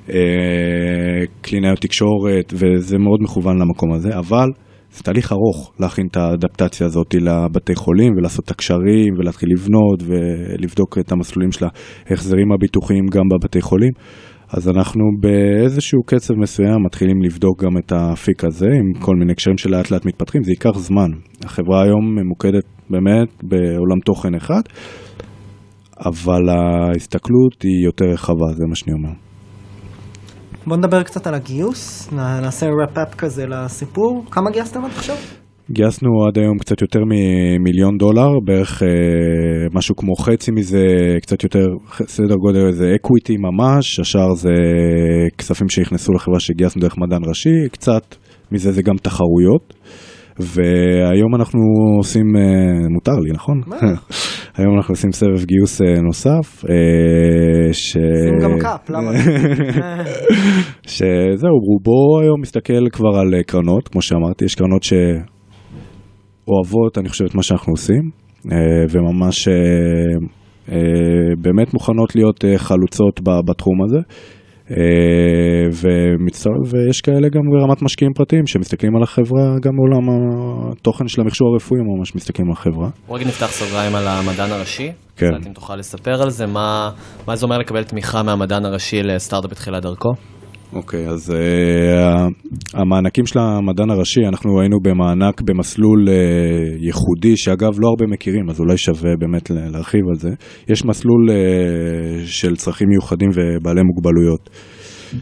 אה, 0.09 1.25
קלינאיות 1.41 1.79
תקשורת, 1.79 2.53
וזה 2.53 2.97
מאוד 2.97 3.19
מכוון 3.21 3.57
למקום 3.57 3.93
הזה, 3.93 4.17
אבל 4.17 4.47
זה 4.93 5.03
תהליך 5.03 5.31
ארוך 5.31 5.71
להכין 5.79 6.07
את 6.11 6.17
האדפטציה 6.17 6.87
הזאת 6.87 7.13
לבתי 7.13 7.75
חולים 7.75 8.13
ולעשות 8.17 8.45
את 8.45 8.51
הקשרים 8.51 9.13
ולהתחיל 9.17 9.49
לבנות 9.51 10.03
ולבדוק 10.03 10.97
את 10.97 11.11
המסלולים 11.11 11.51
של 11.51 11.65
ההחזרים 12.09 12.51
הביטוחיים 12.51 13.05
גם 13.07 13.23
בבתי 13.31 13.61
חולים. 13.61 13.91
אז 14.53 14.69
אנחנו 14.69 15.01
באיזשהו 15.19 16.03
קצב 16.05 16.33
מסוים 16.33 16.83
מתחילים 16.85 17.21
לבדוק 17.21 17.63
גם 17.63 17.77
את 17.77 17.91
האפיק 17.91 18.43
הזה 18.43 18.65
עם 18.65 18.93
כל 18.99 19.15
מיני 19.15 19.35
קשרים 19.35 19.57
שלאט 19.57 19.91
לאט 19.91 20.05
מתפתחים, 20.05 20.43
זה 20.43 20.51
ייקח 20.51 20.77
זמן. 20.77 21.11
החברה 21.45 21.83
היום 21.83 22.15
ממוקדת 22.15 22.63
באמת 22.89 23.43
בעולם 23.43 23.99
תוכן 24.05 24.35
אחד, 24.35 24.61
אבל 26.05 26.49
ההסתכלות 26.49 27.61
היא 27.63 27.85
יותר 27.85 28.05
רחבה, 28.05 28.45
זה 28.53 28.63
מה 28.69 28.75
שאני 28.75 28.93
אומר. 28.93 29.13
בוא 30.67 30.77
נדבר 30.77 31.03
קצת 31.03 31.27
על 31.27 31.33
הגיוס, 31.33 32.13
נעשה 32.13 32.65
רפ-אפ 32.83 33.15
כזה 33.15 33.45
לסיפור. 33.47 34.25
כמה 34.31 34.51
גייסתם 34.51 34.85
עד 34.85 34.91
עכשיו? 34.91 35.15
גייסנו 35.71 36.09
עד 36.27 36.37
היום 36.37 36.57
קצת 36.57 36.81
יותר 36.81 36.99
ממיליון 36.99 37.97
דולר, 37.97 38.29
בערך 38.45 38.83
אה, 38.83 38.87
משהו 39.73 39.95
כמו 39.95 40.15
חצי 40.15 40.51
מזה, 40.51 40.85
קצת 41.21 41.43
יותר, 41.43 41.65
סדר 42.07 42.35
גודל 42.35 42.71
זה 42.71 42.95
equity 42.95 43.36
ממש, 43.37 43.99
השאר 43.99 44.33
זה 44.35 44.53
כספים 45.37 45.69
שנכנסו 45.69 46.13
לחברה 46.13 46.39
שגייסנו 46.39 46.81
דרך 46.81 46.97
מדען 46.97 47.21
ראשי, 47.27 47.69
קצת 47.71 48.15
מזה 48.51 48.71
זה 48.71 48.81
גם 48.81 48.95
תחרויות. 48.97 49.73
והיום 50.39 51.35
אנחנו 51.35 51.59
עושים, 51.97 52.35
אה, 52.35 52.41
מותר 52.89 53.19
לי, 53.19 53.31
נכון? 53.33 53.61
היום 54.57 54.75
אנחנו 54.77 54.91
עושים 54.91 55.11
סבב 55.11 55.45
גיוס 55.45 55.81
אה, 55.81 56.01
נוסף, 56.01 56.65
אה, 56.69 57.73
ש... 57.73 57.91
שים 57.91 58.39
גם 58.41 58.59
cap, 58.60 58.89
למה? 58.89 59.11
שזהו, 60.93 61.57
רובו 61.69 62.19
היום 62.21 62.41
מסתכל 62.41 62.89
כבר 62.91 63.19
על 63.19 63.41
קרנות, 63.47 63.87
כמו 63.87 64.01
שאמרתי, 64.01 64.45
יש 64.45 64.55
קרנות 64.55 64.83
שאוהבות, 64.83 65.27
אני 66.97 67.09
חושב, 67.09 67.25
את 67.25 67.35
מה 67.35 67.43
שאנחנו 67.43 67.73
עושים, 67.73 68.09
וממש 68.89 69.47
באמת 71.41 71.73
מוכנות 71.73 72.15
להיות 72.15 72.45
חלוצות 72.57 73.19
בתחום 73.45 73.83
הזה. 73.83 73.99
אה, 74.77 75.67
ומצטר... 75.81 76.49
ויש 76.69 77.01
כאלה 77.01 77.29
גם 77.29 77.41
ברמת 77.51 77.81
משקיעים 77.81 78.13
פרטיים 78.13 78.47
שמסתכלים 78.47 78.95
על 78.95 79.03
החברה, 79.03 79.55
גם 79.62 79.71
מעולם 79.75 80.10
התוכן 80.71 81.07
של 81.07 81.21
המכשור 81.21 81.47
הרפואי 81.53 81.79
הם 81.79 81.86
ממש 81.97 82.15
מסתכלים 82.15 82.47
על 82.47 82.53
החברה. 82.53 82.89
רגע 83.10 83.25
נפתח 83.25 83.51
סוגריים 83.51 83.95
על 83.95 84.07
המדען 84.07 84.51
הראשי. 84.51 84.91
כן. 85.15 85.27
אם 85.47 85.53
תוכל 85.53 85.75
לספר 85.75 86.21
על 86.21 86.29
זה, 86.29 86.45
מה, 86.45 86.91
מה 87.27 87.36
זה 87.36 87.45
אומר 87.45 87.57
לקבל 87.57 87.84
תמיכה 87.84 88.23
מהמדען 88.23 88.65
הראשי 88.65 89.03
לסטארט-אפ 89.03 89.51
בתחילת 89.51 89.84
דרכו? 89.84 90.10
אוקיי, 90.73 91.07
אז 91.07 91.29
uh, 91.29 92.49
המענקים 92.73 93.25
של 93.25 93.39
המדען 93.39 93.89
הראשי, 93.89 94.21
אנחנו 94.27 94.60
היינו 94.62 94.79
במענק 94.79 95.41
במסלול 95.41 96.07
uh, 96.07 96.12
ייחודי, 96.86 97.38
שאגב 97.38 97.79
לא 97.79 97.88
הרבה 97.88 98.05
מכירים, 98.07 98.49
אז 98.49 98.60
אולי 98.60 98.77
שווה 98.77 99.12
באמת 99.19 99.49
להרחיב 99.49 100.01
על 100.10 100.15
זה. 100.15 100.29
יש 100.67 100.86
מסלול 100.86 101.29
uh, 101.29 102.27
של 102.27 102.55
צרכים 102.55 102.88
מיוחדים 102.89 103.29
ובעלי 103.36 103.81
מוגבלויות, 103.84 104.49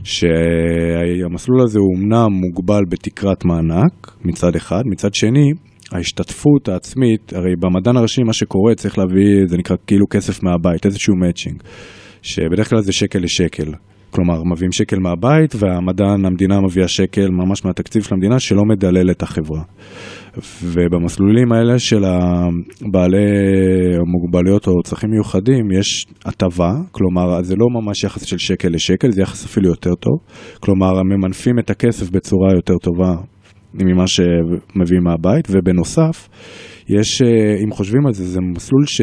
שהמסלול 0.04 1.62
הזה 1.62 1.80
הוא 1.80 1.98
אמנם 1.98 2.32
מוגבל 2.32 2.82
בתקרת 2.90 3.46
מענק 3.46 4.18
מצד 4.26 4.56
אחד, 4.56 4.82
מצד 4.86 5.14
שני, 5.14 5.52
ההשתתפות 5.92 6.70
העצמית, 6.70 7.34
הרי 7.34 7.52
במדען 7.60 7.98
הראשי 7.98 8.24
מה 8.24 8.34
שקורה 8.34 8.76
צריך 8.76 8.98
להביא, 8.98 9.48
זה 9.48 9.58
נקרא 9.58 9.76
כאילו 9.88 10.06
כסף 10.10 10.44
מהבית, 10.44 10.86
איזשהו 10.86 11.16
מאצ'ינג, 11.16 11.64
שבדרך 12.22 12.70
כלל 12.70 12.82
זה 12.82 12.94
שקל 12.94 13.20
לשקל. 13.20 13.72
כלומר, 14.12 14.44
מביאים 14.44 14.72
שקל 14.72 15.00
מהבית 15.00 15.56
והמדען, 15.56 16.26
המדינה 16.26 16.62
מביאה 16.62 16.88
שקל 16.88 17.30
ממש 17.30 17.66
מהתקציב 17.66 18.04
של 18.04 18.14
המדינה 18.14 18.40
שלא 18.40 18.62
מדלל 18.66 19.12
את 19.12 19.22
החברה. 19.22 19.62
ובמסלולים 20.64 21.52
האלה 21.52 21.80
של 21.80 22.04
בעלי 22.92 23.28
מוגבלויות 24.06 24.68
או 24.68 24.74
צרכים 24.84 25.10
מיוחדים 25.10 25.72
יש 25.72 26.06
הטבה, 26.26 26.72
כלומר 26.92 27.42
זה 27.42 27.56
לא 27.56 27.66
ממש 27.82 28.04
יחס 28.04 28.24
של 28.24 28.38
שקל 28.38 28.68
לשקל, 28.68 29.12
זה 29.12 29.22
יחס 29.22 29.46
אפילו 29.46 29.70
יותר 29.70 29.96
טוב. 29.96 30.14
כלומר, 30.60 31.04
ממנפים 31.04 31.60
את 31.60 31.70
הכסף 31.70 32.10
בצורה 32.10 32.54
יותר 32.56 32.78
טובה 32.78 33.16
ממה 33.74 34.08
שמביאים 34.08 35.04
מהבית, 35.04 35.48
ובנוסף, 35.52 36.30
יש, 36.90 37.22
אם 37.64 37.72
חושבים 37.72 38.08
על 38.08 38.14
זה, 38.14 38.26
זה 38.26 38.40
מסלול 38.42 38.86
ש... 38.86 39.02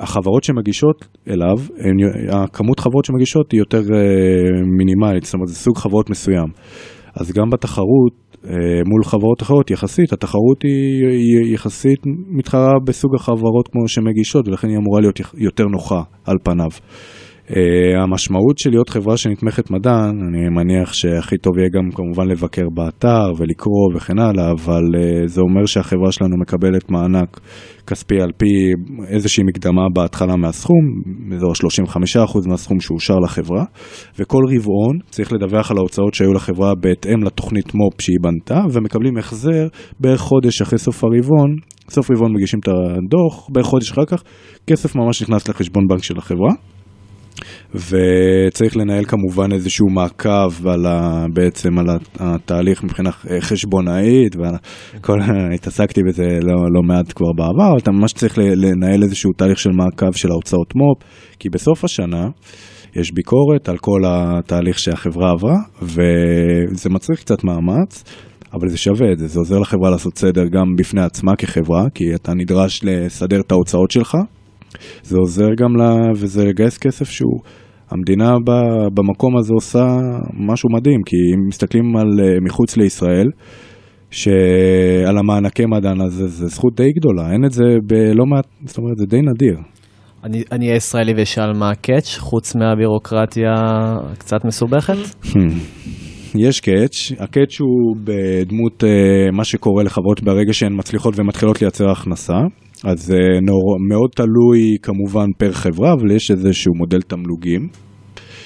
החברות 0.00 0.44
שמגישות 0.44 1.06
אליו, 1.28 1.56
הכמות 2.30 2.80
חברות 2.80 3.04
שמגישות 3.04 3.52
היא 3.52 3.58
יותר 3.58 3.78
אה, 3.94 4.62
מינימלית, 4.78 5.24
זאת 5.24 5.34
אומרת 5.34 5.48
זה 5.48 5.54
סוג 5.54 5.76
חברות 5.76 6.10
מסוים. 6.10 6.46
אז 7.14 7.32
גם 7.32 7.50
בתחרות 7.50 8.28
אה, 8.44 8.50
מול 8.86 9.04
חברות 9.04 9.42
אחרות 9.42 9.70
יחסית, 9.70 10.12
התחרות 10.12 10.62
היא, 10.62 11.06
היא 11.06 11.54
יחסית 11.54 11.98
מתחרה 12.38 12.72
בסוג 12.86 13.14
החברות 13.14 13.68
כמו 13.68 13.88
שמגישות 13.88 14.48
ולכן 14.48 14.68
היא 14.68 14.76
אמורה 14.76 15.00
להיות 15.00 15.20
יותר 15.34 15.64
נוחה 15.64 16.02
על 16.24 16.36
פניו. 16.42 16.70
Uh, 17.48 18.02
המשמעות 18.02 18.58
של 18.58 18.70
להיות 18.70 18.88
חברה 18.88 19.16
שנתמכת 19.16 19.70
מדען, 19.70 20.16
אני 20.28 20.48
מניח 20.48 20.92
שהכי 20.92 21.38
טוב 21.38 21.58
יהיה 21.58 21.68
גם 21.68 21.90
כמובן 21.94 22.28
לבקר 22.28 22.68
באתר 22.74 23.32
ולקרוא 23.38 23.94
וכן 23.96 24.18
הלאה, 24.18 24.50
אבל 24.50 24.82
uh, 24.94 25.26
זה 25.26 25.40
אומר 25.40 25.66
שהחברה 25.66 26.12
שלנו 26.12 26.36
מקבלת 26.40 26.90
מענק 26.90 27.40
כספי 27.86 28.20
על 28.20 28.30
פי 28.36 28.46
איזושהי 29.08 29.44
מקדמה 29.44 29.82
בהתחלה 29.94 30.36
מהסכום, 30.36 31.02
אזור 31.36 31.52
35% 32.44 32.48
מהסכום 32.48 32.80
שאושר 32.80 33.14
לחברה, 33.24 33.64
וכל 34.18 34.42
רבעון 34.56 34.98
צריך 35.10 35.32
לדווח 35.32 35.70
על 35.70 35.76
ההוצאות 35.76 36.14
שהיו 36.14 36.32
לחברה 36.32 36.74
בהתאם 36.74 37.24
לתוכנית 37.24 37.74
מו"פ 37.74 38.00
שהיא 38.00 38.18
בנתה, 38.22 38.60
ומקבלים 38.72 39.16
החזר 39.16 39.66
בערך 40.00 40.20
חודש 40.20 40.62
אחרי 40.62 40.78
סוף 40.78 41.04
הרבעון, 41.04 41.56
סוף 41.90 42.10
רבעון 42.10 42.32
מגישים 42.34 42.60
את 42.60 42.68
הדוח, 42.68 43.48
בערך 43.52 43.66
חודש 43.66 43.92
אחר 43.92 44.04
כך, 44.04 44.22
כסף 44.66 44.96
ממש 44.96 45.22
נכנס 45.22 45.48
לחשבון 45.48 45.84
בנק 45.88 46.02
של 46.02 46.18
החברה. 46.18 46.52
וצריך 47.74 48.76
לנהל 48.76 49.04
כמובן 49.04 49.52
איזשהו 49.52 49.90
מעקב 49.90 50.66
על 50.66 50.86
ה, 50.86 51.24
בעצם 51.32 51.78
על 51.78 51.86
התהליך 52.18 52.84
מבחינה 52.84 53.10
חשבונאית, 53.40 54.36
וכל, 54.36 55.18
התעסקתי 55.54 56.00
בזה 56.08 56.24
לא, 56.42 56.54
לא 56.74 56.82
מעט 56.82 57.12
כבר 57.12 57.32
בעבר, 57.36 57.78
אתה 57.78 57.90
ממש 57.90 58.12
צריך 58.12 58.38
לנהל 58.38 59.02
איזשהו 59.02 59.32
תהליך 59.32 59.58
של 59.58 59.70
מעקב 59.70 60.12
של 60.12 60.30
ההוצאות 60.30 60.74
מו"פ, 60.76 61.02
כי 61.38 61.48
בסוף 61.48 61.84
השנה 61.84 62.28
יש 62.96 63.12
ביקורת 63.12 63.68
על 63.68 63.78
כל 63.78 64.00
התהליך 64.06 64.78
שהחברה 64.78 65.30
עברה, 65.30 65.56
וזה 65.82 66.90
מצריך 66.90 67.20
קצת 67.20 67.44
מאמץ. 67.44 68.04
אבל 68.52 68.68
זה 68.68 68.78
שווה 68.78 69.12
את 69.12 69.18
זה, 69.18 69.26
זה 69.26 69.38
עוזר 69.38 69.58
לחברה 69.58 69.90
לעשות 69.90 70.18
סדר 70.18 70.44
גם 70.44 70.76
בפני 70.76 71.00
עצמה 71.00 71.36
כחברה, 71.36 71.84
כי 71.94 72.14
אתה 72.14 72.34
נדרש 72.34 72.80
לסדר 72.84 73.40
את 73.40 73.52
ההוצאות 73.52 73.90
שלך. 73.90 74.16
זה 75.02 75.18
עוזר 75.18 75.48
גם 75.56 75.76
ל... 75.76 75.82
וזה 76.16 76.44
לגייס 76.44 76.78
כסף 76.78 77.10
שהוא... 77.10 77.40
המדינה 77.90 78.34
ב... 78.46 78.50
במקום 78.94 79.36
הזה 79.38 79.52
עושה 79.52 79.84
משהו 80.34 80.70
מדהים, 80.70 81.02
כי 81.06 81.16
אם 81.16 81.48
מסתכלים 81.48 81.96
על 81.96 82.20
אה, 82.20 82.40
מחוץ 82.42 82.76
לישראל, 82.76 83.26
שעל 84.10 85.18
המענקי 85.18 85.66
מדען, 85.66 86.00
אז 86.00 86.12
זה, 86.12 86.26
זה 86.26 86.46
זכות 86.46 86.74
די 86.76 86.92
גדולה, 86.92 87.32
אין 87.32 87.44
את 87.44 87.52
זה 87.52 87.64
בלא 87.86 88.26
מעט, 88.26 88.46
זאת 88.64 88.78
אומרת, 88.78 88.96
זה 88.96 89.06
די 89.06 89.20
נדיר. 89.22 89.56
אני 90.24 90.42
אני 90.52 90.66
אהיה 90.66 90.76
ישראלי 90.76 91.12
ואשאל 91.16 91.52
מה 91.58 91.70
ה-catch, 91.70 92.16
חוץ 92.18 92.56
מהבירוקרטיה 92.56 93.54
קצת 94.18 94.44
מסובכת? 94.44 94.94
יש 96.44 96.60
catch, 96.60 97.12
ה-catch 97.18 97.60
הוא 97.60 97.96
בדמות 98.04 98.84
uh, 98.84 98.86
מה 99.36 99.44
שקורה 99.44 99.82
לחברות 99.82 100.22
ברגע 100.22 100.52
שהן 100.52 100.72
מצליחות 100.78 101.18
ומתחילות 101.18 101.62
לייצר 101.62 101.90
הכנסה, 101.90 102.38
אז 102.84 103.06
זה 103.06 103.18
נור, 103.42 103.76
מאוד 103.88 104.10
תלוי 104.16 104.76
כמובן 104.82 105.26
per 105.38 105.52
חברה, 105.52 105.92
אבל 105.92 106.10
יש 106.10 106.30
איזשהו 106.30 106.74
מודל 106.74 107.00
תמלוגים, 107.00 107.68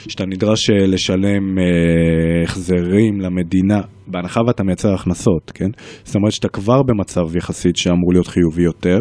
שאתה 0.08 0.24
נדרש 0.26 0.70
uh, 0.70 0.72
לשלם 0.86 1.58
uh, 1.58 2.44
החזרים 2.44 3.20
למדינה, 3.20 3.80
בהנחה 4.06 4.40
ואתה 4.46 4.64
מייצר 4.64 4.94
הכנסות, 4.94 5.50
כן? 5.54 5.70
זאת 6.04 6.16
אומרת 6.16 6.32
שאתה 6.32 6.48
כבר 6.48 6.82
במצב 6.82 7.36
יחסית 7.36 7.76
שאמור 7.76 8.12
להיות 8.12 8.26
חיובי 8.26 8.62
יותר, 8.62 8.98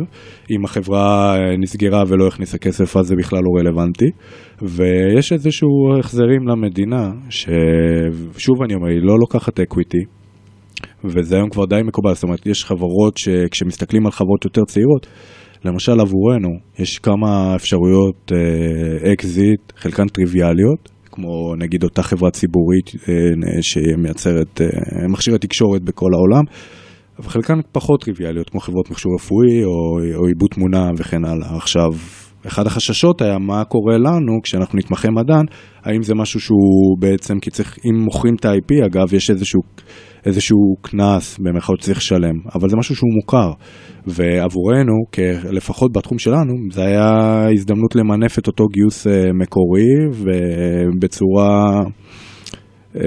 אם 0.52 0.66
החברה 0.66 1.36
נסגרה 1.62 2.04
ולא 2.08 2.28
הכניסה 2.28 2.58
כסף 2.58 2.98
אז 2.98 3.06
זה 3.06 3.16
בכלל 3.16 3.40
לא 3.40 3.60
רלוונטי, 3.60 4.10
ויש 4.62 5.34
איזשהו 5.34 5.70
החזרים 6.00 6.48
למדינה, 6.48 7.12
ששוב 7.30 8.64
אני 8.64 8.74
אומר, 8.74 8.88
היא 8.88 9.02
לא 9.02 9.16
לוקחת 9.20 9.60
equity, 9.60 10.04
וזה 11.04 11.36
היום 11.36 11.50
כבר 11.50 11.66
די 11.66 11.82
מקובל, 11.86 12.14
זאת 12.14 12.24
אומרת, 12.24 12.46
יש 12.46 12.66
חברות 12.66 13.18
שכשמסתכלים 13.18 14.06
על 14.06 14.12
חברות 14.12 14.46
יותר 14.46 14.62
צעירות, 14.66 15.08
למשל 15.66 16.00
עבורנו, 16.00 16.50
יש 16.80 17.00
כמה 17.00 17.56
אפשרויות 17.56 18.32
אקזיט, 19.14 19.62
חלקן 19.78 20.08
טריוויאליות, 20.08 20.90
כמו 21.12 21.56
נגיד 21.56 21.84
אותה 21.84 22.04
חברה 22.04 22.32
ציבורית 22.32 22.92
אה, 23.10 23.62
שמייצרת 23.62 24.62
אה, 24.62 24.68
מכשירי 25.10 25.38
תקשורת 25.38 25.82
בכל 25.82 26.10
העולם, 26.14 26.44
וחלקן 27.20 27.60
פחות 27.72 28.02
טריוויאליות, 28.02 28.50
כמו 28.50 28.60
חברות 28.60 28.92
מכשור 28.92 29.12
רפואי 29.16 29.64
או, 29.64 29.72
או 30.16 30.28
עיבוד 30.28 30.50
תמונה 30.52 30.90
וכן 30.98 31.26
הלאה. 31.26 31.58
עכשיו, 31.58 31.90
אחד 32.48 32.68
החששות 32.68 33.22
היה 33.22 33.38
מה 33.38 33.64
קורה 33.64 33.98
לנו 33.98 34.42
כשאנחנו 34.44 34.78
נתמחי 34.78 35.08
מדען, 35.10 35.46
האם 35.84 36.04
זה 36.04 36.16
משהו 36.16 36.40
שהוא 36.40 36.98
בעצם, 37.00 37.40
כי 37.40 37.50
צריך, 37.50 37.78
אם 37.86 38.04
מוכרים 38.04 38.36
את 38.36 38.46
ה-IP, 38.46 38.86
אגב, 38.86 39.14
יש 39.14 39.30
איזשהו, 39.30 39.62
איזשהו 40.26 40.76
קנס 40.82 41.38
במירכאות 41.40 41.82
שצריך 41.82 41.98
לשלם, 41.98 42.36
אבל 42.56 42.70
זה 42.70 42.76
משהו 42.76 42.96
שהוא 42.96 43.14
מוכר. 43.14 43.52
ועבורנו, 44.08 44.94
לפחות 45.52 45.92
בתחום 45.94 46.20
שלנו, 46.20 46.54
זה 46.72 46.86
היה 46.86 47.48
הזדמנות 47.54 47.96
למנף 47.96 48.40
את 48.40 48.48
אותו 48.48 48.68
גיוס 48.68 49.08
אה, 49.08 49.34
מקורי 49.34 50.08
ובצורה 50.14 51.82
אה, 52.96 53.02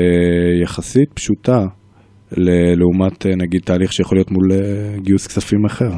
יחסית 0.63 1.13
פשוטה, 1.15 1.67
לעומת 2.77 3.27
אה, 3.27 3.37
נגיד 3.37 3.61
תהליך 3.65 3.93
שיכול 3.93 4.19
להיות 4.19 4.31
מול 4.31 4.51
גיוס 5.03 5.27
כספים 5.27 5.65
אחר. 5.65 5.91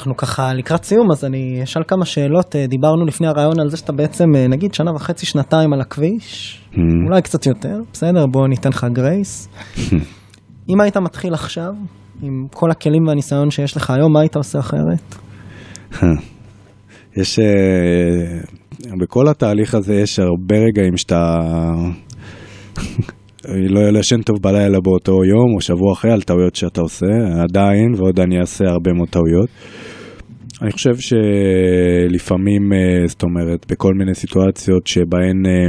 אנחנו 0.00 0.16
ככה 0.16 0.54
לקראת 0.54 0.84
סיום, 0.84 1.10
אז 1.12 1.24
אני 1.24 1.60
אשאל 1.62 1.82
כמה 1.88 2.04
שאלות. 2.04 2.56
דיברנו 2.68 3.06
לפני 3.06 3.26
הרעיון 3.26 3.60
על 3.60 3.70
זה 3.70 3.76
שאתה 3.76 3.92
בעצם, 3.92 4.24
נגיד, 4.48 4.74
שנה 4.74 4.90
וחצי, 4.94 5.26
שנתיים 5.26 5.72
על 5.72 5.80
הכביש, 5.80 6.60
mm. 6.72 6.78
אולי 7.06 7.22
קצת 7.22 7.46
יותר, 7.46 7.80
בסדר, 7.92 8.26
בוא 8.26 8.48
ניתן 8.48 8.68
לך 8.68 8.86
גרייס. 8.92 9.48
אם 10.70 10.80
היית 10.80 10.96
מתחיל 10.96 11.34
עכשיו, 11.34 11.72
עם 12.22 12.46
כל 12.54 12.70
הכלים 12.70 13.06
והניסיון 13.06 13.50
שיש 13.50 13.76
לך 13.76 13.90
היום, 13.90 14.12
מה 14.12 14.20
היית 14.20 14.36
עושה 14.36 14.58
אחרת? 14.58 15.14
יש, 17.16 17.38
אה, 17.38 18.40
בכל 19.00 19.28
התהליך 19.28 19.74
הזה 19.74 19.94
יש 19.94 20.18
הרבה 20.18 20.56
רגעים 20.56 20.96
שאתה 20.96 21.38
לא 23.48 23.98
ישן 23.98 24.22
טוב 24.22 24.36
בלילה 24.42 24.80
באותו 24.80 25.12
יום 25.12 25.54
או 25.54 25.60
שבוע 25.60 25.92
אחרי 25.92 26.12
על 26.12 26.22
טעויות 26.22 26.56
שאתה 26.56 26.80
עושה, 26.80 27.06
עדיין, 27.42 27.94
ועוד 27.96 28.20
אני 28.20 28.40
אעשה 28.40 28.64
הרבה 28.64 28.92
מאוד 28.92 29.08
טעויות. 29.08 29.48
אני 30.62 30.72
חושב 30.72 30.96
שלפעמים, 30.96 32.72
אה, 32.72 33.06
זאת 33.06 33.22
אומרת, 33.22 33.66
בכל 33.70 33.94
מיני 33.94 34.14
סיטואציות 34.14 34.86
שבהן 34.86 35.46
אה, 35.46 35.68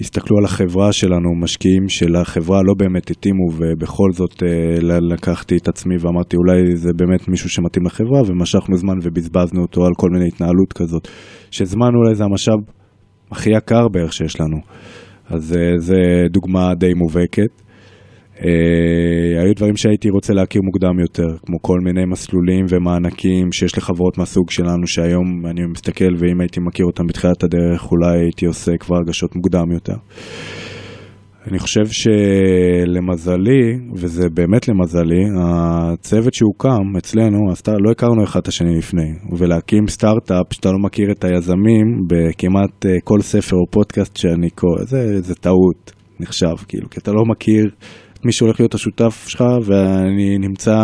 הסתכלו 0.00 0.38
על 0.38 0.44
החברה 0.44 0.92
שלנו, 0.92 1.34
משקיעים 1.42 1.88
של 1.88 2.16
החברה 2.16 2.62
לא 2.62 2.74
באמת 2.78 3.10
התאימו 3.10 3.44
ובכל 3.56 4.12
זאת 4.12 4.42
אה, 4.42 4.98
לקחתי 5.00 5.56
את 5.56 5.68
עצמי 5.68 5.94
ואמרתי 6.00 6.36
אולי 6.36 6.76
זה 6.76 6.90
באמת 6.96 7.28
מישהו 7.28 7.48
שמתאים 7.48 7.86
לחברה 7.86 8.20
ומשכנו 8.26 8.76
זמן 8.76 8.94
ובזבזנו 9.02 9.62
אותו 9.62 9.84
על 9.84 9.92
כל 9.96 10.08
מיני 10.10 10.28
התנהלות 10.28 10.72
כזאת. 10.72 11.08
שזמן 11.50 11.90
אולי 11.94 12.14
זה 12.14 12.24
המשאב 12.24 12.58
הכי 13.30 13.50
יקר 13.50 13.88
בערך 13.88 14.12
שיש 14.12 14.40
לנו. 14.40 14.56
אז 15.34 15.56
אה, 15.56 15.78
זה 15.78 16.26
דוגמה 16.30 16.74
די 16.74 16.94
מובהקת. 16.94 17.64
Uh, 18.34 18.46
היו 19.42 19.54
דברים 19.56 19.76
שהייתי 19.76 20.10
רוצה 20.10 20.32
להכיר 20.32 20.62
מוקדם 20.64 21.00
יותר, 21.00 21.36
כמו 21.46 21.62
כל 21.62 21.80
מיני 21.80 22.04
מסלולים 22.04 22.66
ומענקים 22.68 23.52
שיש 23.52 23.78
לחברות 23.78 24.18
מהסוג 24.18 24.50
שלנו, 24.50 24.86
שהיום 24.86 25.46
אני 25.46 25.66
מסתכל 25.66 26.14
ואם 26.18 26.40
הייתי 26.40 26.60
מכיר 26.60 26.86
אותם 26.86 27.06
בתחילת 27.06 27.42
הדרך, 27.42 27.92
אולי 27.92 28.18
הייתי 28.18 28.46
עושה 28.46 28.76
כבר 28.76 28.96
הרגשות 28.96 29.36
מוקדם 29.36 29.72
יותר. 29.72 29.96
אני 31.50 31.58
חושב 31.58 31.84
שלמזלי, 31.86 33.62
וזה 33.94 34.28
באמת 34.34 34.68
למזלי, 34.68 35.24
הצוות 35.40 36.34
שהוקם 36.34 36.96
אצלנו, 36.98 37.38
אז 37.50 37.62
לא 37.84 37.90
הכרנו 37.90 38.24
אחד 38.24 38.40
את 38.40 38.48
השני 38.48 38.78
לפני, 38.78 39.12
ולהקים 39.38 39.88
סטארט-אפ 39.88 40.52
שאתה 40.52 40.72
לא 40.72 40.78
מכיר 40.78 41.10
את 41.10 41.24
היזמים 41.24 41.86
בכמעט 42.08 42.86
אה, 42.86 42.90
כל 43.04 43.20
ספר 43.20 43.56
או 43.56 43.70
פודקאסט 43.70 44.16
שאני 44.16 44.50
קורא, 44.50 44.84
זה, 44.84 45.20
זה 45.22 45.34
טעות 45.34 45.92
נחשב, 46.20 46.54
כאילו, 46.68 46.90
כי 46.90 47.00
אתה 47.00 47.12
לא 47.12 47.22
מכיר 47.30 47.70
מי 48.24 48.32
שהולך 48.32 48.60
להיות 48.60 48.74
השותף 48.74 49.24
שלך, 49.28 49.44
ואני 49.64 50.38
נמצא 50.38 50.76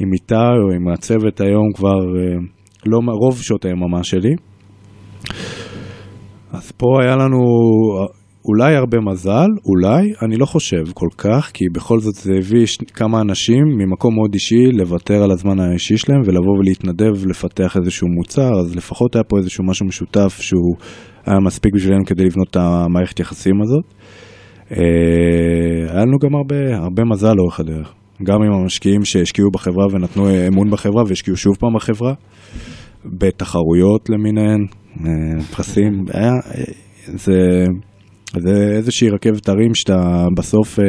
עם 0.00 0.12
איתי 0.12 0.34
או 0.34 0.74
עם 0.76 0.88
הצוות 0.88 1.40
היום 1.40 1.72
כבר 1.74 2.18
אה, 2.18 2.38
לא 2.86 2.98
רוב 3.22 3.42
שעות 3.42 3.64
היממה 3.64 4.04
שלי. 4.04 4.34
אז 6.52 6.72
פה 6.72 6.86
היה 7.02 7.16
לנו 7.16 7.38
אולי 8.44 8.74
הרבה 8.74 8.98
מזל, 9.00 9.48
אולי, 9.66 10.12
אני 10.22 10.36
לא 10.36 10.46
חושב 10.46 10.82
כל 10.94 11.08
כך, 11.18 11.50
כי 11.54 11.64
בכל 11.72 12.00
זאת 12.00 12.14
זה 12.14 12.32
הביא 12.38 12.66
כמה 12.94 13.20
אנשים 13.20 13.62
ממקום 13.78 14.14
מאוד 14.14 14.34
אישי 14.34 14.72
לוותר 14.72 15.22
על 15.22 15.30
הזמן 15.30 15.60
האישי 15.60 15.96
שלהם 15.96 16.20
ולבוא 16.24 16.58
ולהתנדב 16.58 17.26
לפתח 17.26 17.76
איזשהו 17.76 18.08
מוצר, 18.08 18.50
אז 18.60 18.76
לפחות 18.76 19.14
היה 19.14 19.24
פה 19.24 19.38
איזשהו 19.38 19.64
משהו 19.64 19.86
משותף 19.86 20.38
שהוא 20.40 20.76
היה 21.26 21.40
מספיק 21.40 21.74
בשבילנו 21.74 22.04
כדי 22.06 22.24
לבנות 22.24 22.48
את 22.50 22.56
המערכת 22.56 23.20
יחסים 23.20 23.62
הזאת. 23.62 23.84
אה, 24.72 25.92
היה 25.92 26.04
לנו 26.04 26.18
גם 26.18 26.34
הרבה, 26.34 26.76
הרבה 26.76 27.02
מזל 27.04 27.32
לאורך 27.36 27.60
הדרך. 27.60 27.92
גם 28.22 28.42
עם 28.42 28.52
המשקיעים 28.52 29.04
שהשקיעו 29.04 29.50
בחברה 29.50 29.86
ונתנו 29.92 30.28
אמון 30.48 30.70
בחברה 30.70 31.02
והשקיעו 31.08 31.36
שוב 31.36 31.56
פעם 31.56 31.74
בחברה, 31.76 32.14
בתחרויות 33.04 34.10
למיניהן, 34.10 34.66
אה, 35.00 35.42
פרסים, 35.56 36.04
היה, 36.12 36.32
זה, 37.06 37.64
זה 38.38 38.76
איזושהי 38.76 39.08
רכבת 39.08 39.48
הרים 39.48 39.74
שאתה 39.74 40.24
בסוף 40.36 40.78
אה, 40.78 40.84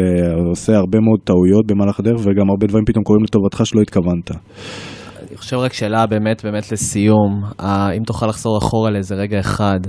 עושה 0.50 0.74
הרבה 0.76 1.00
מאוד 1.00 1.20
טעויות 1.24 1.68
במהלך 1.68 2.00
הדרך 2.00 2.20
וגם 2.20 2.50
הרבה 2.50 2.68
דברים 2.68 2.86
פתאום 2.86 3.04
קורים 3.04 3.24
לטובתך 3.24 3.66
שלא 3.66 3.82
התכוונת. 3.82 4.32
אני 4.32 5.38
חושב 5.38 5.58
רק 5.58 5.74
שאלה 5.74 6.06
באמת 6.06 6.46
באמת 6.46 6.72
לסיום, 6.72 7.44
אם 7.98 8.04
תוכל 8.06 8.26
לחזור 8.28 8.58
אחורה 8.58 8.90
לאיזה 8.92 9.16
רגע 9.16 9.40
אחד. 9.40 9.80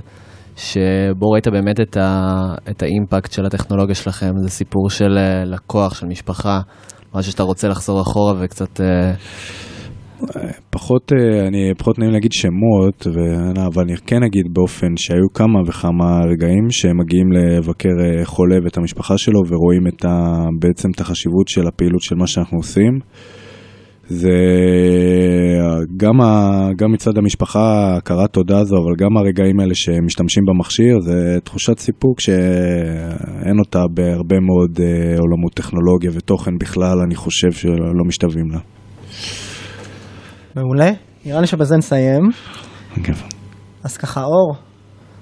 שבו 0.56 1.30
ראית 1.30 1.48
באמת 1.48 1.80
את, 1.80 1.96
ה, 1.96 2.38
את 2.70 2.82
האימפקט 2.82 3.32
של 3.32 3.46
הטכנולוגיה 3.46 3.94
שלכם, 3.94 4.30
זה 4.42 4.48
סיפור 4.48 4.90
של 4.90 5.18
אה, 5.18 5.44
לקוח, 5.44 5.94
של 5.94 6.06
משפחה, 6.06 6.60
משהו 7.14 7.32
שאתה 7.32 7.42
רוצה 7.42 7.68
לחזור 7.68 8.00
אחורה 8.00 8.34
וקצת... 8.40 8.80
אה, 8.80 9.12
פחות, 10.70 11.12
אה, 11.12 11.46
אני 11.48 11.74
פחות 11.78 11.98
נעים 11.98 12.12
להגיד 12.12 12.32
שמות, 12.32 13.06
אבל 13.66 13.82
אני 13.82 13.96
כן 14.06 14.22
אגיד 14.22 14.46
באופן 14.52 14.96
שהיו 14.96 15.32
כמה 15.34 15.60
וכמה 15.66 16.20
רגעים 16.32 16.70
שמגיעים 16.70 17.32
לבקר 17.32 18.24
חולה 18.24 18.56
ואת 18.64 18.76
המשפחה 18.76 19.18
שלו 19.18 19.40
ורואים 19.48 19.86
את 19.86 20.04
ה, 20.04 20.36
בעצם 20.58 20.88
את 20.94 21.00
החשיבות 21.00 21.48
של 21.48 21.66
הפעילות 21.66 22.00
של 22.00 22.14
מה 22.14 22.26
שאנחנו 22.26 22.58
עושים. 22.58 22.98
זה 24.06 24.38
גם, 25.96 26.20
ה, 26.20 26.68
גם 26.76 26.92
מצד 26.92 27.18
המשפחה, 27.18 27.96
הכרת 27.96 28.32
תודה 28.32 28.58
הזו, 28.58 28.76
אבל 28.76 28.94
גם 28.98 29.16
הרגעים 29.16 29.60
האלה 29.60 29.74
שמשתמשים 29.74 30.42
במכשיר, 30.48 31.00
זה 31.00 31.38
תחושת 31.44 31.78
סיפוק 31.78 32.20
שאין 32.20 33.58
אותה 33.58 33.82
בהרבה 33.94 34.40
מאוד 34.40 34.80
אה, 34.80 35.18
עולמות 35.18 35.54
טכנולוגיה 35.54 36.10
ותוכן 36.14 36.58
בכלל, 36.60 36.98
אני 37.06 37.14
חושב 37.14 37.52
שלא 37.52 38.04
משתווים 38.06 38.50
לה. 38.50 38.81
מעולה, 40.56 40.90
נראה 41.24 41.40
לי 41.40 41.46
שבזה 41.46 41.76
נסיים. 41.76 42.22
כן. 43.04 43.12
אז 43.84 43.96
ככה, 43.96 44.24
אור, 44.24 44.54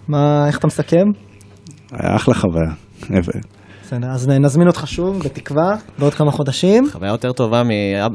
מה, 0.08 0.46
איך 0.46 0.58
אתה 0.58 0.66
מסכם? 0.66 1.06
היה 1.92 2.16
אחלה 2.16 2.34
חוויה. 2.34 2.70
בסדר, 3.90 4.10
אז 4.10 4.28
נזמין 4.28 4.66
אותך 4.66 4.86
שוב, 4.86 5.18
בתקווה, 5.24 5.76
בעוד 5.98 6.14
כמה 6.14 6.30
חודשים. 6.30 6.84
חוויה 6.92 7.10
יותר 7.10 7.32
טובה 7.32 7.62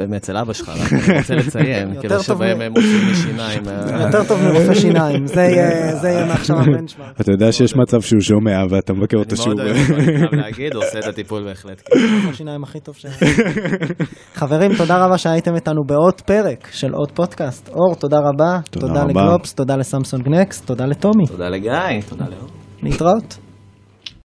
מאצל 0.10 0.38
אבא 0.38 0.54
שלך, 0.54 0.70
אני 0.70 1.18
רוצה 1.18 1.36
לציין, 1.36 1.94
יותר 1.94 2.08
כאילו 2.08 2.24
שבהם 2.24 2.62
הם 2.62 2.72
מוצאים 2.72 3.08
לי 3.08 3.16
שיניים. 3.16 3.62
אה, 3.68 4.06
יותר 4.06 4.24
טוב 4.28 4.42
מרופא 4.44 4.74
שיניים, 4.74 5.28
זה 5.28 5.42
יהיה 5.42 6.26
מעכשיו 6.26 6.58
הבנצ'מארק. 6.60 7.22
אתה 7.22 7.32
יודע 7.32 7.52
שיש 7.52 7.76
מצב 7.76 8.02
שהוא 8.02 8.22
שומע 8.22 8.64
ואתה 8.70 8.94
מבקר 8.94 9.18
אני 9.18 9.24
אותו 9.24 9.36
מאוד 9.36 9.48
שוב. 9.48 9.60
אוהב 9.60 9.92
אני 9.92 10.06
חייב 10.06 10.36
להגיד, 10.36 10.76
הוא 10.76 10.84
עושה 10.84 11.00
את 11.00 11.06
הטיפול 11.06 11.44
בהחלט. 11.44 11.82
כן. 11.86 12.00
רופא 12.16 12.30
השיניים 12.30 12.64
הכי 12.64 12.80
טוב 12.80 12.96
ש... 12.96 13.06
חברים, 14.40 14.72
תודה 14.78 15.06
רבה 15.06 15.18
שהייתם 15.18 15.56
איתנו 15.56 15.82
בעוד 15.88 16.22
פרק 16.22 16.68
של 16.72 16.94
עוד 16.94 17.12
פודקאסט. 17.12 17.70
אור, 17.70 17.96
תודה 17.96 18.18
רבה. 18.20 18.60
תודה. 18.72 19.06
לגלובס, 19.06 19.54
תודה 19.54 19.76
לסמסונג 19.76 20.28
נקסט, 20.28 20.66
תודה 20.66 20.86
לטומי. 20.86 21.28
תודה 21.28 21.50
לגיא, 21.50 22.02
תודה 22.10 22.26
לאור. 22.26 22.50
להתראות. 22.84 23.45